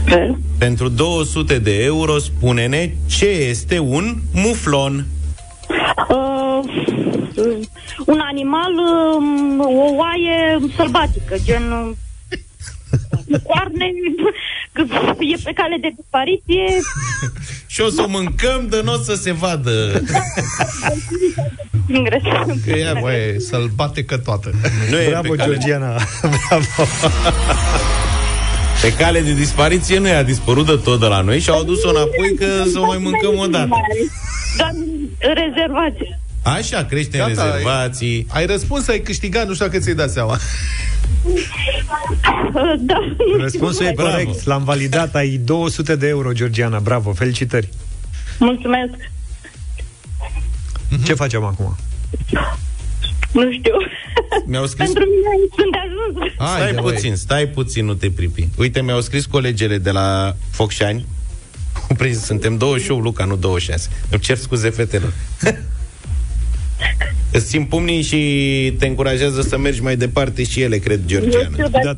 Sper. 0.00 0.38
Pentru 0.58 0.88
200 0.88 1.58
de 1.58 1.82
euro, 1.82 2.18
spune-ne 2.18 2.90
ce 3.06 3.26
este 3.26 3.78
un 3.78 4.16
muflon. 4.32 5.06
Uh, 6.08 6.64
un 8.06 8.20
animal, 8.30 8.72
um, 9.14 9.60
o 9.60 9.94
oaie 9.94 10.58
sălbatică, 10.76 11.36
gen 11.44 11.72
uh, 11.72 11.90
cu 13.30 13.42
coarne, 13.42 13.86
că 14.72 14.82
e 15.18 15.36
pe 15.44 15.52
cale 15.52 15.76
de 15.80 15.92
dispariție. 15.96 16.66
Și 17.72 17.80
o 17.80 17.88
să 17.88 18.02
o 18.02 18.08
mâncăm 18.08 18.66
de 18.68 18.80
nu 18.84 18.92
o 18.92 18.96
să 18.96 19.14
se 19.14 19.32
vadă. 19.32 19.70
Ingres. 21.96 22.22
Că 22.64 22.70
ea, 22.70 22.94
Băi, 23.00 23.40
să-l 23.40 23.70
bate 23.74 24.04
că 24.04 24.18
toată. 24.18 24.50
nu 24.90 25.00
e 25.00 25.08
Bravo, 25.08 25.28
pe 25.28 25.36
cale, 25.36 25.50
Georgiana. 25.50 25.94
Bravo. 26.48 26.90
pe 28.82 28.92
cale 28.92 29.20
de 29.20 29.32
dispariție 29.32 29.98
nu 29.98 30.06
i-a 30.06 30.22
dispărut 30.22 30.66
de 30.66 30.80
tot 30.84 31.00
de 31.00 31.06
la 31.06 31.20
noi 31.20 31.40
și 31.40 31.50
au 31.50 31.60
adus-o 31.60 31.88
înapoi 31.88 32.34
că 32.38 32.46
să 32.72 32.78
o 32.78 32.86
mai 32.86 32.98
mâncăm 32.98 33.38
o 33.38 33.46
dată. 33.46 33.68
Dar 34.56 34.72
rezervați. 35.20 36.18
Așa, 36.42 36.84
crește 36.84 37.20
în 37.20 37.28
Gata, 37.34 37.44
rezervații. 37.50 38.26
Ai 38.28 38.46
răspuns, 38.46 38.88
ai 38.88 39.00
câștigat, 39.00 39.46
nu 39.46 39.52
știu 39.54 39.66
dacă 39.66 39.78
ți-ai 39.78 39.94
dat 39.94 40.10
seama. 40.10 40.38
Uh, 41.24 41.32
Da. 42.78 42.98
Răspunsul 43.38 43.86
e 43.86 43.92
Bravo. 43.94 44.10
corect. 44.10 44.44
L-am 44.44 44.64
validat. 44.64 45.14
Ai 45.14 45.28
200 45.44 45.96
de 45.96 46.06
euro, 46.08 46.32
Georgiana. 46.32 46.78
Bravo, 46.78 47.12
felicitări. 47.12 47.68
Mulțumesc. 48.38 48.92
Ce 51.04 51.14
facem 51.14 51.44
acum? 51.44 51.76
Nu 53.32 53.52
știu. 53.52 53.74
Mi-au 54.46 54.66
scris 54.66 54.84
Pentru 54.90 55.04
mine 55.04 55.46
sunt 55.56 55.72
de 55.72 55.78
ajuns. 55.78 56.32
Stai 56.34 56.60
Haide, 56.60 56.80
băi. 56.80 56.92
puțin, 56.92 57.16
stai 57.16 57.46
puțin, 57.46 57.84
nu 57.84 57.94
te 57.94 58.10
pripi. 58.10 58.48
Uite, 58.58 58.82
mi-au 58.82 59.00
scris 59.00 59.26
colegele 59.26 59.78
de 59.78 59.90
la 59.90 60.34
Focșani. 60.50 61.06
Prins, 61.96 62.24
suntem 62.24 62.56
28, 62.56 63.02
Luca, 63.02 63.24
nu 63.24 63.36
26. 63.36 63.88
Îmi 64.10 64.20
cer 64.20 64.36
scuze, 64.36 64.68
fetelor. 64.70 65.12
Îți 67.32 67.46
țin 67.46 67.64
pumnii 67.64 68.02
și 68.02 68.18
te 68.78 68.86
încurajează 68.86 69.42
să 69.42 69.58
mergi 69.58 69.82
mai 69.82 69.96
departe 69.96 70.44
și 70.44 70.60
ele, 70.60 70.78
cred, 70.78 71.00
Nu 71.00 71.06
Georgiana. 71.06 71.48
știu, 71.52 71.68
dar 71.68 71.82
Da. 71.82 71.96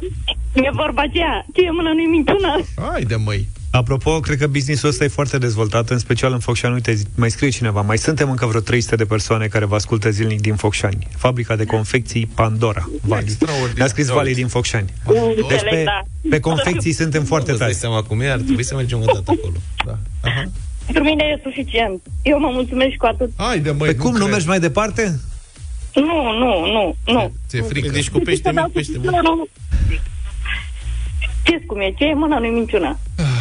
e 0.54 0.70
vorba 0.74 1.02
aceea. 1.02 1.46
Ce 1.54 1.60
e 1.62 1.70
mână 1.70 1.88
nu-i 1.94 2.04
minciună. 2.06 2.64
Haide, 2.90 3.14
măi. 3.14 3.48
Apropo, 3.72 4.20
cred 4.20 4.38
că 4.38 4.46
businessul 4.46 4.88
ăsta 4.88 5.04
e 5.04 5.08
foarte 5.08 5.38
dezvoltat, 5.38 5.90
în 5.90 5.98
special 5.98 6.32
în 6.32 6.38
Focșani. 6.38 6.74
Uite, 6.74 6.92
zi- 6.94 7.04
mai 7.16 7.30
scrie 7.30 7.48
cineva. 7.48 7.80
Mai 7.80 7.98
suntem 7.98 8.30
încă 8.30 8.46
vreo 8.46 8.60
300 8.60 8.96
de 8.96 9.04
persoane 9.04 9.46
care 9.46 9.64
vă 9.64 9.74
ascultă 9.74 10.10
zilnic 10.10 10.40
din 10.40 10.54
Focșani. 10.54 11.06
Fabrica 11.16 11.56
de 11.56 11.64
confecții 11.64 12.26
Pandora. 12.34 12.88
Vali. 13.00 13.22
Extraordinar. 13.24 13.72
Ne-a 13.76 13.86
scris 13.86 14.06
Vali 14.08 14.34
din 14.34 14.46
Focșani. 14.46 14.86
Deci 15.06 15.46
pe, 15.46 15.52
Înțeleg, 15.52 15.84
da. 15.84 16.02
pe 16.30 16.40
confecții 16.40 16.92
suntem 16.92 17.24
foarte 17.24 17.50
Îți 17.50 17.58
dai 17.58 17.68
tari. 17.68 17.78
seama 17.80 18.02
cum 18.02 18.20
e? 18.20 18.30
Ar 18.30 18.38
trebui 18.38 18.64
să 18.64 18.74
mergem 18.74 18.98
o 19.00 19.04
dată 19.04 19.22
acolo. 19.38 19.56
Da. 19.86 19.98
Aha. 20.20 20.44
Pentru 20.84 21.02
mine 21.02 21.24
e 21.24 21.40
suficient. 21.42 22.02
Eu 22.22 22.38
mă 22.38 22.48
mulțumesc 22.52 22.90
și 22.90 22.96
cu 22.96 23.06
atât. 23.06 23.30
Haide, 23.36 23.70
măi, 23.70 23.88
Pe 23.88 23.94
cum, 23.96 24.10
nu 24.12 24.16
cred. 24.18 24.30
mergi 24.30 24.46
mai 24.46 24.60
departe? 24.60 25.20
Nu, 25.94 26.22
nu, 26.38 26.66
nu, 26.72 26.96
nu. 27.12 27.32
Ți-e 27.48 27.60
frică. 27.62 27.88
Deci 27.92 28.10
cu 28.10 28.18
pește 28.18 28.50
mic, 28.50 28.72
pește 28.72 28.92
Nu, 28.94 29.00
bun. 29.10 29.20
nu. 29.22 29.46
Știți 31.44 31.64
cum 31.66 31.80
e? 31.80 31.94
Ce 31.98 32.04
e 32.04 32.14
mână 32.14 32.38
nu-i 32.38 32.50
minciună. 32.50 32.98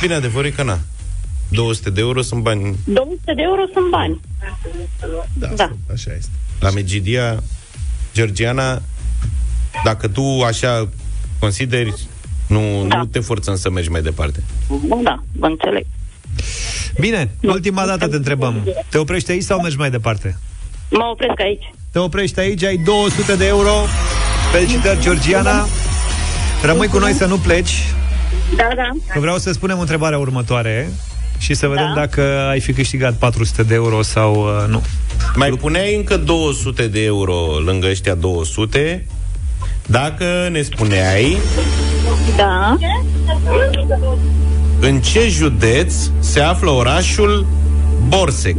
Bine, 0.00 0.14
adevărul 0.14 0.46
e 0.46 0.50
că 0.50 0.62
na. 0.62 0.78
200 1.48 1.90
de 1.90 2.00
euro 2.00 2.22
sunt 2.22 2.42
bani 2.42 2.76
200 2.84 3.34
de 3.34 3.42
euro 3.42 3.62
sunt 3.72 3.88
bani. 3.90 4.20
Da, 5.32 5.46
Da. 5.56 5.70
așa 5.92 6.12
este. 6.16 6.30
la 6.60 6.70
Megidia. 6.70 7.42
Georgiana, 8.14 8.82
dacă 9.84 10.08
tu 10.08 10.22
așa 10.46 10.88
consideri, 11.38 11.94
nu, 12.46 12.84
Da. 12.88 12.96
nu 12.96 13.04
te 13.04 13.20
forțăm 13.20 13.56
să 13.56 13.70
mergi 13.70 13.90
mai 13.90 14.02
departe. 14.02 14.42
Da, 15.02 15.22
vă 15.32 15.46
înțeleg. 15.46 15.86
Bine, 17.00 17.30
ultima 17.42 17.86
dată 17.86 18.08
te 18.08 18.16
întrebăm. 18.16 18.68
Te 18.88 18.98
oprești 18.98 19.30
aici 19.30 19.42
sau 19.42 19.60
mergi 19.60 19.76
mai 19.76 19.90
departe? 19.90 20.38
Mă 20.90 21.04
opresc 21.12 21.40
aici. 21.40 21.70
Te 21.92 21.98
oprești 21.98 22.40
aici, 22.40 22.62
ai 22.62 22.76
200 22.76 23.36
de 23.36 23.46
euro. 23.46 23.72
Felicitări, 24.52 25.00
Georgiana. 25.00 25.66
Rămâi 26.62 26.88
cu 26.88 26.98
noi 26.98 27.12
să 27.12 27.26
nu 27.26 27.36
pleci. 27.36 27.72
Da, 28.56 28.68
da. 28.76 28.88
Că 29.12 29.20
vreau 29.20 29.36
să 29.38 29.52
spunem 29.52 29.80
întrebarea 29.80 30.18
următoare 30.18 30.90
și 31.38 31.54
să 31.54 31.68
vedem 31.68 31.92
Da. 31.94 32.00
dacă 32.00 32.22
ai 32.50 32.60
fi 32.60 32.72
câștigat 32.72 33.14
400 33.14 33.62
de 33.62 33.74
euro 33.74 34.02
sau 34.02 34.34
uh, 34.34 34.68
nu. 34.68 34.82
Mai 35.34 35.50
puneai 35.50 35.96
încă 35.96 36.16
200 36.16 36.86
de 36.88 37.04
euro 37.04 37.34
lângă 37.64 37.86
ăștia 37.86 38.14
200 38.14 39.06
dacă 39.86 40.48
ne 40.50 40.62
spuneai 40.62 41.36
Da. 42.36 42.76
în 44.80 45.00
ce 45.00 45.28
județ 45.28 45.94
se 46.18 46.40
află 46.40 46.70
orașul 46.70 47.46
Borsec. 48.08 48.56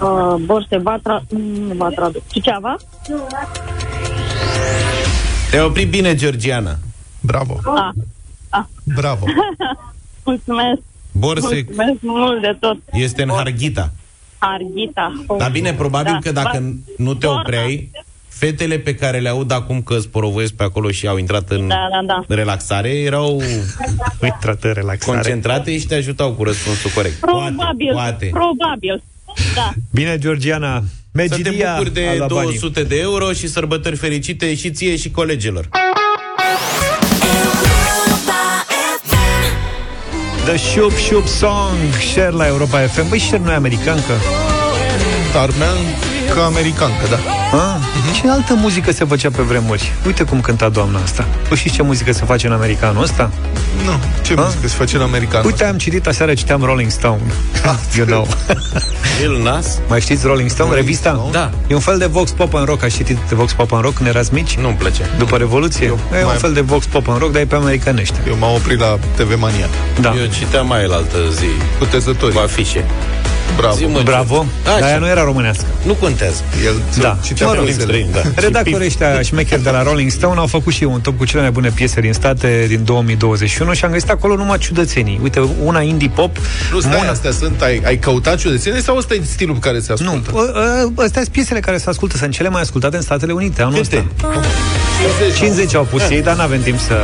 Uh, 0.00 0.34
Borse, 0.44 0.76
Batra, 0.82 1.22
nu 1.68 1.74
Batra, 1.76 2.10
Suceava? 2.32 2.76
Te-ai 5.50 5.64
oprit 5.64 5.88
bine, 5.90 6.14
Georgiana. 6.14 6.78
Bravo. 7.20 7.60
Ah. 7.64 7.90
Ah. 8.58 8.64
Bravo. 8.94 9.26
Mulțumesc. 10.24 10.80
Borsec 11.12 11.66
Mulțumesc 11.66 11.98
mult 12.00 12.40
de 12.40 12.56
tot. 12.60 12.76
este 12.92 13.22
în 13.22 13.28
Harghita. 13.28 13.92
Arghita. 14.38 15.12
Dar 15.38 15.50
bine, 15.50 15.72
probabil 15.72 16.12
Da. 16.12 16.18
că 16.18 16.32
dacă 16.32 16.58
Ba- 16.58 16.74
nu 16.96 17.14
te 17.14 17.26
Borna. 17.26 17.40
opreai, 17.40 17.90
fetele 18.28 18.78
pe 18.78 18.94
care 18.94 19.18
le 19.18 19.28
aud 19.28 19.50
acum 19.52 19.82
că 19.82 19.98
sporovoiesc 19.98 20.52
pe 20.52 20.62
acolo 20.62 20.90
și 20.90 21.06
au 21.06 21.16
intrat 21.16 21.50
în 21.50 21.68
Da, 21.68 21.74
da, 21.90 22.06
da. 22.06 22.34
relaxare, 22.34 22.88
erau 22.88 23.42
Intrată 24.32 24.72
relaxare. 24.72 25.16
concentrate 25.16 25.78
și 25.78 25.86
te 25.86 25.94
ajutau 25.94 26.32
cu 26.32 26.44
răspunsul 26.44 26.90
corect. 26.94 27.14
Probabil. 27.14 27.56
Poate, 27.56 27.84
poate. 27.92 28.30
Probabil. 28.32 29.02
Da. 29.54 29.72
Bine, 29.92 30.18
Georgiana. 30.18 30.74
Să 30.78 30.84
te 31.12 31.36
Megidia 31.36 31.72
bucuri 31.76 31.90
a 31.90 31.92
de 31.92 32.14
luat 32.18 32.32
banii. 32.32 32.44
200 32.58 32.82
de 32.82 32.98
euro 33.00 33.32
și 33.32 33.46
sărbători 33.48 33.96
fericite 33.96 34.54
și 34.54 34.70
ție 34.70 34.96
și 34.96 35.10
colegilor. 35.10 35.68
The 40.44 40.56
Shoop 40.56 40.92
Shoop 40.92 41.26
Song, 41.26 41.76
Share 41.98 42.30
la 42.30 42.46
Europa 42.46 42.78
FM. 42.78 43.08
Băi, 43.08 43.18
Share 43.18 43.42
nu 43.42 43.50
e 43.50 43.54
americancă? 43.54 44.12
Starman 45.30 45.76
Ca 46.34 46.44
americancă, 46.44 47.06
da. 47.10 47.16
Ah, 47.58 47.76
ce 48.22 48.30
altă 48.30 48.54
muzică 48.54 48.92
se 48.92 49.04
făcea 49.04 49.30
pe 49.30 49.42
vremuri? 49.42 49.92
Uite 50.06 50.22
cum 50.24 50.40
cânta 50.40 50.68
doamna 50.68 50.98
asta. 51.02 51.26
Tu 51.48 51.54
știți 51.54 51.74
ce 51.74 51.82
muzică 51.82 52.12
se 52.12 52.24
face 52.24 52.46
în 52.46 52.52
americanul 52.52 53.02
ăsta? 53.02 53.30
Nu, 53.84 53.92
ce 54.22 54.34
muzică 54.36 54.68
se 54.68 54.74
face 54.76 54.96
în 54.96 55.02
americanul 55.02 55.46
Uite, 55.46 55.64
am 55.64 55.76
citit 55.78 56.06
aseară, 56.06 56.34
citeam 56.34 56.62
Rolling 56.62 56.90
Stone. 56.90 57.20
you 57.96 58.06
know. 58.06 58.28
El 59.22 59.42
nas? 59.42 59.78
Mai 59.88 60.00
știți 60.00 60.26
Rolling 60.26 60.50
Stone, 60.50 60.74
revista? 60.74 61.28
Da. 61.32 61.50
E 61.66 61.74
un 61.74 61.80
fel 61.80 61.98
de 61.98 62.06
Vox 62.06 62.30
Pop 62.30 62.54
în 62.54 62.64
rock. 62.64 62.82
Ați 62.82 62.96
citit 62.96 63.16
Vox 63.16 63.52
Pop 63.52 63.72
în 63.72 63.80
rock 63.80 63.94
când 63.94 64.08
erați 64.08 64.34
mici? 64.34 64.54
Nu-mi 64.54 64.74
place. 64.76 65.10
După 65.18 65.36
Revoluție? 65.36 65.86
Eu 65.86 65.98
e 66.14 66.18
un 66.20 66.24
mai- 66.26 66.36
fel 66.36 66.52
de 66.52 66.60
Vox 66.60 66.86
Pop 66.86 67.08
în 67.08 67.16
rock, 67.18 67.32
dar 67.32 67.40
e 67.40 67.44
pe 67.44 67.54
americanește. 67.54 68.18
Eu 68.28 68.36
m-am 68.38 68.54
oprit 68.54 68.78
la 68.78 68.98
TV 69.16 69.38
Mania. 69.40 69.66
Da. 70.00 70.14
Eu 70.20 70.26
citeam 70.26 70.66
mai 70.66 70.82
el 70.82 70.92
altă 70.92 71.16
zi. 71.38 71.46
Cutezători. 71.78 72.32
Cu 72.34 72.38
afișe. 72.40 72.84
Bravo. 73.56 73.74
Zi, 73.76 73.84
mă, 73.84 74.00
Bravo. 74.04 74.38
ce- 74.38 74.48
Dar 74.64 74.74
Așa. 74.74 74.84
aia 74.86 74.98
nu 74.98 75.06
era 75.06 75.24
românească. 75.24 75.64
Nu 75.86 75.92
contează. 75.94 76.42
El 76.64 76.74
Da. 77.00 77.18
citea 77.24 77.46
Mă 77.46 77.54
rog, 77.54 77.62
piesele. 77.64 77.84
străin, 77.84 78.08
da. 78.12 78.20
Redactorii 78.34 78.86
ăștia 78.86 79.22
șmecheri 79.22 79.62
de 79.62 79.70
la 79.70 79.82
Rolling 79.82 80.10
Stone 80.10 80.38
au 80.38 80.46
făcut 80.46 80.72
și 80.72 80.82
eu 80.82 80.92
un 80.92 81.00
top 81.00 81.16
cu 81.18 81.24
cele 81.24 81.40
mai 81.42 81.50
bune 81.50 81.70
piese 81.74 82.00
din 82.00 82.12
state 82.12 82.64
din 82.68 82.84
2021 82.84 83.72
și 83.72 83.84
am 83.84 83.90
găsit 83.90 84.10
acolo 84.10 84.36
numai 84.36 84.58
ciudățenii. 84.58 85.18
Uite, 85.22 85.40
una 85.64 85.80
indie 85.80 86.10
pop, 86.14 86.36
Nu, 86.72 86.80
stai, 86.80 87.00
Mona- 87.04 87.10
astea 87.10 87.30
sunt, 87.30 87.62
ai, 87.62 87.82
ai 87.86 87.96
căutat 87.98 88.38
ciudățenie 88.38 88.80
sau 88.80 88.96
ăsta 88.96 89.14
e 89.14 89.20
stilul 89.24 89.54
pe 89.54 89.60
care 89.68 89.80
se 89.80 89.94
Nu, 89.98 90.08
ascultă? 90.10 90.30
ă, 90.34 90.90
ă, 90.98 91.02
astea 91.02 91.22
sunt 91.22 91.32
piesele 91.34 91.60
care 91.60 91.76
se 91.76 91.88
ascultă, 91.88 92.16
sunt 92.16 92.32
cele 92.32 92.48
mai 92.48 92.60
ascultate 92.60 92.96
în 92.96 93.02
Statele 93.02 93.32
Unite 93.32 93.62
anul 93.62 93.80
ăsta. 93.80 94.04
Câte? 94.20 95.34
50 95.36 95.74
au 95.74 95.84
pus 95.90 96.02
ei, 96.10 96.22
dar 96.22 96.36
n-avem 96.36 96.62
timp 96.62 96.78
să... 96.80 96.94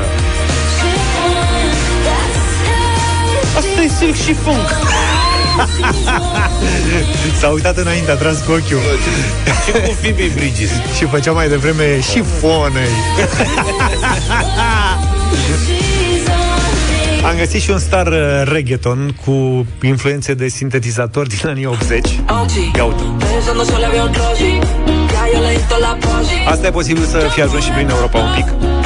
Asta 3.57 3.81
e 3.85 3.89
silk 3.99 4.15
și 4.15 4.33
funk. 4.35 4.67
S-a 7.41 7.49
uitat 7.49 7.77
înainte, 7.77 8.11
a 8.11 8.15
tras 8.15 8.39
cu 8.45 8.51
ochiul 8.53 8.81
Și 9.65 9.73
cu 9.73 9.97
Phoebe 10.01 10.31
Bridges. 10.35 10.71
și 10.97 11.05
făcea 11.05 11.33
mai 11.33 11.49
devreme 11.49 12.01
și 12.01 12.23
fonei. 12.41 12.89
Am 17.25 17.37
găsit 17.37 17.63
și 17.63 17.71
un 17.71 17.79
star 17.79 18.07
uh, 18.07 18.43
reggaeton 18.45 19.17
cu 19.25 19.67
influențe 19.83 20.35
de 20.35 20.49
sintetizator 20.49 21.27
din 21.27 21.39
anii 21.49 21.67
80. 21.67 22.09
Ia 22.77 22.85
uite. 22.85 23.03
Asta 26.49 26.67
e 26.67 26.71
posibil 26.71 27.05
să 27.05 27.19
fie 27.33 27.43
ajuns 27.43 27.65
și 27.65 27.71
prin 27.71 27.89
Europa 27.89 28.19
un 28.19 28.35
pic. 28.35 28.80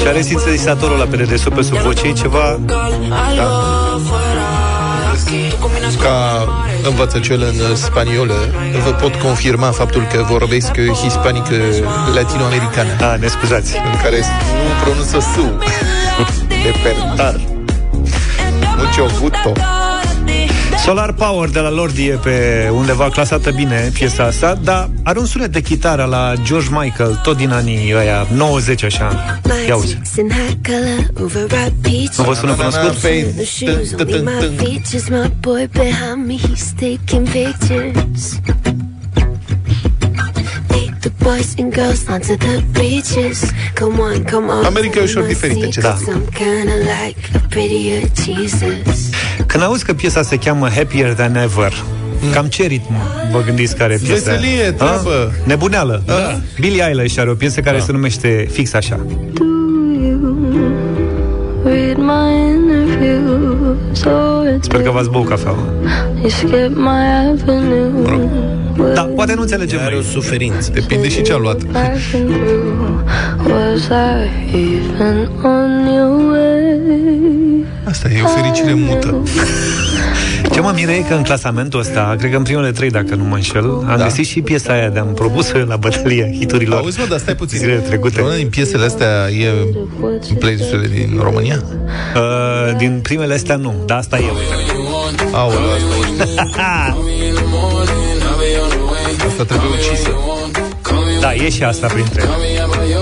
Și 0.00 0.06
are 0.06 0.22
sintetizatorul 0.22 0.98
la 0.98 1.04
pe 1.04 1.16
dedesubt 1.16 1.56
pe 1.56 1.62
sub 1.62 1.76
voce, 1.76 2.06
e 2.06 2.12
ceva... 2.12 2.58
Da. 2.66 2.88
Ca 6.00 6.48
învățăciol 6.88 7.40
în 7.42 7.76
spaniolă, 7.76 8.34
vă 8.84 8.90
pot 8.90 9.14
confirma 9.14 9.70
faptul 9.70 10.06
că 10.12 10.24
vorbesc 10.28 10.70
hispanică 11.02 11.54
latinoamericană, 12.14 12.90
Da, 12.98 13.16
ne 13.16 13.26
scuzați. 13.26 13.74
în 13.92 14.00
care 14.02 14.18
nu 14.18 14.82
pronunță 14.84 15.18
su. 15.34 15.58
De 16.48 16.74
pertar. 16.82 17.40
Mucho 18.76 19.06
gusto. 19.20 19.79
Solar 20.84 21.12
Power 21.12 21.48
de 21.48 21.60
la 21.60 21.70
Lordi 21.70 22.06
e 22.08 22.14
pe 22.14 22.68
undeva 22.72 23.10
clasată 23.10 23.50
bine 23.50 23.90
piesa 23.92 24.24
asta, 24.24 24.58
dar 24.62 24.90
are 25.02 25.18
un 25.18 25.24
sunet 25.26 25.52
de 25.52 25.60
chitară 25.60 26.04
la 26.04 26.32
George 26.42 26.68
Michael, 26.70 27.20
tot 27.22 27.36
din 27.36 27.50
anii 27.50 27.94
ăia 27.94 28.26
90 28.34 28.82
așa. 28.82 29.40
Ia 29.66 29.76
uzi. 29.76 29.98
Nu 32.16 32.24
vă 32.24 32.34
sună 32.34 32.52
cunoscut? 32.52 32.94
America 44.64 44.98
e 44.98 45.02
ușor 45.02 45.22
diferită, 45.22 45.66
ce 45.66 45.80
Da. 45.80 45.96
Când 49.50 49.62
auzi 49.62 49.84
că 49.84 49.92
piesa 49.92 50.22
se 50.22 50.36
cheamă 50.36 50.68
Happier 50.68 51.12
Than 51.14 51.36
Ever, 51.36 51.72
Cam 52.32 52.46
ce 52.46 52.66
ritm 52.66 52.94
vă 53.32 53.42
gândiți 53.44 53.76
care 53.76 53.92
e 53.92 53.96
piesa? 53.96 54.30
Veselie, 54.30 54.66
A? 54.66 54.72
treabă. 54.72 55.32
Nebuneală. 55.44 56.02
Da. 56.06 56.14
Billie 56.60 56.84
Eilish 56.88 57.18
are 57.18 57.30
o 57.30 57.34
piesă 57.34 57.60
care 57.60 57.78
se 57.78 57.92
numește 57.92 58.46
fix 58.50 58.72
așa. 58.72 59.06
Read 61.64 61.96
my 61.96 62.50
interview, 62.50 63.76
so 63.92 64.10
it's 64.56 64.60
Sper 64.62 64.82
că 64.82 64.90
v-ați 64.90 65.10
băut 65.10 65.28
cafea. 65.28 65.54
you 66.20 66.28
skip 66.28 66.76
my 66.76 67.30
avenue. 67.30 68.28
Da, 68.94 69.02
poate 69.02 69.34
nu 69.34 69.40
înțelegem 69.40 69.78
Are 69.78 69.94
o 69.94 69.98
noi. 69.98 70.04
suferință. 70.04 70.70
Depinde 70.74 71.08
și 71.08 71.22
ce 71.22 71.32
a 71.32 71.36
luat. 71.36 71.62
Passing 71.64 72.30
through, 72.30 73.00
was 73.48 73.84
I 73.86 74.28
even 74.54 75.28
on 75.42 75.86
your 75.94 76.30
way? 76.32 77.39
Asta 77.90 78.08
e 78.08 78.22
o 78.22 78.26
fericire 78.28 78.74
mută. 78.74 79.22
Ce 80.52 80.60
mă 80.60 80.72
miră 80.74 80.90
e 80.90 81.04
că 81.08 81.14
în 81.14 81.22
clasamentul 81.22 81.80
ăsta, 81.80 82.14
cred 82.18 82.30
că 82.30 82.36
în 82.36 82.42
primele 82.42 82.70
trei, 82.72 82.90
dacă 82.90 83.14
nu 83.14 83.24
mă 83.24 83.34
înșel, 83.34 83.64
am 83.64 83.94
Da. 83.98 84.04
găsit 84.04 84.26
și 84.26 84.40
piesa 84.40 84.72
aia 84.72 84.88
de-am 84.88 85.12
propus 85.14 85.52
la 85.52 85.76
bătălia 85.76 86.26
hiturilor. 86.38 86.78
Auzi, 86.78 86.98
mă, 86.98 87.06
dar 87.08 87.18
stai 87.18 87.34
puțin. 87.34 87.58
Zilele 87.58 87.78
trecute. 87.78 88.20
Una 88.20 88.34
din 88.34 88.48
piesele 88.48 88.84
astea 88.84 89.28
e 89.30 89.48
în 90.30 90.36
playlisturile 90.38 90.88
din 90.88 91.18
România? 91.22 91.62
Uh, 92.16 92.76
din 92.76 93.00
primele 93.02 93.34
astea 93.34 93.56
nu, 93.56 93.74
dar 93.86 93.98
asta 93.98 94.16
e. 94.16 94.20
uite. 94.20 95.26
Aoleu, 95.32 95.58
asta 96.36 96.96
Asta 99.28 99.44
trebuie 99.44 99.70
ucisă. 99.78 100.10
Da, 101.20 101.34
e 101.34 101.50
și 101.50 101.62
asta 101.62 101.86
printre 101.86 102.22
ele. 102.22 102.30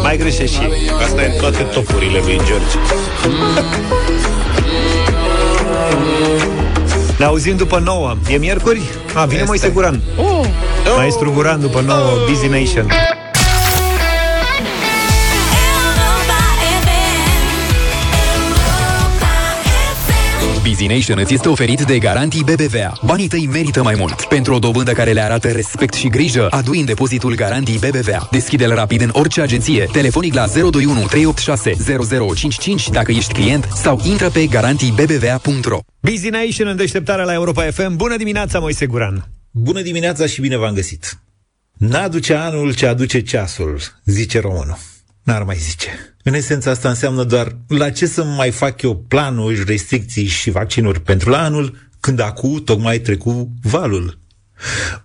Mai 0.03 0.17
greșești 0.17 0.57
și 0.57 0.63
ei. 0.63 0.91
Asta 1.05 1.23
e 1.23 1.27
în 1.27 1.41
toate 1.41 1.63
topurile 1.63 2.19
lui 2.25 2.37
George. 2.47 2.77
Ne 7.19 7.25
auzim 7.25 7.57
după 7.57 7.79
9. 7.79 8.17
E 8.29 8.37
miercuri? 8.37 8.81
A, 9.15 9.25
vine 9.25 9.35
Este. 9.35 9.45
Moise 9.47 9.69
Guran. 9.69 10.01
Oh. 10.17 10.47
Maestru 10.97 11.31
Guran 11.33 11.61
după 11.61 11.81
9, 11.81 12.01
Busy 12.29 12.47
Nation. 12.47 12.91
Busy 20.79 20.91
Nation 20.91 21.19
îți 21.19 21.35
este 21.35 21.49
oferit 21.49 21.83
de 21.83 21.99
Garantii 21.99 22.45
BBVA. 22.45 22.93
Banii 23.05 23.29
tăi 23.29 23.49
merită 23.53 23.83
mai 23.83 23.95
mult. 23.99 24.25
Pentru 24.25 24.55
o 24.55 24.59
dobândă 24.59 24.93
care 24.93 25.13
le 25.13 25.21
arată 25.21 25.49
respect 25.49 25.95
și 25.95 26.09
grijă, 26.09 26.47
adu 26.51 26.73
în 26.73 26.85
depozitul 26.85 27.35
Garantii 27.35 27.79
BBVA. 27.79 28.29
Deschide-l 28.31 28.75
rapid 28.75 29.01
în 29.01 29.11
orice 29.13 29.41
agenție, 29.41 29.89
telefonic 29.93 30.35
la 30.35 30.47
021 30.47 31.07
386 31.07 31.77
0055 32.35 32.89
dacă 32.91 33.13
ești 33.13 33.33
client 33.33 33.69
sau 33.75 34.01
intră 34.05 34.31
pe 34.31 34.47
garantiibbva.ro. 34.47 35.79
Busy 36.01 36.29
Nation 36.29 36.67
în 36.67 36.77
deșteptarea 36.77 37.25
la 37.25 37.33
Europa 37.33 37.63
FM. 37.63 37.97
Bună 37.97 38.17
dimineața, 38.17 38.59
Moise 38.59 38.87
Guran. 38.87 39.29
Bună 39.51 39.81
dimineața 39.81 40.27
și 40.27 40.41
bine 40.41 40.57
v-am 40.57 40.75
găsit. 40.75 41.19
N-aduce 41.73 42.35
anul 42.35 42.75
ce 42.75 42.87
aduce 42.87 43.23
ceasul, 43.23 43.81
zice 44.05 44.41
românul. 44.41 44.79
N-ar 45.29 45.43
mai 45.43 45.57
zice. 45.57 45.89
În 46.23 46.35
esență 46.35 46.71
asta 46.71 46.89
înseamnă 46.89 47.25
doar 47.25 47.57
la 47.67 47.91
ce 47.91 48.07
să 48.07 48.25
mai 48.25 48.51
fac 48.51 48.83
eu 48.83 48.97
planuri, 48.97 49.65
restricții 49.65 50.27
și 50.27 50.51
vaccinuri 50.51 51.01
pentru 51.01 51.31
la 51.31 51.43
anul, 51.43 51.77
când 52.01 52.21
acum 52.21 52.63
tocmai 52.65 52.99
trecu 52.99 53.53
valul. 53.63 54.19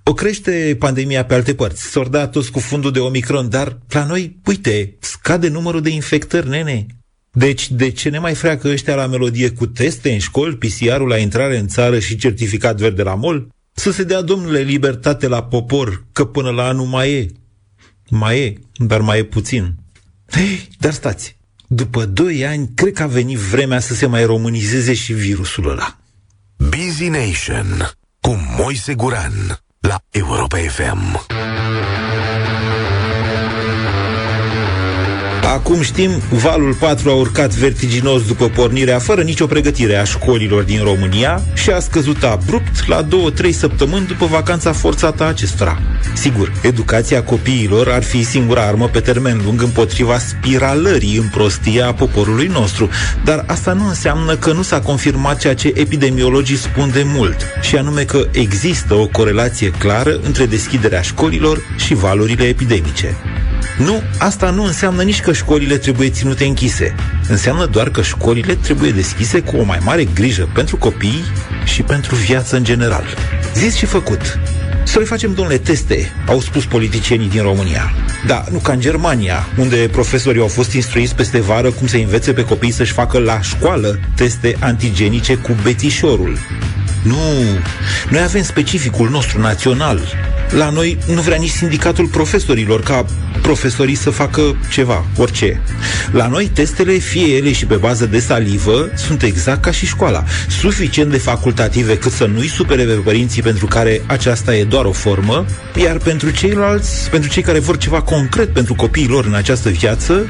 O 0.03 0.13
crește 0.13 0.75
pandemia 0.79 1.25
pe 1.25 1.33
alte 1.33 1.53
părți, 1.53 1.83
s-or 1.83 2.07
da 2.07 2.27
toți 2.27 2.51
cu 2.51 2.59
fundul 2.59 2.91
de 2.91 2.99
Omicron, 2.99 3.49
dar 3.49 3.77
la 3.89 4.05
noi, 4.05 4.39
uite, 4.45 4.95
scade 4.99 5.47
numărul 5.47 5.81
de 5.81 5.89
infectări, 5.89 6.49
nene. 6.49 6.85
Deci, 7.31 7.71
de 7.71 7.89
ce 7.89 8.09
ne 8.09 8.19
mai 8.19 8.33
freacă 8.33 8.67
ăștia 8.67 8.95
la 8.95 9.07
melodie 9.07 9.49
cu 9.49 9.65
teste 9.65 10.11
în 10.11 10.19
școli, 10.19 10.57
PCR-ul 10.57 11.07
la 11.07 11.17
intrare 11.17 11.57
în 11.57 11.67
țară 11.67 11.99
și 11.99 12.17
certificat 12.17 12.77
verde 12.77 13.03
la 13.03 13.15
mol? 13.15 13.47
Să 13.73 13.91
se 13.91 14.03
dea, 14.03 14.21
domnule, 14.21 14.59
libertate 14.59 15.27
la 15.27 15.43
popor, 15.43 16.05
că 16.11 16.25
până 16.25 16.49
la 16.49 16.67
anul 16.67 16.85
mai 16.85 17.11
e. 17.11 17.27
Mai 18.09 18.39
e, 18.39 18.53
dar 18.77 19.01
mai 19.01 19.19
e 19.19 19.23
puțin. 19.23 19.81
Hei, 20.35 20.67
dar 20.79 20.93
stați, 20.93 21.37
după 21.67 22.05
doi 22.05 22.45
ani, 22.45 22.69
cred 22.75 22.93
că 22.93 23.03
a 23.03 23.07
venit 23.07 23.37
vremea 23.37 23.79
să 23.79 23.93
se 23.93 24.05
mai 24.05 24.25
românizeze 24.25 24.93
și 24.93 25.13
virusul 25.13 25.69
ăla. 25.69 25.97
Busy 26.57 27.07
Nation 27.07 27.91
cu 28.19 28.39
Moise 28.57 28.93
Guran 28.93 29.63
la 29.79 29.99
Europa 30.11 30.57
FM. 30.57 31.25
Acum 35.47 35.81
știm, 35.81 36.11
valul 36.29 36.73
4 36.73 37.09
a 37.09 37.13
urcat 37.13 37.53
vertiginos 37.53 38.27
după 38.27 38.49
pornirea 38.49 38.99
fără 38.99 39.21
nicio 39.21 39.45
pregătire 39.45 39.95
a 39.95 40.03
școlilor 40.03 40.63
din 40.63 40.83
România 40.83 41.41
și 41.53 41.69
a 41.69 41.79
scăzut 41.79 42.23
abrupt 42.23 42.87
la 42.87 43.07
2-3 43.07 43.49
săptămâni 43.49 44.05
după 44.05 44.25
vacanța 44.25 44.71
forțată 44.71 45.23
a 45.23 45.27
acestora. 45.27 45.81
Sigur, 46.13 46.51
educația 46.61 47.23
copiilor 47.23 47.89
ar 47.91 48.03
fi 48.03 48.23
singura 48.23 48.61
armă 48.61 48.87
pe 48.87 48.99
termen 48.99 49.41
lung 49.45 49.61
împotriva 49.61 50.17
spiralării 50.17 51.17
în 51.17 51.27
prostie 51.27 51.81
a 51.81 51.93
poporului 51.93 52.47
nostru, 52.47 52.89
dar 53.23 53.43
asta 53.47 53.73
nu 53.73 53.87
înseamnă 53.87 54.35
că 54.35 54.51
nu 54.51 54.61
s-a 54.61 54.79
confirmat 54.79 55.39
ceea 55.39 55.55
ce 55.55 55.71
epidemiologii 55.75 56.57
spun 56.57 56.89
de 56.93 57.03
mult, 57.05 57.35
și 57.61 57.75
anume 57.77 58.03
că 58.03 58.27
există 58.31 58.93
o 58.93 59.07
corelație 59.07 59.69
clară 59.69 60.19
între 60.23 60.45
deschiderea 60.45 61.01
școlilor 61.01 61.61
și 61.77 61.93
valurile 61.93 62.43
epidemice. 62.43 63.15
Nu, 63.77 64.01
asta 64.17 64.49
nu 64.49 64.63
înseamnă 64.63 65.03
nici 65.03 65.21
că 65.21 65.33
școlile 65.33 65.77
trebuie 65.77 66.09
ținute 66.09 66.45
închise. 66.45 66.95
Înseamnă 67.27 67.65
doar 67.65 67.89
că 67.89 68.01
școlile 68.01 68.55
trebuie 68.55 68.91
deschise 68.91 69.39
cu 69.39 69.57
o 69.57 69.63
mai 69.63 69.79
mare 69.83 70.03
grijă 70.03 70.49
pentru 70.53 70.77
copii 70.77 71.23
și 71.65 71.81
pentru 71.81 72.15
viață 72.15 72.55
în 72.55 72.63
general. 72.63 73.03
Zis 73.53 73.75
și 73.75 73.85
făcut. 73.85 74.39
Să 74.83 74.99
le 74.99 75.05
facem, 75.05 75.33
domnule, 75.33 75.57
teste, 75.57 76.11
au 76.27 76.39
spus 76.39 76.65
politicienii 76.65 77.29
din 77.29 77.41
România. 77.41 77.93
Da, 78.25 78.43
nu 78.51 78.57
ca 78.57 78.71
în 78.71 78.79
Germania, 78.79 79.47
unde 79.57 79.89
profesorii 79.91 80.41
au 80.41 80.47
fost 80.47 80.73
instruiți 80.73 81.15
peste 81.15 81.39
vară 81.39 81.71
cum 81.71 81.87
să 81.87 81.97
învețe 81.97 82.33
pe 82.33 82.45
copii 82.45 82.71
să-și 82.71 82.91
facă 82.91 83.19
la 83.19 83.41
școală 83.41 83.99
teste 84.15 84.55
antigenice 84.59 85.35
cu 85.35 85.55
betișorul. 85.63 86.37
Nu, 87.03 87.15
noi 88.09 88.21
avem 88.21 88.43
specificul 88.43 89.09
nostru 89.09 89.39
național. 89.41 89.99
La 90.57 90.69
noi 90.69 90.97
nu 91.07 91.21
vrea 91.21 91.37
nici 91.37 91.49
sindicatul 91.49 92.07
profesorilor 92.07 92.81
ca 92.81 93.05
profesorii 93.41 93.95
să 93.95 94.09
facă 94.09 94.55
ceva, 94.71 95.05
orice. 95.17 95.61
La 96.11 96.27
noi 96.27 96.51
testele, 96.53 96.93
fie 96.93 97.35
ele 97.35 97.51
și 97.51 97.65
pe 97.65 97.75
bază 97.75 98.05
de 98.05 98.19
salivă, 98.19 98.89
sunt 98.95 99.23
exact 99.23 99.61
ca 99.61 99.71
și 99.71 99.85
școala. 99.85 100.23
Suficient 100.47 101.11
de 101.11 101.17
facultative 101.17 101.97
cât 101.97 102.11
să 102.11 102.25
nu-i 102.25 102.47
supere 102.47 102.83
pe 102.83 102.93
părinții 102.93 103.41
pentru 103.41 103.65
care 103.65 104.01
aceasta 104.05 104.55
e 104.55 104.63
doar 104.63 104.85
o 104.85 104.91
formă, 104.91 105.45
iar 105.75 105.97
pentru 105.97 106.29
ceilalți, 106.29 107.09
pentru 107.09 107.29
cei 107.29 107.43
care 107.43 107.59
vor 107.59 107.77
ceva 107.77 108.01
concret 108.01 108.53
pentru 108.53 108.73
copiii 108.75 109.07
lor 109.07 109.25
în 109.25 109.33
această 109.33 109.69
viață, 109.69 110.25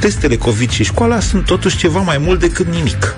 testele 0.00 0.36
COVID 0.36 0.70
și 0.70 0.84
școala 0.84 1.20
sunt 1.20 1.44
totuși 1.44 1.76
ceva 1.76 2.00
mai 2.00 2.18
mult 2.18 2.40
decât 2.40 2.66
nimic. 2.66 3.16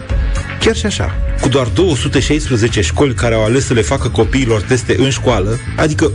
Chiar 0.61 0.77
și 0.77 0.87
așa, 0.87 1.15
cu 1.41 1.49
doar 1.49 1.67
216 1.67 2.81
școli 2.81 3.15
care 3.15 3.35
au 3.35 3.45
ales 3.45 3.67
să 3.67 3.75
le 3.75 3.81
facă 3.81 4.09
copiilor 4.09 4.61
teste 4.61 4.97
în 4.99 5.11
școală, 5.11 5.59
adică 5.77 6.13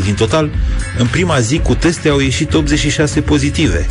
1% 0.00 0.04
din 0.04 0.14
total, 0.14 0.50
în 0.98 1.06
prima 1.06 1.40
zi 1.40 1.58
cu 1.58 1.74
teste 1.74 2.08
au 2.08 2.18
ieșit 2.18 2.54
86 2.54 3.20
pozitive. 3.20 3.86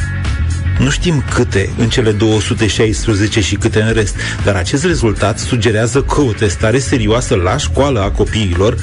Nu 0.79 0.89
știm 0.89 1.23
câte 1.33 1.69
în 1.77 1.89
cele 1.89 2.11
216 2.11 3.41
și 3.41 3.55
câte 3.55 3.81
în 3.81 3.93
rest, 3.93 4.15
dar 4.43 4.55
acest 4.55 4.85
rezultat 4.85 5.39
sugerează 5.39 6.01
că 6.01 6.21
o 6.21 6.31
testare 6.31 6.79
serioasă 6.79 7.35
la 7.35 7.57
școală 7.57 8.01
a 8.01 8.11
copiilor 8.11 8.75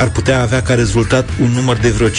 ar 0.00 0.10
putea 0.10 0.40
avea 0.40 0.62
ca 0.62 0.74
rezultat 0.74 1.28
un 1.42 1.50
număr 1.50 1.76
de 1.76 1.88
vreo 1.88 2.08
5-6 2.08 2.10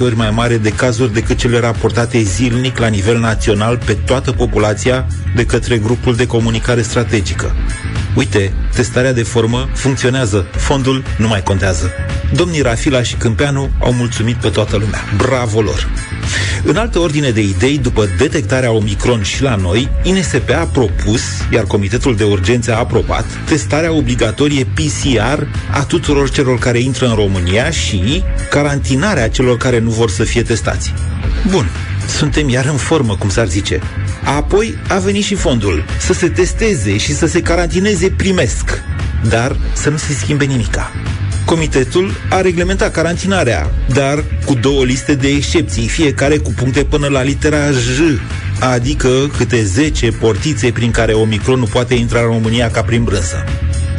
ori 0.00 0.16
mai 0.16 0.30
mare 0.30 0.56
de 0.56 0.70
cazuri 0.70 1.12
decât 1.12 1.36
cele 1.36 1.58
raportate 1.58 2.18
zilnic 2.22 2.78
la 2.78 2.86
nivel 2.86 3.18
național 3.18 3.78
pe 3.84 3.92
toată 3.92 4.32
populația 4.32 5.06
de 5.34 5.46
către 5.46 5.78
grupul 5.78 6.14
de 6.14 6.26
comunicare 6.26 6.82
strategică. 6.82 7.54
Uite, 8.16 8.52
testarea 8.74 9.12
de 9.12 9.22
formă 9.22 9.68
funcționează, 9.74 10.46
fondul 10.56 11.04
nu 11.18 11.28
mai 11.28 11.42
contează. 11.42 11.90
Domnii 12.32 12.60
Rafila 12.60 13.02
și 13.02 13.14
Câmpeanu 13.14 13.70
au 13.80 13.92
mulțumit 13.92 14.36
pe 14.36 14.48
toată 14.48 14.76
lumea. 14.76 15.00
Bravo 15.16 15.60
lor! 15.60 15.88
În 16.64 16.76
altă 16.76 16.98
ordine 16.98 17.30
de 17.30 17.40
idei, 17.40 17.78
după 17.78 18.08
detectarea 18.18 18.70
Omicron 18.70 19.22
și 19.22 19.42
la 19.42 19.54
noi, 19.54 19.88
INSP 20.02 20.50
a 20.50 20.68
propus, 20.72 21.22
iar 21.50 21.64
Comitetul 21.64 22.16
de 22.16 22.24
Urgențe 22.24 22.72
a 22.72 22.78
aprobat, 22.78 23.24
testarea 23.44 23.92
obligatorie 23.92 24.64
PCR 24.64 25.42
a 25.70 25.84
tuturor 25.84 26.30
celor 26.30 26.58
care 26.58 26.78
intră 26.78 27.06
în 27.06 27.14
România 27.14 27.70
și 27.70 28.22
carantinarea 28.50 29.28
celor 29.28 29.56
care 29.56 29.78
nu 29.78 29.90
vor 29.90 30.10
să 30.10 30.24
fie 30.24 30.42
testați. 30.42 30.92
Bun, 31.50 31.68
suntem 32.08 32.48
iar 32.48 32.64
în 32.64 32.76
formă, 32.76 33.16
cum 33.16 33.28
s-ar 33.28 33.46
zice. 33.46 33.80
Apoi 34.26 34.78
a 34.88 34.98
venit 34.98 35.24
și 35.24 35.34
fondul. 35.34 35.84
Să 36.00 36.12
se 36.12 36.28
testeze 36.28 36.96
și 36.96 37.14
să 37.14 37.26
se 37.26 37.42
carantineze 37.42 38.10
primesc. 38.16 38.82
Dar 39.28 39.56
să 39.72 39.90
nu 39.90 39.96
se 39.96 40.12
schimbe 40.12 40.44
nimica. 40.44 40.92
Comitetul 41.44 42.14
a 42.30 42.40
reglementat 42.40 42.92
carantinarea, 42.92 43.70
dar 43.94 44.24
cu 44.44 44.54
două 44.54 44.84
liste 44.84 45.14
de 45.14 45.28
excepții, 45.28 45.88
fiecare 45.88 46.36
cu 46.36 46.52
puncte 46.52 46.84
până 46.84 47.06
la 47.08 47.22
litera 47.22 47.70
J, 47.70 47.98
adică 48.60 49.08
câte 49.36 49.64
10 49.64 50.10
portițe 50.10 50.70
prin 50.70 50.90
care 50.90 51.12
Omicron 51.12 51.58
nu 51.58 51.64
poate 51.64 51.94
intra 51.94 52.20
în 52.20 52.26
România 52.26 52.70
ca 52.70 52.82
prin 52.82 53.04
brânză. 53.04 53.44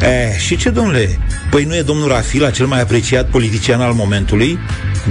Eh, 0.00 0.38
și 0.38 0.56
ce, 0.56 0.70
domnule? 0.70 1.18
Păi 1.50 1.64
nu 1.64 1.76
e 1.76 1.82
domnul 1.82 2.08
Rafila 2.08 2.50
cel 2.50 2.66
mai 2.66 2.80
apreciat 2.80 3.28
politician 3.28 3.80
al 3.80 3.92
momentului? 3.92 4.58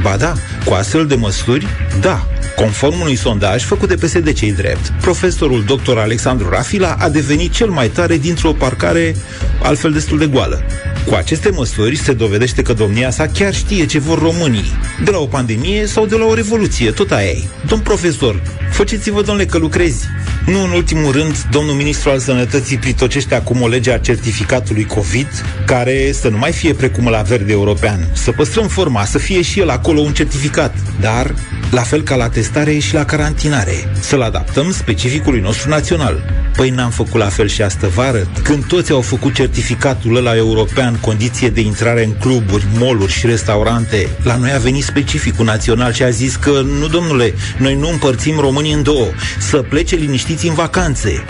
Ba 0.02 0.18
da, 0.18 0.34
cu 0.66 0.74
astfel 0.74 1.06
de 1.06 1.16
măsuri, 1.16 1.68
da. 2.00 2.28
Conform 2.58 3.00
unui 3.00 3.16
sondaj 3.16 3.64
făcut 3.64 3.88
de 3.88 3.96
PSD 3.96 4.34
cei 4.34 4.52
drept, 4.52 4.94
profesorul 5.02 5.64
dr. 5.64 5.98
Alexandru 5.98 6.50
Rafila 6.50 6.96
a 7.00 7.10
devenit 7.10 7.52
cel 7.52 7.70
mai 7.70 7.88
tare 7.88 8.18
dintr-o 8.18 8.54
parcare 8.54 9.16
altfel 9.62 9.92
destul 9.92 10.18
de 10.18 10.26
goală. 10.26 10.64
Cu 11.06 11.14
aceste 11.14 11.50
măsuri 11.50 11.96
se 11.96 12.14
dovedește 12.14 12.62
că 12.62 12.74
domnia 12.74 13.10
sa 13.10 13.28
chiar 13.28 13.54
știe 13.54 13.86
ce 13.86 14.00
vor 14.00 14.20
românii. 14.20 14.72
De 15.04 15.12
la 15.12 15.18
o 15.18 15.26
pandemie 15.26 15.86
sau 15.86 16.06
de 16.06 16.16
la 16.16 16.26
o 16.26 16.34
revoluție, 16.34 16.92
tot 16.92 17.12
aia 17.12 17.30
e. 17.30 17.44
Domn 17.68 17.82
profesor, 17.82 18.42
faceți-vă, 18.72 19.22
domnule, 19.22 19.48
că 19.48 19.58
lucrezi. 19.58 20.06
Nu 20.46 20.64
în 20.64 20.72
ultimul 20.72 21.12
rând, 21.12 21.48
domnul 21.52 21.74
ministru 21.74 22.10
al 22.10 22.20
sănătății 22.20 22.78
pritocește 22.78 23.36
acum 23.36 23.62
o 23.62 23.68
lege 23.68 23.92
a 23.92 23.98
certificatului 23.98 24.86
COVID, 24.86 25.28
care 25.66 26.12
să 26.12 26.30
nu 26.30 26.38
mai 26.38 26.52
fie 26.52 26.74
precum 26.74 27.08
la 27.08 27.22
verde 27.22 27.52
european. 27.52 28.08
Să 28.14 28.32
păstrăm 28.32 28.68
forma, 28.68 29.06
să 29.06 29.18
fie 29.18 29.42
și 29.42 29.60
el 29.60 29.70
acolo 29.70 30.00
un 30.00 30.14
certificat. 30.14 30.76
Dar, 31.00 31.36
la 31.72 31.82
fel 31.82 32.02
ca 32.02 32.16
la 32.16 32.30
testare 32.48 32.78
și 32.78 32.94
la 32.94 33.06
carantinare, 33.06 33.92
să-l 34.00 34.22
adaptăm 34.22 34.72
specificului 34.72 35.40
nostru 35.40 35.70
național. 35.70 36.24
Păi 36.56 36.70
n-am 36.70 36.90
făcut 36.90 37.20
la 37.20 37.26
fel 37.26 37.48
și 37.48 37.62
astă 37.62 37.88
vară, 37.88 38.28
când 38.44 38.66
toți 38.66 38.92
au 38.92 39.02
făcut 39.02 39.34
certificatul 39.34 40.16
ăla 40.16 40.36
european 40.36 40.96
condiție 40.96 41.50
de 41.50 41.62
intrare 41.62 42.04
în 42.04 42.12
cluburi, 42.12 42.66
moluri 42.78 43.12
și 43.12 43.26
restaurante, 43.26 44.10
la 44.24 44.36
noi 44.36 44.52
a 44.52 44.58
venit 44.58 44.84
specificul 44.84 45.46
național 45.46 45.94
și 45.94 46.04
a 46.04 46.10
zis 46.10 46.36
că 46.36 46.62
nu, 46.80 46.88
domnule, 46.88 47.34
noi 47.58 47.76
nu 47.76 47.90
împărțim 47.90 48.40
românii 48.40 48.74
în 48.74 48.84
două, 48.84 49.08
să 49.40 49.58
plece 49.58 49.96
liniștiți 49.96 50.48
în 50.48 50.54
vacanțe. 50.54 51.24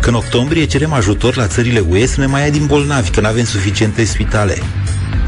Că 0.00 0.08
în 0.08 0.14
octombrie 0.14 0.64
cerem 0.64 0.92
ajutor 0.92 1.36
la 1.36 1.46
țările 1.46 1.80
UE 1.88 2.06
să 2.06 2.20
ne 2.20 2.26
mai 2.26 2.42
ia 2.42 2.50
din 2.50 2.66
bolnavi, 2.66 3.10
că 3.10 3.20
nu 3.20 3.26
avem 3.26 3.44
suficiente 3.44 4.04
spitale. 4.04 4.58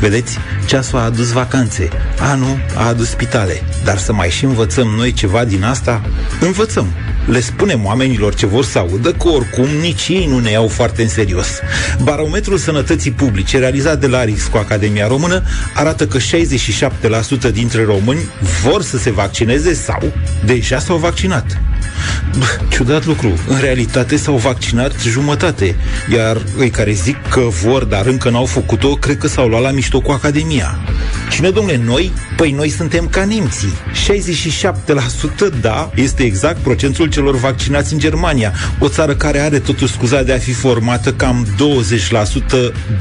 Vedeți, 0.05 0.39
ceasul 0.67 0.99
a 0.99 1.03
adus 1.03 1.33
vacanțe, 1.33 1.89
anul 2.19 2.65
a 2.77 2.87
adus 2.87 3.09
spitale, 3.09 3.63
dar 3.85 3.99
să 3.99 4.13
mai 4.13 4.31
și 4.31 4.45
învățăm 4.45 4.89
noi 4.89 5.13
ceva 5.13 5.45
din 5.45 5.65
asta? 5.65 6.03
Învățăm. 6.41 6.87
Le 7.27 7.41
spunem 7.41 7.85
oamenilor 7.85 8.35
ce 8.35 8.47
vor 8.47 8.65
să 8.65 8.79
audă 8.79 9.13
că 9.13 9.29
oricum 9.29 9.69
nici 9.81 10.09
ei 10.09 10.27
nu 10.27 10.39
ne 10.39 10.51
iau 10.51 10.69
foarte 10.69 11.03
în 11.03 11.09
serios. 11.09 11.49
Barometrul 12.03 12.59
Sănătății 12.59 13.11
Publice, 13.11 13.59
realizat 13.59 14.01
de 14.01 14.07
Larix 14.07 14.47
cu 14.47 14.57
Academia 14.57 15.07
Română, 15.07 15.43
arată 15.75 16.07
că 16.07 16.19
67% 16.19 17.53
dintre 17.53 17.85
români 17.85 18.31
vor 18.63 18.83
să 18.83 18.99
se 18.99 19.11
vaccineze 19.11 19.75
sau 19.75 20.13
deja 20.45 20.79
s-au 20.79 20.97
vaccinat. 20.97 21.61
Bă, 22.39 22.47
ciudat 22.69 23.07
lucru. 23.07 23.39
În 23.49 23.61
realitate 23.61 24.17
s-au 24.17 24.37
vaccinat 24.37 25.03
jumătate, 25.03 25.77
iar 26.13 26.37
ei 26.61 26.71
care 26.71 26.93
zic 26.93 27.17
că 27.29 27.41
vor, 27.41 27.85
dar 27.85 28.07
încă 28.07 28.31
n-au 28.31 28.45
făcut-o, 28.45 28.95
cred 28.95 29.19
că 29.19 29.29
s-au 29.29 29.49
luat 29.49 29.63
la 29.63 29.71
mișto 29.71 30.01
cu 30.01 30.11
Academia. 30.11 30.79
Cine, 31.35 31.51
domnule, 31.51 31.81
noi? 31.85 32.13
Păi 32.37 32.51
noi 32.51 32.69
suntem 32.69 33.09
ca 33.09 33.25
nemții. 33.25 33.73
67% 35.57 35.61
da, 35.61 35.91
este 35.95 36.23
exact 36.23 36.57
procentul 36.57 37.09
celor 37.09 37.37
vaccinați 37.37 37.93
în 37.93 37.99
Germania, 37.99 38.53
o 38.79 38.89
țară 38.89 39.15
care 39.15 39.39
are 39.39 39.59
totuși 39.59 39.93
scuza 39.93 40.23
de 40.23 40.33
a 40.33 40.39
fi 40.39 40.53
formată 40.53 41.13
cam 41.13 41.47
20% 41.47 41.51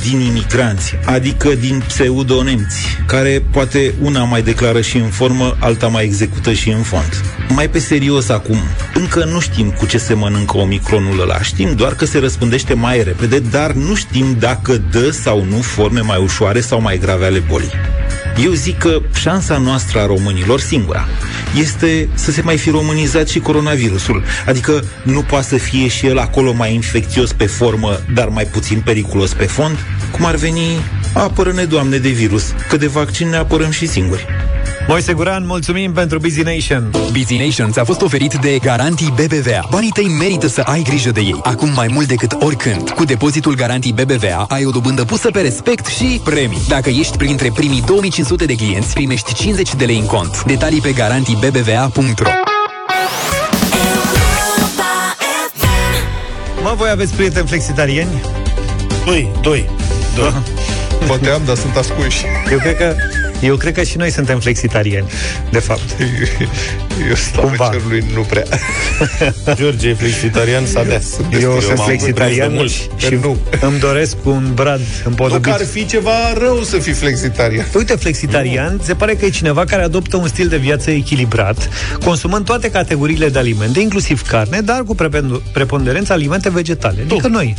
din 0.10 0.20
imigranți, 0.20 0.94
adică 1.06 1.50
din 1.50 1.84
pseudo-nemți, 1.88 2.86
care 3.08 3.44
poate 3.52 3.94
una 4.02 4.24
mai 4.24 4.42
declară 4.42 4.82
și 4.82 4.98
în 4.98 5.10
formă, 5.10 5.58
alta 5.60 5.88
mai 5.88 6.04
execută 6.04 6.54
și 6.54 6.70
în 6.70 6.82
fond. 6.82 7.22
Mai 7.50 7.70
pe 7.70 7.80
serios 7.80 8.30
acum, 8.30 8.58
încă 8.94 9.26
nu 9.26 9.40
știm 9.40 9.70
cu 9.70 9.86
ce 9.86 9.98
se 9.98 10.14
mănâncă 10.14 10.58
omicronul 10.58 11.22
ăla, 11.22 11.42
știm 11.42 11.76
doar 11.76 11.96
că 11.96 12.06
se 12.06 12.20
răspândește 12.20 12.74
mai 12.74 13.04
repede, 13.04 13.40
dar 13.40 13.72
nu 13.72 13.96
știm 13.96 14.36
dacă 14.40 14.82
dă 14.92 15.10
sau 15.10 15.44
nu 15.44 15.58
forme 15.58 16.00
mai 16.00 16.22
ușoare 16.22 16.60
sau 16.60 16.82
mai 16.82 16.98
grave 16.98 17.26
ale 17.26 17.40
bolii. 17.40 17.72
Eu 18.44 18.52
zic 18.52 18.78
că 18.78 19.02
șansa 19.14 19.58
noastră 19.58 20.00
a 20.00 20.06
românilor 20.06 20.60
singura 20.60 21.08
este 21.60 22.10
să 22.14 22.32
se 22.32 22.42
mai 22.42 22.58
fi 22.58 22.70
românizat 22.70 23.28
și 23.28 23.40
coronavirusul. 23.40 24.24
Adică 24.46 24.84
nu 25.04 25.22
poate 25.22 25.46
să 25.46 25.58
fie 25.58 25.88
și 25.88 26.06
el 26.06 26.18
acolo 26.18 26.54
mai 26.54 26.74
infecțios 26.74 27.34
pe 27.34 27.46
formă, 27.46 28.00
dar 28.14 28.28
mai 28.28 28.46
puțin 28.46 28.82
periculos 28.86 29.34
pe 29.34 29.46
fond? 29.46 29.78
Cum 30.12 30.26
ar 30.26 30.36
veni, 30.36 30.68
apără-ne, 31.14 31.64
Doamne, 31.64 31.98
de 31.98 32.10
virus, 32.10 32.54
că 32.70 32.78
de 32.78 32.88
vaccin 32.88 33.30
ne 33.30 33.36
apărăm 33.36 33.70
și 33.70 33.88
singuri. 33.88 34.26
Moise 34.88 35.14
Guran, 35.14 35.46
mulțumim 35.46 35.92
pentru 35.94 36.20
Busy 36.20 36.42
Nation. 36.42 36.92
Busy 37.12 37.38
Nation 37.38 37.72
ți-a 37.72 37.84
fost 37.84 38.02
oferit 38.02 38.34
de 38.34 38.58
Garantii 38.62 39.14
BBVA. 39.16 39.68
Banii 39.70 39.90
tăi 39.90 40.08
merită 40.20 40.48
să 40.48 40.62
ai 40.62 40.82
grijă 40.82 41.12
de 41.12 41.20
ei, 41.20 41.40
acum 41.44 41.70
mai 41.76 41.88
mult 41.92 42.08
decât 42.08 42.36
oricând. 42.40 42.90
Cu 42.90 43.04
depozitul 43.04 43.56
Garantii 43.56 43.94
BBVA 43.94 44.46
ai 44.50 44.66
o 44.66 44.70
dobândă 44.70 45.04
pusă 45.04 45.32
pe 45.32 45.42
respect 45.42 45.86
și 45.86 46.22
premii. 46.24 46.62
Dacă 46.68 46.90
ești 46.90 47.18
printre 47.18 47.52
primii 47.54 47.82
2500 47.82 48.46
de 48.46 48.56
clienți, 48.56 48.94
primești 48.94 49.34
50 49.34 49.76
de 49.76 49.86
lei 49.86 49.98
în 49.98 50.06
cont. 50.06 50.44
Detalii 50.44 50.82
pe 50.82 50.92
garantiibbva.ro 50.92 52.30
Mă, 56.62 56.74
voi 56.76 56.90
aveți 56.90 57.14
prieteni 57.14 57.48
flexitarieni? 57.48 58.22
Doi, 59.06 59.32
doi. 59.42 59.70
doi. 60.16 60.34
Poate 61.08 61.30
am, 61.30 61.42
dar 61.46 61.56
sunt 61.56 61.76
ascunși. 61.76 62.26
Eu 62.52 62.58
cred 62.58 62.78
că 62.78 62.96
eu 63.44 63.56
cred 63.56 63.74
că 63.74 63.84
și 63.84 63.98
noi 63.98 64.12
suntem 64.12 64.39
flexitarieni, 64.39 65.08
de 65.52 65.60
fapt. 65.60 65.82
Eu 67.10 67.16
stau 67.16 67.44
Cumva. 67.44 67.68
pe 67.68 67.76
cerului 67.76 68.06
nu 68.14 68.22
prea. 68.22 68.44
George 69.60 69.89
e 69.89 69.94
flexitarian, 69.94 70.66
s-a 70.66 70.84
deas. 70.84 71.06
Eu 71.41 71.60
sunt 71.60 71.78
m-am 71.78 71.86
flexitarian 71.88 72.54
prins 72.54 72.72
și, 72.72 72.82
de 73.00 73.06
și 73.06 73.18
nu. 73.22 73.38
îmi 73.62 73.80
doresc 73.80 74.16
un 74.24 74.52
brad 74.54 74.80
Nu 74.80 74.86
împodobit. 75.10 75.44
că 75.44 75.50
ar 75.50 75.66
fi 75.66 75.86
ceva 75.86 76.12
rău 76.38 76.62
să 76.64 76.78
fii 76.78 76.94
flexitarian. 76.94 77.66
Uite, 77.76 77.96
flexitarian, 77.96 78.80
se 78.84 78.94
pare 78.94 79.14
că 79.16 79.26
e 79.26 79.30
cineva 79.30 79.66
care 79.66 79.84
adoptă 79.84 80.18
un 80.18 80.28
stil 80.28 80.48
de 80.48 80.58
viață 80.58 80.91
echilibrat, 80.91 81.70
consumând 82.04 82.46
toate 82.46 82.70
categoriile 82.72 83.30
de 83.30 83.39
alimente, 83.39 83.80
inclusiv 83.80 84.28
carne, 84.28 84.60
dar 84.62 84.84
cu 84.84 84.96
prepen- 84.96 85.41
preponderență 85.54 86.14
alimente 86.14 86.50
vegetale. 86.50 87.06
Adică 87.10 87.28
noi. 87.28 87.56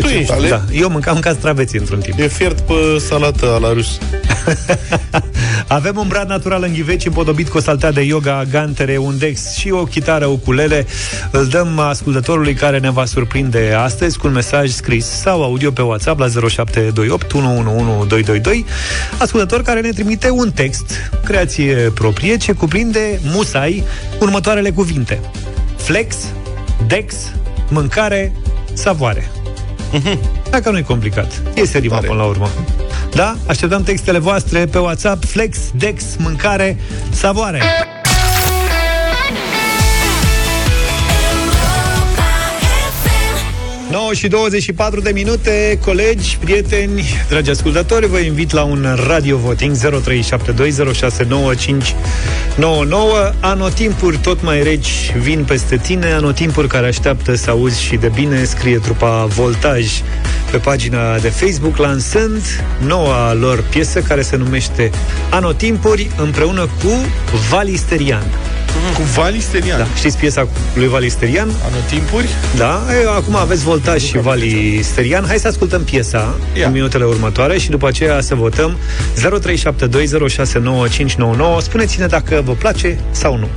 Vegetale? 0.00 0.48
Da, 0.48 0.62
eu 0.72 0.88
mâncam 0.88 1.18
castraveți 1.18 1.76
într-un 1.76 2.00
timp. 2.00 2.18
E 2.18 2.28
fiert 2.28 2.60
pe 2.60 2.98
salată 2.98 3.58
la 3.60 3.72
rus. 3.72 3.98
Avem 5.68 5.96
un 5.96 6.08
brad 6.08 6.28
natural 6.28 6.62
în 6.62 6.72
ghiveci 6.72 7.06
împodobit 7.06 7.48
cu 7.48 7.56
o 7.56 7.60
saltea 7.60 7.92
de 7.92 8.00
yoga, 8.00 8.44
gantere, 8.50 8.96
un 8.96 9.18
dex 9.18 9.54
și 9.54 9.70
o 9.70 9.84
chitară 9.84 10.26
ukulele. 10.26 10.86
Îl 11.30 11.46
dăm 11.46 11.78
ascultătorului 11.78 12.54
care 12.54 12.78
ne 12.78 12.90
va 12.90 13.04
surprinde 13.04 13.76
astăzi 13.78 14.18
cu 14.18 14.26
un 14.26 14.32
mesaj 14.32 14.70
scris 14.70 15.06
sau 15.06 15.42
audio 15.42 15.70
pe 15.70 15.82
WhatsApp 15.82 16.18
la 16.18 16.26
0728 16.48 17.32
111222. 17.32 18.64
Ascultător 19.18 19.62
care 19.62 19.80
ne 19.80 19.90
trimite 19.90 20.30
un 20.30 20.50
text, 20.50 21.10
creație 21.24 21.74
proprie, 21.74 22.36
ce 22.36 22.52
cuprinde 22.52 23.20
musai 23.22 23.84
următoarele 24.20 24.70
cuvinte. 24.70 25.20
Flex, 25.76 26.16
dex, 26.86 27.14
mâncare, 27.68 28.32
savoare. 28.72 29.30
Dacă 30.50 30.70
nu 30.70 30.78
e 30.78 30.82
complicat. 30.82 31.42
Este 31.54 31.78
rima 31.78 31.98
până 31.98 32.18
la 32.18 32.24
urmă. 32.24 32.48
Da? 33.14 33.36
Așteptăm 33.46 33.82
textele 33.82 34.18
voastre 34.18 34.66
pe 34.66 34.78
WhatsApp 34.78 35.24
Flex, 35.24 35.58
Dex, 35.74 36.04
mâncare, 36.18 36.76
savoare 37.10 37.62
9 43.90 44.12
și 44.14 44.28
24 44.28 45.00
de 45.00 45.10
minute, 45.10 45.78
colegi, 45.84 46.38
prieteni, 46.40 47.04
dragi 47.28 47.50
ascultători, 47.50 48.06
vă 48.06 48.18
invit 48.18 48.52
la 48.52 48.62
un 48.62 48.86
radio 49.06 49.36
voting 49.36 49.76
0372069599. 49.76 49.78
Anotimpuri 53.40 54.18
tot 54.18 54.42
mai 54.42 54.62
reci 54.62 55.12
vin 55.18 55.44
peste 55.44 55.76
tine, 55.76 56.12
anotimpuri 56.12 56.68
care 56.68 56.86
așteaptă 56.86 57.34
să 57.34 57.50
auzi 57.50 57.82
și 57.82 57.96
de 57.96 58.10
bine, 58.14 58.44
scrie 58.44 58.78
trupa 58.78 59.24
Voltaj 59.24 59.90
pe 60.50 60.56
pagina 60.56 61.18
de 61.18 61.28
Facebook, 61.28 61.76
lansând 61.76 62.42
noua 62.86 63.34
lor 63.34 63.64
piesă 63.70 64.00
care 64.00 64.22
se 64.22 64.36
numește 64.36 64.90
Anotimpuri 65.30 66.10
împreună 66.16 66.60
cu 66.60 66.90
Valisterian. 67.50 68.24
Cu 68.94 69.02
Valisterian. 69.02 69.78
Da, 69.78 69.86
știți 69.96 70.18
piesa 70.18 70.48
lui 70.74 70.88
Valisterian? 70.88 71.48
Anotimpuri? 71.70 72.28
Da, 72.56 72.82
e, 73.02 73.06
acum 73.16 73.36
aveți 73.36 73.64
Voltaj 73.64 74.02
și 74.02 74.18
Valisterian. 74.18 75.24
Hai 75.26 75.38
să 75.38 75.48
ascultăm 75.48 75.84
piesa 75.84 76.34
în 76.66 76.72
minutele 76.72 77.04
următoare 77.04 77.58
și 77.58 77.70
după 77.70 77.86
aceea 77.86 78.20
să 78.20 78.34
votăm 78.34 78.76
0372069599. 79.14 79.20
Spuneți-ne 81.60 82.06
dacă 82.06 82.42
vă 82.44 82.52
place 82.52 82.98
sau 83.10 83.36
nu. 83.36 83.48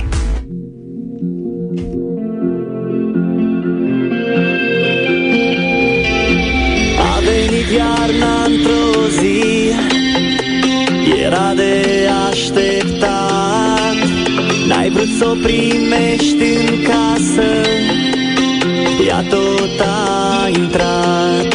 Să 15.18 15.26
o 15.26 15.34
primești 15.42 16.42
în 16.42 16.82
casă. 16.82 17.48
Ea 19.06 19.22
tot 19.22 19.80
a 19.80 20.48
intrat 20.58 21.49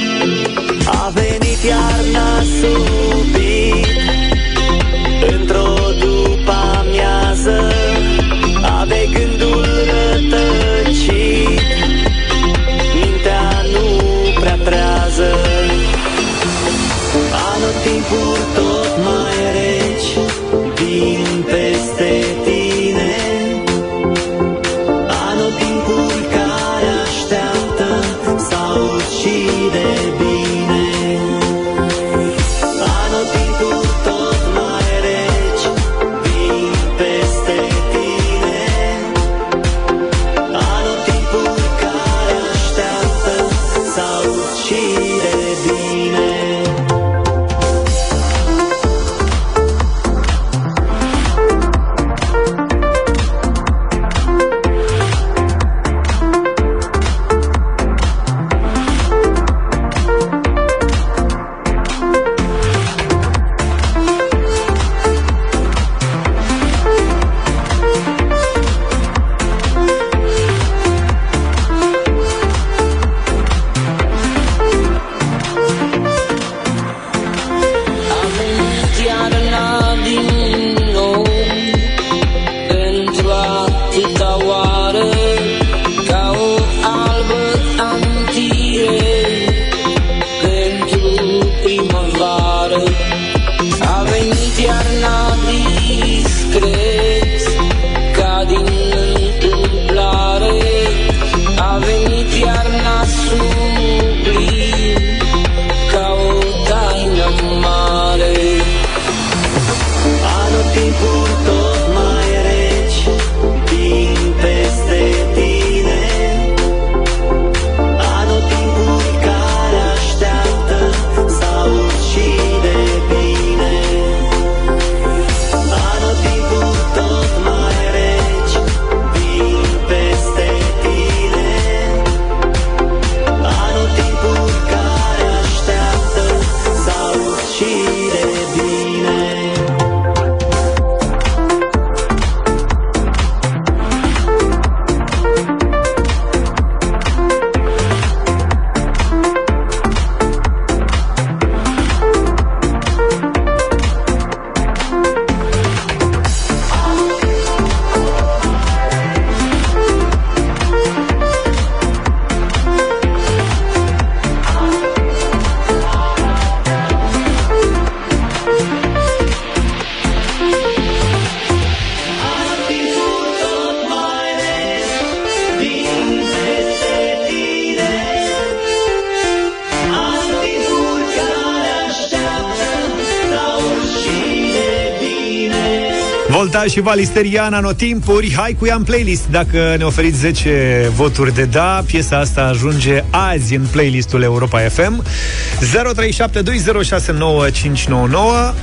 și 186.67 186.79
Valisterian 186.79 187.53
Anotimpuri. 187.53 188.33
Hai 188.35 188.55
cu 188.59 188.65
ea 188.65 188.75
în 188.75 188.83
playlist. 188.83 189.27
Dacă 189.29 189.75
ne 189.77 189.83
oferiți 189.83 190.17
10 190.17 190.89
voturi 190.95 191.33
de 191.35 191.43
da, 191.43 191.83
piesa 191.85 192.17
asta 192.17 192.41
ajunge 192.41 193.03
azi 193.09 193.55
în 193.55 193.65
playlistul 193.71 194.21
Europa 194.21 194.59
FM. 194.59 195.03
0372069599. 195.03 195.07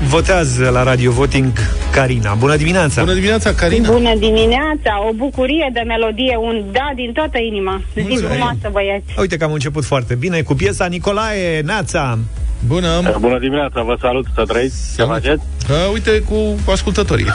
Votează 0.09 0.69
la 0.69 0.83
Radio 0.83 1.11
Voting 1.11 1.53
Carina. 1.93 2.35
Bună 2.35 2.57
dimineața! 2.57 3.01
Bună 3.01 3.15
dimineața, 3.15 3.55
Carina! 3.55 3.91
Bună 3.91 4.15
dimineața, 4.15 5.07
o 5.09 5.13
bucurie 5.13 5.71
de 5.73 5.81
melodie, 5.87 6.37
un 6.41 6.65
da 6.73 6.91
din 6.95 7.13
toată 7.13 7.39
inima. 7.39 7.83
Zi 7.95 8.25
frumoasă, 8.25 8.69
băieți. 8.71 9.15
Uite 9.19 9.37
că 9.37 9.45
am 9.45 9.53
început 9.53 9.85
foarte 9.85 10.15
bine 10.15 10.43
cu 10.43 10.55
piesa 10.55 10.87
Nicolae 10.87 11.61
Neața. 11.61 12.19
Bună! 12.67 13.17
Bună 13.19 13.39
dimineața, 13.39 13.83
vă 13.83 13.97
salut, 14.01 14.27
să 14.35 14.45
trăiți, 14.45 14.97
ce 14.97 15.03
faceți? 15.03 15.43
Uh, 15.73 15.93
uite, 15.93 16.23
cu 16.29 16.57
ascultătorii. 16.71 17.27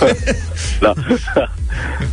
Da. 0.79 0.93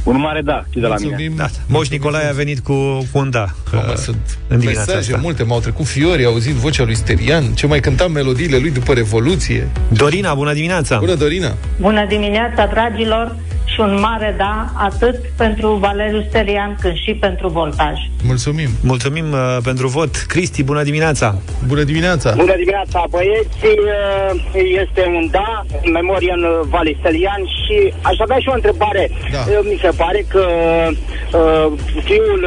Un 0.02 0.18
mare 0.18 0.40
da 0.40 0.64
și 0.72 0.78
de 0.78 0.86
la 0.86 0.94
mine. 0.94 1.08
Mulțumim. 1.08 1.36
Da. 1.36 1.46
Moș 1.66 1.88
Nicolae 1.88 2.28
a 2.28 2.32
venit 2.32 2.58
cu, 2.58 2.72
cu 3.12 3.18
un 3.18 3.30
da. 3.30 3.46
Mamă, 3.72 3.90
uh, 3.90 3.96
sunt 3.96 4.38
în 4.48 4.58
dimineața 4.58 4.92
mesaje 4.92 5.10
asta. 5.10 5.22
multe, 5.22 5.42
m-au 5.42 5.60
trecut 5.60 5.86
fiori, 5.86 6.24
au 6.24 6.32
auzit 6.32 6.54
vocea 6.54 6.84
lui 6.84 6.94
Sterian, 6.94 7.44
ce 7.44 7.66
mai 7.66 7.80
cântam 7.80 8.12
melodiile 8.12 8.58
lui 8.58 8.70
după 8.70 8.92
Revoluție. 8.92 9.68
Dorina, 9.88 10.34
bună 10.34 10.52
dimineața! 10.52 10.98
Bună, 10.98 11.14
Dorina! 11.14 11.54
Bună 11.80 12.06
dimineața, 12.06 12.66
dragilor, 12.66 13.36
și 13.74 13.80
un 13.80 14.00
mare 14.00 14.34
da, 14.38 14.72
atât 14.74 15.16
pentru 15.36 15.74
Valeriu 15.74 16.24
Sterian, 16.28 16.76
cât 16.80 16.94
și 16.94 17.12
pentru 17.20 17.48
Voltaj. 17.48 17.96
Mulțumim! 18.22 18.68
Mulțumim 18.82 19.32
uh, 19.32 19.56
pentru 19.64 19.88
vot. 19.88 20.16
Cristi, 20.16 20.62
bună 20.62 20.82
dimineața! 20.82 21.38
Bună 21.66 21.82
dimineața! 21.82 22.32
Bună 22.36 22.54
dimineața, 22.56 23.04
băieți! 23.10 23.58
Uh, 23.62 24.52
Este 24.82 25.02
un 25.06 25.28
da, 25.30 25.64
în 25.84 25.92
memorie 25.92 26.32
în 26.36 26.44
Valistelian 26.68 27.40
și 27.44 27.92
aș 28.02 28.16
avea 28.18 28.38
și 28.38 28.48
o 28.48 28.54
întrebare. 28.54 29.10
Da. 29.32 29.38
Uh, 29.38 29.58
Mi 29.70 29.78
se 29.82 29.90
pare 29.96 30.24
că 30.28 30.44
uh, 30.88 31.72
fiul 32.04 32.42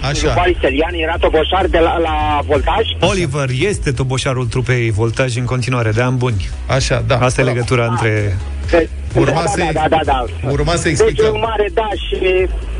uh, 0.00 0.08
Așa. 0.08 0.34
Valistelian 0.34 0.94
era 0.94 1.16
toboșar 1.20 1.66
de 1.66 1.78
la, 1.78 1.98
la 1.98 2.40
voltaj. 2.46 2.84
Oliver 3.00 3.48
este 3.58 3.92
toboșarul 3.92 4.46
trupei 4.46 4.90
Voltaj 4.90 5.36
în 5.36 5.44
continuare, 5.44 5.90
de 5.90 6.02
ani 6.02 6.16
buni. 6.16 6.48
Așa, 6.66 7.04
da. 7.06 7.16
Asta 7.18 7.40
e 7.40 7.44
legătura 7.44 7.86
între... 7.86 8.38
Că- 8.70 8.88
Urma 9.14 9.42
da, 9.42 9.46
să-i- 9.50 9.70
da, 9.72 9.86
da, 9.88 10.00
da, 10.04 10.24
da. 10.42 10.50
urma 10.50 10.72
să 10.74 10.82
Deci 10.82 10.92
explicăm. 10.92 11.34
un 11.34 11.40
mare 11.40 11.68
da 11.74 11.88
și 12.06 12.14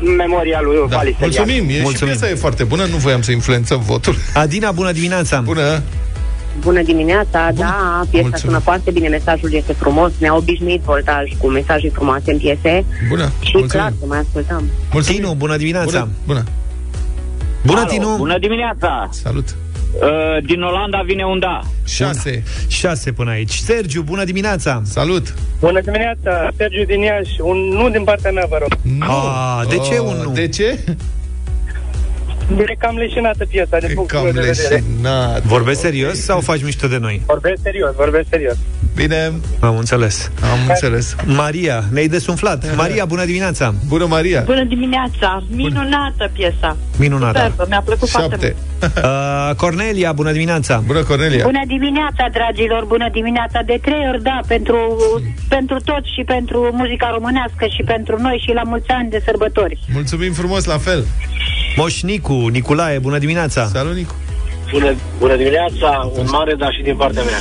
în 0.05 0.15
memoria 0.15 0.59
lui 0.61 0.75
Da. 0.89 0.95
Valistelian. 0.95 1.43
Mulțumim, 1.45 1.69
e 1.79 1.81
Mulțumim. 1.81 2.13
și 2.13 2.19
piesa 2.19 2.33
e 2.33 2.35
foarte 2.45 2.63
bună, 2.63 2.83
nu 2.85 2.97
voiam 2.97 3.21
să 3.21 3.31
influențăm 3.31 3.79
votul. 3.79 4.15
Adina, 4.33 4.71
bună 4.71 4.91
dimineața! 4.91 5.39
Bună! 5.41 5.81
Bună 6.59 6.81
dimineața, 6.81 7.51
da, 7.55 7.73
piesa 7.99 8.07
Mulțumesc. 8.11 8.43
sună 8.43 8.57
foarte 8.59 8.91
bine, 8.91 9.07
mesajul 9.07 9.53
este 9.53 9.73
frumos, 9.73 10.11
ne-a 10.17 10.35
obișnuit 10.35 10.81
voltaj 10.81 11.23
cu 11.37 11.47
mesaje 11.47 11.89
frumoase 11.89 12.31
în 12.31 12.37
piese 12.37 12.85
Bună! 13.09 13.31
și 13.39 13.51
clar 13.67 13.93
să 13.99 14.05
mai 14.07 14.19
ascultăm. 14.19 14.69
Mulțumim. 14.91 15.19
Tinu, 15.21 15.33
bună 15.33 15.57
dimineața! 15.57 15.99
Bună! 15.99 16.09
Bună! 16.25 16.43
Bună, 17.65 17.79
Alo, 17.79 17.89
Tinu! 17.89 18.15
Bună 18.17 18.37
dimineața! 18.39 19.09
Salut! 19.11 19.55
Uh, 20.01 20.43
din 20.45 20.61
Olanda 20.61 21.01
vine 21.05 21.25
un 21.25 21.39
da. 21.39 21.59
6. 21.85 22.43
Șase 22.67 23.11
până 23.11 23.31
aici. 23.31 23.53
Sergiu, 23.53 24.01
bună 24.01 24.23
dimineața! 24.23 24.81
Salut! 24.85 25.33
Bună 25.59 25.81
dimineața, 25.81 26.49
Sergiu 26.57 26.83
din 26.83 27.01
Iași. 27.01 27.41
Un 27.41 27.57
nu 27.57 27.89
din 27.89 28.03
partea 28.03 28.31
mea, 28.31 28.45
vă 28.49 28.57
rog. 28.59 28.77
Nu. 28.81 29.05
Ah, 29.05 29.67
de 29.69 29.77
ce 29.77 29.99
un 29.99 30.15
nu? 30.23 30.31
De 30.31 30.47
ce? 30.47 30.79
Direct 32.55 32.79
cam 32.79 32.95
leșinată 32.97 33.45
piesa, 33.45 33.77
de 33.79 33.87
E 33.89 33.93
punctul 33.93 34.17
cam 34.17 34.23
meu 34.23 34.33
de 34.33 34.39
vedere. 34.39 34.75
leșinat. 34.75 35.41
Vorbești 35.43 35.81
serios 35.81 36.19
sau 36.23 36.39
faci 36.39 36.63
mișto 36.63 36.87
de 36.87 36.97
noi? 36.97 37.21
Vorbesc 37.25 37.61
serios, 37.61 37.95
vorbesc 37.95 38.25
serios. 38.29 38.55
Bine, 38.95 39.31
Am 39.59 39.77
înțeles. 39.77 40.31
am 40.41 40.59
înțeles. 40.67 41.15
Maria, 41.25 41.83
ne-ai 41.91 42.07
desumflat. 42.07 42.75
Maria, 42.75 43.05
bună 43.05 43.25
dimineața! 43.25 43.73
Bună, 43.87 44.05
Maria! 44.05 44.41
Bună 44.45 44.63
dimineața, 44.63 45.43
minunată 45.49 46.29
piesa. 46.33 46.77
Minunată! 46.97 47.37
Superbă, 47.39 47.65
mi-a 47.69 47.81
plăcut 47.85 48.09
foarte 48.09 48.29
Șapte. 48.31 48.55
Uh, 49.03 49.55
Cornelia, 49.55 50.11
bună 50.11 50.31
dimineața! 50.31 50.83
Bună, 50.85 51.03
Cornelia! 51.03 51.43
Bună 51.43 51.61
dimineața, 51.67 52.27
dragilor, 52.31 52.85
bună 52.85 53.09
dimineața. 53.11 53.61
De 53.65 53.79
trei 53.81 54.05
ori 54.11 54.23
da, 54.23 54.39
pentru, 54.47 54.77
pentru 55.49 55.77
toți 55.85 56.13
și 56.15 56.23
pentru 56.25 56.69
muzica 56.73 57.09
românească 57.13 57.65
și 57.75 57.83
pentru 57.85 58.21
noi 58.21 58.41
și 58.45 58.51
la 58.53 58.61
mulți 58.65 58.89
ani 58.89 59.09
de 59.09 59.21
sărbători. 59.25 59.79
Mulțumim 59.93 60.33
frumos, 60.33 60.63
la 60.65 60.77
fel! 60.77 61.05
Moșnicu, 61.75 62.47
Nicolae, 62.47 62.99
bună 62.99 63.17
dimineața! 63.17 63.69
Salut, 63.73 63.95
Nicu! 63.95 64.15
Bună, 64.71 64.95
bună 65.19 65.35
dimineața, 65.35 66.11
un 66.17 66.27
mare 66.31 66.55
da 66.57 66.71
și 66.71 66.81
din 66.81 66.95
partea 66.95 67.23
mea. 67.23 67.39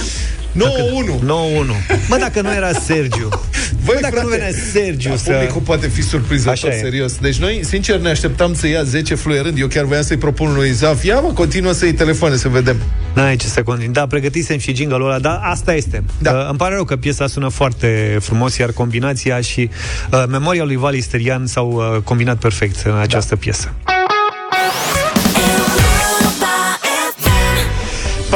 9-1! 0.55 1.19
9-1. 1.19 1.25
Mă, 2.09 2.17
dacă 2.21 2.41
nu 2.41 2.53
era 2.53 2.73
Sergiu. 2.73 3.29
Băi, 3.85 3.95
Bă, 3.95 3.99
dacă 4.01 4.23
nu 4.23 4.29
venea 4.29 4.51
Sergiu 4.73 5.09
da, 5.09 5.17
să... 5.17 5.33
Publicul 5.33 5.61
poate 5.61 5.87
fi 5.87 6.03
surprizător, 6.03 6.53
Așa 6.53 6.69
e. 6.69 6.81
serios. 6.81 7.19
Deci 7.19 7.37
noi, 7.37 7.61
sincer, 7.65 7.99
ne 8.01 8.09
așteptam 8.09 8.55
să 8.55 8.67
ia 8.67 8.83
10 8.83 9.15
fluierând. 9.15 9.59
Eu 9.59 9.67
chiar 9.67 9.85
voiam 9.85 10.03
să-i 10.03 10.17
propun 10.17 10.55
lui 10.55 10.71
Zaf. 10.71 11.05
Ia, 11.05 11.21
mă, 11.21 11.33
continuă 11.33 11.73
să 11.73 11.85
iei 11.85 11.95
telefoane, 11.95 12.37
să 12.37 12.49
vedem. 12.49 12.77
N-ai 13.15 13.37
ce 13.37 13.47
să 13.47 13.63
continui. 13.63 13.93
Da, 13.93 14.07
pregătisem 14.07 14.59
și 14.59 14.75
jingle-ul 14.75 15.05
ăla, 15.05 15.19
dar 15.19 15.41
asta 15.43 15.75
este. 15.75 16.05
Da. 16.19 16.33
Uh, 16.33 16.49
îmi 16.49 16.59
pare 16.59 16.75
rău 16.75 16.85
că 16.85 16.97
piesa 16.97 17.27
sună 17.27 17.49
foarte 17.49 18.19
frumos, 18.21 18.57
iar 18.57 18.73
combinația 18.73 19.41
și 19.41 19.71
uh, 20.13 20.25
memoria 20.29 20.65
lui 20.65 20.77
Vali 20.77 21.01
Sterian 21.01 21.47
s-au 21.47 21.71
uh, 21.71 22.03
combinat 22.03 22.37
perfect 22.39 22.83
în 22.85 22.99
această 22.99 23.37
piesă. 23.37 23.75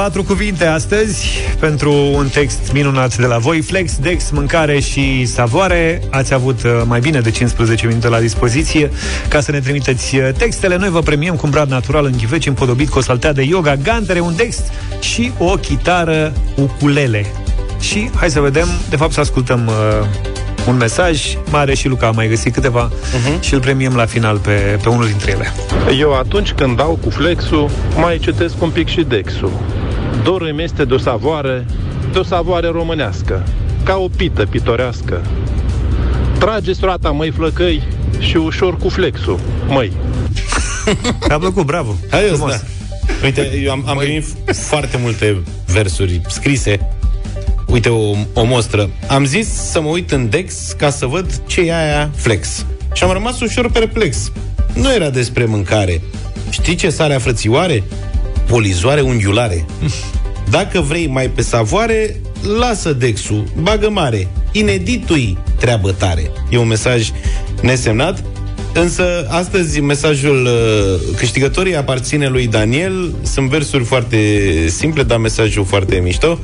Patru 0.08 0.24
cuvinte 0.24 0.66
astăzi 0.66 1.26
pentru 1.60 1.92
un 1.92 2.28
text 2.28 2.72
minunat 2.72 3.16
de 3.16 3.26
la 3.26 3.38
voi. 3.38 3.60
Flex, 3.60 3.96
Dex, 3.96 4.30
mâncare 4.30 4.80
și 4.80 5.26
savoare. 5.26 6.02
Ați 6.10 6.34
avut 6.34 6.62
uh, 6.62 6.70
mai 6.84 7.00
bine 7.00 7.20
de 7.20 7.30
15 7.30 7.86
minute 7.86 8.08
la 8.08 8.20
dispoziție 8.20 8.90
ca 9.28 9.40
să 9.40 9.50
ne 9.50 9.60
trimiteți 9.60 10.16
uh, 10.16 10.28
textele. 10.38 10.76
Noi 10.76 10.88
vă 10.88 11.00
premiem 11.00 11.34
cu 11.34 11.40
un 11.44 11.50
brad 11.50 11.70
natural 11.70 12.04
în 12.04 12.12
ghiveci 12.16 12.46
împodobit 12.46 12.88
cu 12.88 12.98
o 12.98 13.00
saltea 13.00 13.32
de 13.32 13.42
yoga, 13.42 13.76
gantere, 13.76 14.20
un 14.20 14.34
text 14.34 14.72
și 15.00 15.32
o 15.38 15.54
chitară 15.54 16.32
ukulele. 16.56 17.26
Și 17.80 18.10
hai 18.14 18.30
să 18.30 18.40
vedem, 18.40 18.68
de 18.88 18.96
fapt 18.96 19.12
să 19.12 19.20
ascultăm 19.20 19.66
uh, 19.66 20.06
un 20.68 20.76
mesaj. 20.76 21.22
Mare 21.50 21.74
și 21.74 21.88
Luca 21.88 22.06
a 22.06 22.10
mai 22.10 22.28
găsit 22.28 22.52
câteva 22.52 22.90
uh-huh. 22.90 23.40
și 23.40 23.54
îl 23.54 23.60
premiem 23.60 23.94
la 23.94 24.06
final 24.06 24.38
pe, 24.38 24.78
pe 24.82 24.88
unul 24.88 25.06
dintre 25.06 25.30
ele. 25.30 25.52
Eu 25.98 26.14
atunci 26.14 26.52
când 26.52 26.76
dau 26.76 26.98
cu 27.02 27.10
flexul, 27.10 27.70
mai 27.96 28.18
citesc 28.18 28.62
un 28.62 28.70
pic 28.70 28.88
și 28.88 29.02
dexul. 29.02 29.52
Dorul 30.22 30.48
îmi 30.48 30.62
este 30.62 30.84
de 30.84 30.94
o 30.94 30.98
savoare, 30.98 31.66
de 32.12 32.18
o 32.18 32.22
savoare 32.22 32.68
românească, 32.68 33.46
ca 33.82 33.96
o 33.96 34.08
pită 34.16 34.46
pitorească. 34.46 35.22
Trage 36.38 36.72
roata, 36.80 37.10
măi 37.10 37.30
flăcăi, 37.30 37.82
și 38.18 38.36
ușor 38.36 38.76
cu 38.76 38.88
flexul, 38.88 39.40
măi. 39.68 39.92
A 41.28 41.38
plăcut, 41.38 41.66
bravo. 41.66 41.94
Hai, 42.10 42.22
Frumos. 42.22 42.50
da. 42.50 42.60
Uite, 43.24 43.60
eu 43.64 43.70
am, 43.70 43.84
am 43.86 43.96
primit 43.96 44.24
foarte 44.52 44.98
multe 45.02 45.36
versuri 45.66 46.20
scrise. 46.28 46.88
Uite, 47.66 47.88
o, 47.88 48.14
o 48.32 48.44
mostră. 48.44 48.90
Am 49.08 49.24
zis 49.24 49.48
să 49.48 49.80
mă 49.80 49.88
uit 49.88 50.12
în 50.12 50.28
Dex 50.28 50.54
ca 50.78 50.90
să 50.90 51.06
văd 51.06 51.42
ce 51.46 51.60
e 51.60 51.76
aia 51.76 52.10
flex. 52.14 52.66
Și 52.92 53.04
am 53.04 53.10
rămas 53.10 53.40
ușor 53.40 53.70
perplex. 53.70 54.32
Nu 54.74 54.92
era 54.92 55.10
despre 55.10 55.44
mâncare. 55.44 56.02
Știi 56.50 56.74
ce 56.74 56.90
sarea 56.90 57.18
frățioare? 57.18 57.82
Polizoare 58.48 59.00
unghiulare. 59.00 59.64
Dacă 60.50 60.80
vrei 60.80 61.06
mai 61.06 61.28
pe 61.28 61.42
savoare, 61.42 62.20
lasă 62.58 62.92
Dexul, 62.92 63.44
bagă 63.62 63.90
mare. 63.90 64.28
Ineditui 64.52 65.38
treabă 65.60 65.92
tare. 65.92 66.30
E 66.50 66.58
un 66.58 66.66
mesaj 66.66 67.10
nesemnat, 67.62 68.24
însă 68.74 69.26
astăzi 69.28 69.80
mesajul 69.80 70.46
uh, 70.46 71.16
câștigătorii 71.16 71.76
aparține 71.76 72.28
lui 72.28 72.46
Daniel. 72.46 73.14
Sunt 73.22 73.48
versuri 73.48 73.84
foarte 73.84 74.18
simple, 74.68 75.02
dar 75.02 75.18
mesajul 75.18 75.64
foarte 75.64 75.96
mișto. 75.96 76.38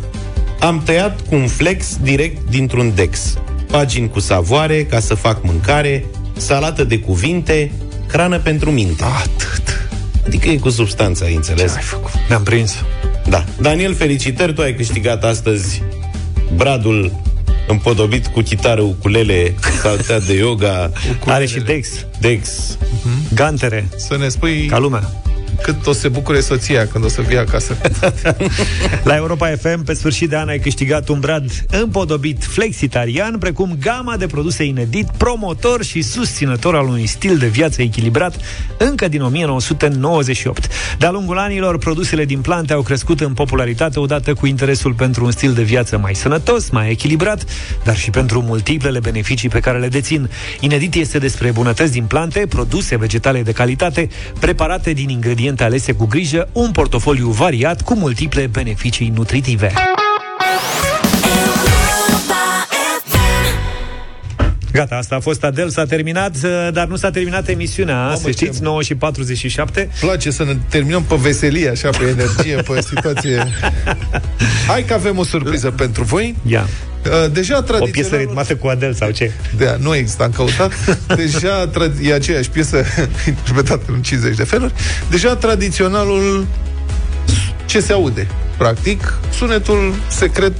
Am 0.60 0.82
tăiat 0.84 1.20
cu 1.28 1.34
un 1.34 1.46
flex 1.46 1.96
direct 2.02 2.50
dintr-un 2.50 2.92
Dex. 2.94 3.38
Pagini 3.70 4.08
cu 4.08 4.20
savoare 4.20 4.84
ca 4.84 5.00
să 5.00 5.14
fac 5.14 5.44
mâncare, 5.44 6.04
salată 6.36 6.84
de 6.84 6.98
cuvinte, 6.98 7.72
hrană 8.08 8.38
pentru 8.38 8.70
minte. 8.70 9.04
Atât. 9.04 9.63
Adică 10.26 10.48
e 10.48 10.56
cu 10.56 10.70
substanța, 10.70 11.24
ai 11.24 11.34
înțeles? 11.34 11.70
Ce 11.72 11.76
ai 11.76 11.82
făcut? 11.82 12.10
Ne-am 12.28 12.42
prins. 12.42 12.74
Da. 13.28 13.44
Daniel, 13.60 13.94
felicitări, 13.94 14.52
tu 14.54 14.60
ai 14.62 14.74
câștigat 14.74 15.24
astăzi 15.24 15.82
bradul 16.56 17.12
împodobit 17.68 18.26
cu 18.26 18.40
chitară, 18.40 18.80
ukulele, 18.80 19.54
saltea 19.82 20.20
de 20.20 20.32
yoga, 20.34 20.90
Are 21.26 21.46
și 21.46 21.58
Dex, 21.60 21.88
Dex. 22.20 22.48
gantere, 23.34 23.88
Să 23.96 24.16
ne 24.16 24.28
spui 24.28 24.66
ca 24.66 24.78
lumea. 24.78 25.22
Cât 25.64 25.86
o 25.86 25.92
să 25.92 26.00
se 26.00 26.08
bucure 26.08 26.40
soția 26.40 26.86
când 26.86 27.04
o 27.04 27.08
să 27.08 27.22
fie 27.22 27.38
acasă. 27.38 27.76
La 29.08 29.16
Europa 29.16 29.46
FM, 29.46 29.84
pe 29.84 29.94
sfârșit 29.94 30.28
de 30.28 30.36
an, 30.36 30.48
ai 30.48 30.58
câștigat 30.58 31.08
un 31.08 31.20
brad 31.20 31.50
împodobit 31.70 32.44
flexitarian, 32.44 33.38
precum 33.38 33.76
gama 33.80 34.16
de 34.16 34.26
produse 34.26 34.64
inedit, 34.64 35.08
promotor 35.16 35.84
și 35.84 36.02
susținător 36.02 36.74
al 36.74 36.86
unui 36.86 37.06
stil 37.06 37.36
de 37.36 37.46
viață 37.46 37.82
echilibrat 37.82 38.36
încă 38.78 39.08
din 39.08 39.22
1998. 39.22 40.68
De-a 40.98 41.10
lungul 41.10 41.38
anilor, 41.38 41.78
produsele 41.78 42.24
din 42.24 42.40
plante 42.40 42.72
au 42.72 42.82
crescut 42.82 43.20
în 43.20 43.32
popularitate 43.32 43.98
odată 43.98 44.34
cu 44.34 44.46
interesul 44.46 44.92
pentru 44.92 45.24
un 45.24 45.30
stil 45.30 45.52
de 45.52 45.62
viață 45.62 45.98
mai 45.98 46.14
sănătos, 46.14 46.70
mai 46.70 46.90
echilibrat, 46.90 47.44
dar 47.84 47.96
și 47.96 48.10
pentru 48.10 48.42
multiplele 48.42 48.98
beneficii 48.98 49.48
pe 49.48 49.60
care 49.60 49.78
le 49.78 49.88
dețin. 49.88 50.30
Inedit 50.60 50.94
este 50.94 51.18
despre 51.18 51.50
bunătăți 51.50 51.92
din 51.92 52.04
plante, 52.04 52.46
produse 52.48 52.96
vegetale 52.96 53.42
de 53.42 53.52
calitate, 53.52 54.08
preparate 54.38 54.92
din 54.92 55.08
ingrediente 55.08 55.52
alese 55.60 55.92
cu 55.92 56.06
grijă, 56.06 56.48
un 56.52 56.70
portofoliu 56.70 57.28
variat 57.28 57.82
cu 57.82 57.94
multiple 57.94 58.46
beneficii 58.46 59.12
nutritive. 59.14 59.72
Gata, 64.74 64.96
asta 64.96 65.14
a 65.14 65.20
fost 65.20 65.44
Adel, 65.44 65.68
s-a 65.68 65.84
terminat, 65.84 66.36
uh, 66.44 66.68
dar 66.72 66.86
nu 66.86 66.96
s-a 66.96 67.10
terminat 67.10 67.48
emisiunea, 67.48 68.02
Mamă, 68.02 68.16
să 68.16 68.30
știți, 68.30 68.62
9 68.62 68.82
și 68.82 68.94
47. 68.94 69.88
Place 70.00 70.30
să 70.30 70.44
ne 70.44 70.56
terminăm 70.68 71.02
pe 71.02 71.14
veselie, 71.14 71.68
așa, 71.68 71.90
pe 71.90 72.04
energie, 72.04 72.56
pe 72.56 72.80
situație. 72.80 73.46
Hai 74.68 74.84
că 74.84 74.94
avem 74.94 75.18
o 75.18 75.24
surpriză 75.24 75.70
pentru 75.70 76.04
voi. 76.04 76.34
Ia. 76.46 76.66
Uh, 77.06 77.32
Deja 77.32 77.56
O 77.56 77.60
tradițional... 77.60 77.90
piesă 77.90 78.16
ritmată 78.16 78.56
cu 78.56 78.66
Adel 78.66 78.94
sau 78.94 79.10
ce? 79.10 79.32
Da, 79.58 79.76
nu 79.80 79.94
există, 79.94 80.22
am 80.22 80.30
căutat. 80.30 80.72
Deja 81.16 81.70
tra- 81.70 82.02
e 82.02 82.12
aceeași 82.14 82.50
piesă 82.50 82.84
interpretată 83.28 83.82
în 83.86 84.02
50 84.02 84.36
de 84.36 84.44
feluri. 84.44 84.72
Deja 85.10 85.36
tradiționalul 85.36 86.46
ce 87.66 87.80
se 87.80 87.92
aude, 87.92 88.26
practic, 88.58 89.18
sunetul 89.36 89.94
secret 90.08 90.52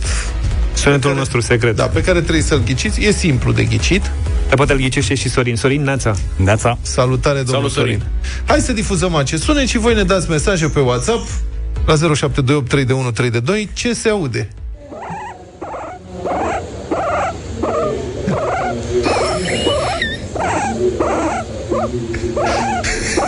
Sunetul 0.75 1.15
nostru 1.15 1.41
secret. 1.41 1.77
da, 1.77 1.85
pe 1.85 2.01
care 2.03 2.21
trebuie 2.21 2.43
să-l 2.43 2.63
ghiciți. 2.65 3.01
E 3.05 3.13
simplu 3.13 3.53
de 3.53 3.65
ghicit. 3.65 4.03
Dar 4.47 4.55
poate 4.57 4.73
îl 4.73 4.79
ghicește 4.79 5.15
și 5.15 5.29
Sorin. 5.29 5.57
Sorin, 5.57 5.83
Nața. 5.83 6.15
Neața. 6.37 6.79
Salutare, 6.83 7.37
domnul 7.43 7.55
Salut, 7.55 7.71
Sorin. 7.71 7.99
Sorin. 7.99 8.13
Hai 8.47 8.61
să 8.61 8.73
difuzăm 8.73 9.15
acest 9.15 9.43
sunet 9.43 9.67
și 9.67 9.79
voi 9.79 9.95
ne 9.95 10.03
dați 10.03 10.31
mesaje 10.31 10.67
pe 10.67 10.81
WhatsApp 10.81 11.27
la 11.87 11.95
07283132 12.15 13.73
ce 13.73 13.93
se 13.95 14.09
aude. 14.09 14.49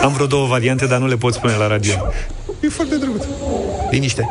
Am 0.01 0.13
vreo 0.13 0.25
două 0.25 0.47
variante, 0.47 0.85
dar 0.85 0.99
nu 0.99 1.07
le 1.07 1.15
pot 1.15 1.33
spune 1.33 1.53
la 1.55 1.67
radio. 1.67 1.93
E 2.59 2.67
foarte 2.69 2.95
drăguț. 2.95 3.23
Liniște. 3.91 4.25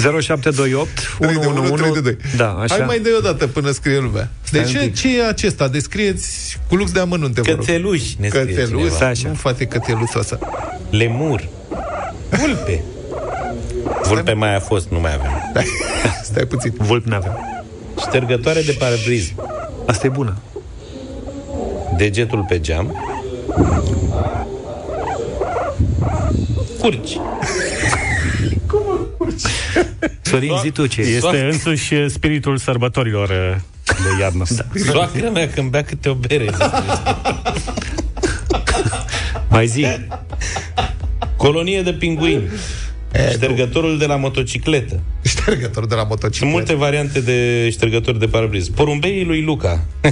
...0728 0.00 0.02
111 0.02 0.86
3132. 1.18 2.16
Da, 2.36 2.48
așa. 2.60 2.74
Hai 2.74 2.84
mai 2.86 2.98
dă 2.98 3.08
o 3.18 3.20
dată 3.20 3.46
până 3.46 3.70
scrie 3.70 3.98
lumea. 3.98 4.28
De 4.50 4.58
Stai 4.58 4.60
un 4.60 4.66
ce, 4.66 4.78
pic. 4.78 4.94
ce 4.94 5.18
e 5.18 5.26
acesta? 5.26 5.68
Descrieți 5.68 6.58
cu 6.68 6.74
lux 6.74 6.90
de 6.92 7.00
amănunte, 7.00 7.40
vă 7.40 7.50
rog. 7.50 7.58
Cățeluș, 7.58 8.02
ne 8.18 8.28
scrie 8.28 8.44
Cățeluș? 8.44 8.68
cineva. 8.70 8.94
Stai 8.94 9.10
așa. 9.10 9.28
Nu, 9.28 9.34
frate, 9.34 9.64
cățelușul 9.66 10.20
ăsta. 10.20 10.38
Lemur. 10.90 11.48
Vulpe. 12.30 12.82
Vulpe 14.02 14.32
mai 14.32 14.54
a 14.56 14.60
fost, 14.60 14.88
nu 14.88 15.00
mai 15.00 15.14
avem. 15.14 15.39
Stai 16.30 16.44
puțin. 16.44 16.72
Vulp 16.76 17.04
n-avem. 17.04 17.64
Ștergătoare 18.00 18.62
de 18.62 18.76
parbriz. 18.78 19.32
Asta 19.86 20.06
e 20.06 20.10
bună. 20.10 20.36
Degetul 21.96 22.44
pe 22.48 22.60
geam. 22.60 22.94
Curci. 26.80 27.16
Sorin, 30.22 30.52
zi 30.62 30.70
tu 30.70 30.86
ce 30.86 31.00
e. 31.00 31.04
Este 31.04 31.18
Soacră. 31.18 31.48
însuși 31.50 31.94
uh, 31.94 32.06
spiritul 32.08 32.56
sărbătorilor 32.56 33.28
uh, 33.28 33.56
de 33.86 34.20
iarnă. 34.20 34.44
Da. 34.56 34.64
Soacră 34.92 35.30
mea 35.30 35.48
când 35.48 35.70
bea 35.70 35.82
câte 35.82 36.08
o 36.08 36.14
bere. 36.14 36.50
Mai 39.48 39.66
zi. 39.66 39.86
Colonie 41.36 41.82
de 41.82 41.92
pinguini. 41.92 42.48
Ștergătorul 43.32 43.98
de 43.98 44.06
la 44.06 44.16
motocicletă. 44.16 45.00
Ștergător 45.22 45.86
de 45.86 45.94
la 45.94 46.00
Sunt 46.00 46.10
motocicletă. 46.10 46.52
multe 46.54 46.74
variante 46.74 47.20
de 47.20 47.68
ștergători 47.70 48.18
de 48.18 48.26
parbriz. 48.26 48.68
Porumbeii 48.68 49.24
lui 49.24 49.42
Luca. 49.42 49.84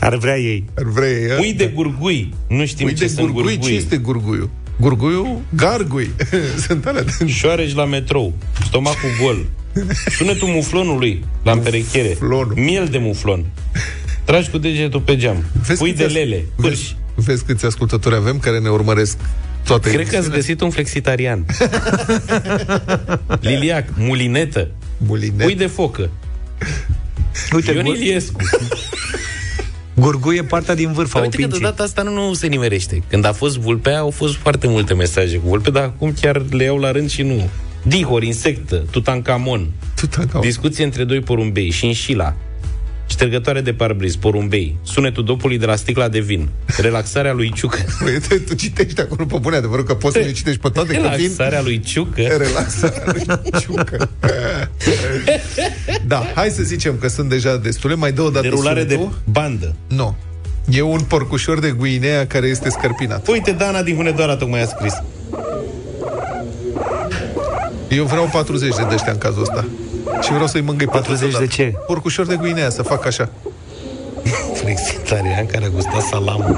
Ar 0.00 0.16
vrea 0.16 0.36
ei. 0.38 0.64
Ar 0.76 0.84
vrea 0.84 1.08
ei, 1.08 1.30
Ui 1.40 1.52
de 1.52 1.66
gurgui. 1.74 2.34
Nu 2.48 2.66
știm 2.66 2.86
Ui 2.86 2.94
ce 2.94 3.04
de 3.04 3.10
sunt 3.10 3.30
gurgui. 3.30 3.42
gurgui. 3.56 3.68
Ce 3.70 3.76
este 3.76 3.96
gurguiul? 3.96 4.50
Gurguiul? 4.80 5.40
Gargui. 5.56 6.10
Sunt 6.66 6.86
alea 6.86 7.02
de... 7.02 7.26
Șoareci 7.26 7.74
la 7.74 7.84
metrou. 7.84 8.34
Stomacul 8.64 9.08
gol. 9.22 9.46
Sunetul 10.16 10.48
muflonului 10.48 11.24
la 11.42 11.52
împerechiere. 11.52 12.08
Muflonul. 12.08 12.52
Miel 12.56 12.86
de 12.86 12.98
muflon. 12.98 13.44
Tragi 14.24 14.50
cu 14.50 14.58
degetul 14.58 15.00
pe 15.00 15.16
geam. 15.16 15.44
Vezi 15.66 15.78
Pui 15.78 15.88
câți 15.90 16.00
de 16.00 16.06
as- 16.06 16.12
lele. 16.12 16.44
Vezi, 16.56 16.68
Pârși. 16.68 16.96
Vezi 17.24 17.44
câți 17.44 17.66
ascultători 17.66 18.14
avem 18.14 18.38
care 18.38 18.58
ne 18.58 18.68
urmăresc 18.68 19.16
toate 19.64 19.90
Cred 19.90 20.08
că 20.08 20.16
ați 20.16 20.30
găsit 20.30 20.60
un 20.60 20.70
flexitarian. 20.70 21.46
Liliac, 23.40 23.84
mulinetă. 23.96 24.68
Mulinet. 24.96 25.42
Pui 25.46 25.54
de 25.54 25.66
focă. 25.66 26.10
Uite, 27.54 27.72
Ion 27.72 27.84
gur- 27.84 27.94
Iliescu. 27.96 28.40
gurguie 29.94 30.42
partea 30.42 30.74
din 30.74 30.92
vârf 30.92 31.14
a 31.14 31.18
Dar 31.18 31.22
uite 31.22 31.36
că 31.36 31.40
de 31.42 31.44
opincii. 31.48 31.64
data 31.70 31.82
asta 31.82 32.02
nu, 32.02 32.12
nu 32.26 32.34
se 32.34 32.46
nimerește. 32.46 33.02
Când 33.08 33.24
a 33.24 33.32
fost 33.32 33.58
vulpea, 33.58 33.98
au 33.98 34.10
fost 34.10 34.34
foarte 34.36 34.66
multe 34.68 34.94
mesaje 34.94 35.36
cu 35.36 35.48
vulpe, 35.48 35.70
dar 35.70 35.82
acum 35.82 36.14
chiar 36.20 36.42
le 36.50 36.64
iau 36.64 36.78
la 36.78 36.90
rând 36.90 37.10
și 37.10 37.22
nu. 37.22 37.48
Dihor, 37.82 38.22
insectă, 38.22 38.84
Tutankamon, 38.90 39.70
Tutankamon. 40.00 40.46
discuție 40.46 40.84
între 40.84 41.04
doi 41.04 41.20
porumbei, 41.20 41.70
șinșila, 41.70 42.36
ștergătoare 43.08 43.60
de 43.60 43.72
parbriz, 43.72 44.16
porumbei, 44.16 44.76
sunetul 44.82 45.24
dopului 45.24 45.58
de 45.58 45.66
la 45.66 45.76
sticla 45.76 46.08
de 46.08 46.20
vin, 46.20 46.48
relaxarea 46.76 47.32
lui 47.32 47.52
Ciucă. 47.54 47.78
Păi, 48.04 48.20
tu, 48.28 48.38
tu 48.44 48.54
citești 48.54 49.00
acolo 49.00 49.24
pe 49.24 49.38
bune 49.40 49.56
adevărul 49.56 49.84
că 49.84 49.94
poți 49.94 50.14
să 50.16 50.18
le 50.24 50.32
citești 50.32 50.60
pe 50.60 50.68
toate 50.68 50.88
că 50.92 51.00
vin 51.00 51.02
Relaxarea 51.10 51.62
lui 51.62 51.80
Ciucă. 51.80 52.20
relaxarea 52.22 53.02
lui 53.12 53.50
Ciucă. 53.60 54.08
Da, 56.06 56.22
hai 56.34 56.48
să 56.50 56.62
zicem 56.62 56.96
că 57.00 57.08
sunt 57.08 57.28
deja 57.28 57.56
destule. 57.56 57.94
Mai 57.94 58.12
dă 58.12 58.22
o 58.22 58.28
dată 58.30 58.40
Derulare 58.48 58.84
de 58.84 58.94
sunetul. 58.94 59.18
bandă. 59.24 59.74
Nu. 59.86 60.16
E 60.68 60.82
un 60.82 61.00
porcușor 61.00 61.58
de 61.58 61.70
Guinea 61.78 62.26
care 62.26 62.46
este 62.46 62.70
scărpinat. 62.70 63.28
Uite, 63.28 63.50
Dana 63.50 63.82
din 63.82 63.96
Hunedoara 63.96 64.36
tocmai 64.36 64.62
a 64.62 64.66
scris. 64.66 64.92
Eu 67.88 68.04
vreau 68.04 68.28
40 68.32 68.74
de 68.76 68.94
ăștia 68.94 69.12
în 69.12 69.18
cazul 69.18 69.40
ăsta. 69.42 69.64
Și 70.22 70.30
vreau 70.30 70.46
să-i 70.46 70.60
mângâi 70.60 70.86
40 70.86 71.38
de 71.38 71.46
ce? 71.46 71.72
Porcușor 71.86 72.26
de 72.26 72.36
Guinea, 72.36 72.70
să 72.70 72.82
fac 72.82 73.06
așa. 73.06 73.28
Flexitarian 74.60 75.46
care 75.46 75.64
a 75.64 75.68
gustat 75.68 76.00
salamul. 76.00 76.56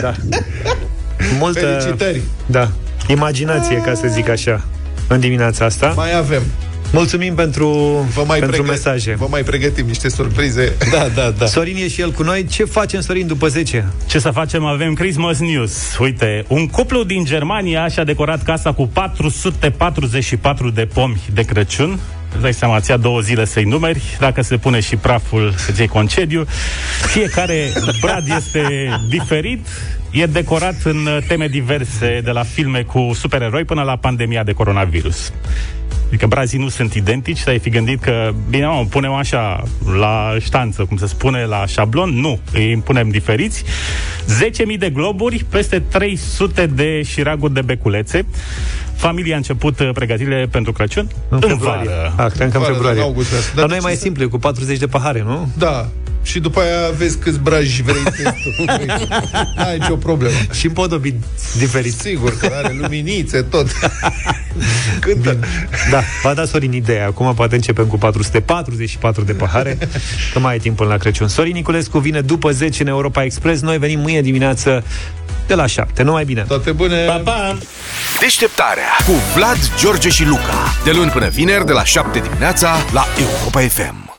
Da. 0.00 0.14
Multă... 1.38 1.60
Felicitări! 1.60 2.22
Da. 2.46 2.68
Imaginație, 3.08 3.76
ca 3.76 3.94
să 3.94 4.06
zic 4.08 4.28
așa, 4.28 4.64
în 5.08 5.20
dimineața 5.20 5.64
asta. 5.64 5.92
Mai 5.96 6.16
avem. 6.16 6.42
Mulțumim 6.92 7.34
pentru, 7.34 7.66
Vă 8.14 8.24
mai, 8.26 8.38
pentru 8.38 8.62
pregă- 8.62 8.70
mesaje. 8.70 9.14
vă 9.14 9.26
mai 9.30 9.42
pregătim 9.42 9.86
niște 9.86 10.08
surprize. 10.08 10.76
Da, 10.92 11.08
da, 11.14 11.30
da. 11.30 11.46
Sorin 11.46 11.76
e 11.76 11.88
și 11.88 12.00
el 12.00 12.10
cu 12.10 12.22
noi. 12.22 12.44
Ce 12.46 12.64
facem, 12.64 13.00
Sorin, 13.00 13.26
după 13.26 13.48
10? 13.48 13.86
Ce 14.06 14.18
să 14.18 14.30
facem? 14.30 14.64
Avem 14.64 14.94
Christmas 14.94 15.38
News. 15.38 15.96
Uite, 15.98 16.44
un 16.48 16.66
cuplu 16.66 17.02
din 17.04 17.24
Germania 17.24 17.88
și-a 17.88 18.04
decorat 18.04 18.42
casa 18.42 18.72
cu 18.72 18.86
444 18.92 20.70
de 20.70 20.86
pomi 20.94 21.20
de 21.34 21.42
Crăciun. 21.42 21.98
Îți 22.32 22.42
dai 22.42 22.54
seama, 22.54 22.80
ți-a 22.80 22.96
două 22.96 23.20
zile 23.20 23.44
să-i 23.44 23.64
numeri, 23.64 24.02
dacă 24.18 24.42
se 24.42 24.56
pune 24.56 24.80
și 24.80 24.96
praful 24.96 25.54
să-ți 25.56 25.78
iei 25.78 25.88
concediu. 25.88 26.44
Fiecare 27.12 27.72
brad 28.00 28.24
este 28.36 28.90
diferit, 29.08 29.66
e 30.10 30.26
decorat 30.26 30.74
în 30.84 31.08
teme 31.28 31.46
diverse, 31.48 32.20
de 32.24 32.30
la 32.30 32.42
filme 32.42 32.82
cu 32.82 33.10
supereroi 33.14 33.64
până 33.64 33.82
la 33.82 33.96
pandemia 33.96 34.42
de 34.42 34.52
coronavirus. 34.52 35.32
Adică 36.12 36.26
brazii 36.26 36.58
nu 36.58 36.68
sunt 36.68 36.94
identici, 36.94 37.44
dar 37.44 37.48
ai 37.54 37.58
fi 37.60 37.70
gândit 37.70 38.00
că, 38.02 38.30
bine, 38.50 38.66
mă, 38.66 38.84
punem 38.90 39.12
așa 39.12 39.62
la 39.98 40.36
ștanță, 40.40 40.84
cum 40.84 40.96
se 40.96 41.06
spune, 41.06 41.44
la 41.44 41.66
șablon. 41.66 42.10
Nu, 42.10 42.38
îi 42.52 42.76
punem 42.84 43.08
diferiți. 43.08 43.64
10.000 44.74 44.78
de 44.78 44.90
globuri, 44.90 45.44
peste 45.48 45.80
300 45.80 46.66
de 46.66 47.02
șiraguri 47.02 47.52
de 47.54 47.60
beculețe. 47.62 48.26
Familia 48.94 49.34
a 49.34 49.36
început 49.36 49.78
uh, 49.80 49.90
pregătirile 49.94 50.48
pentru 50.50 50.72
Crăciun 50.72 51.08
în, 51.28 51.40
februarie. 51.40 51.88
vară. 51.90 52.12
Ah, 52.16 52.32
cred 52.32 52.50
că 52.50 52.56
în 52.56 52.62
Vară, 52.62 52.72
februarie. 52.72 53.00
în 53.00 53.06
august, 53.06 53.30
da. 53.30 53.36
Dar 53.36 53.54
Dar 53.54 53.66
nu 53.68 53.74
e 53.74 53.76
ce 53.76 53.82
mai 53.82 53.92
să- 53.94 54.00
simplu, 54.00 54.22
e 54.22 54.26
cu 54.26 54.38
40 54.38 54.78
de 54.78 54.86
pahare, 54.86 55.22
nu? 55.26 55.48
Da. 55.58 55.88
Și 56.22 56.40
după 56.40 56.60
aia 56.60 56.90
vezi 56.96 57.18
câți 57.18 57.38
braji 57.38 57.82
vrei 57.82 58.02
testul. 58.02 58.64
N-ai 59.56 59.78
nicio 59.78 59.96
problemă. 59.96 60.34
Și 60.52 60.66
împodobi 60.66 61.14
diferit. 61.58 61.92
Sigur 61.92 62.38
că 62.38 62.50
are 62.54 62.76
luminițe, 62.80 63.42
tot. 63.42 63.66
Cântă. 65.00 65.36
Da, 65.90 66.02
v-a 66.22 66.34
dat 66.34 66.48
Sorin 66.48 66.72
ideea. 66.72 67.06
Acum 67.06 67.34
poate 67.34 67.54
începem 67.54 67.86
cu 67.86 67.98
444 67.98 69.24
de 69.24 69.32
pahare, 69.32 69.78
că 70.32 70.38
mai 70.38 70.54
e 70.54 70.58
timp 70.58 70.76
până 70.76 70.88
la 70.88 70.96
Crăciun. 70.96 71.28
Sorin 71.28 71.52
Niculescu 71.52 71.98
vine 71.98 72.20
după 72.20 72.50
10 72.50 72.82
în 72.82 72.88
Europa 72.88 73.24
Express. 73.24 73.60
Noi 73.60 73.78
venim 73.78 74.00
mâine 74.00 74.20
dimineață 74.20 74.84
de 75.46 75.54
la 75.54 75.66
7. 75.66 76.02
Numai 76.02 76.24
bine! 76.24 76.44
Toate 76.48 76.72
bune! 76.72 77.04
Pa, 77.04 77.16
pa! 77.16 77.58
Deșteptarea 78.20 78.96
cu 79.06 79.12
Vlad, 79.34 79.58
George 79.78 80.08
și 80.08 80.24
Luca. 80.24 80.74
De 80.84 80.90
luni 80.90 81.10
până 81.10 81.28
vineri, 81.28 81.66
de 81.66 81.72
la 81.72 81.84
7 81.84 82.18
dimineața, 82.18 82.76
la 82.92 83.06
Europa 83.18 83.60
FM. 83.60 84.10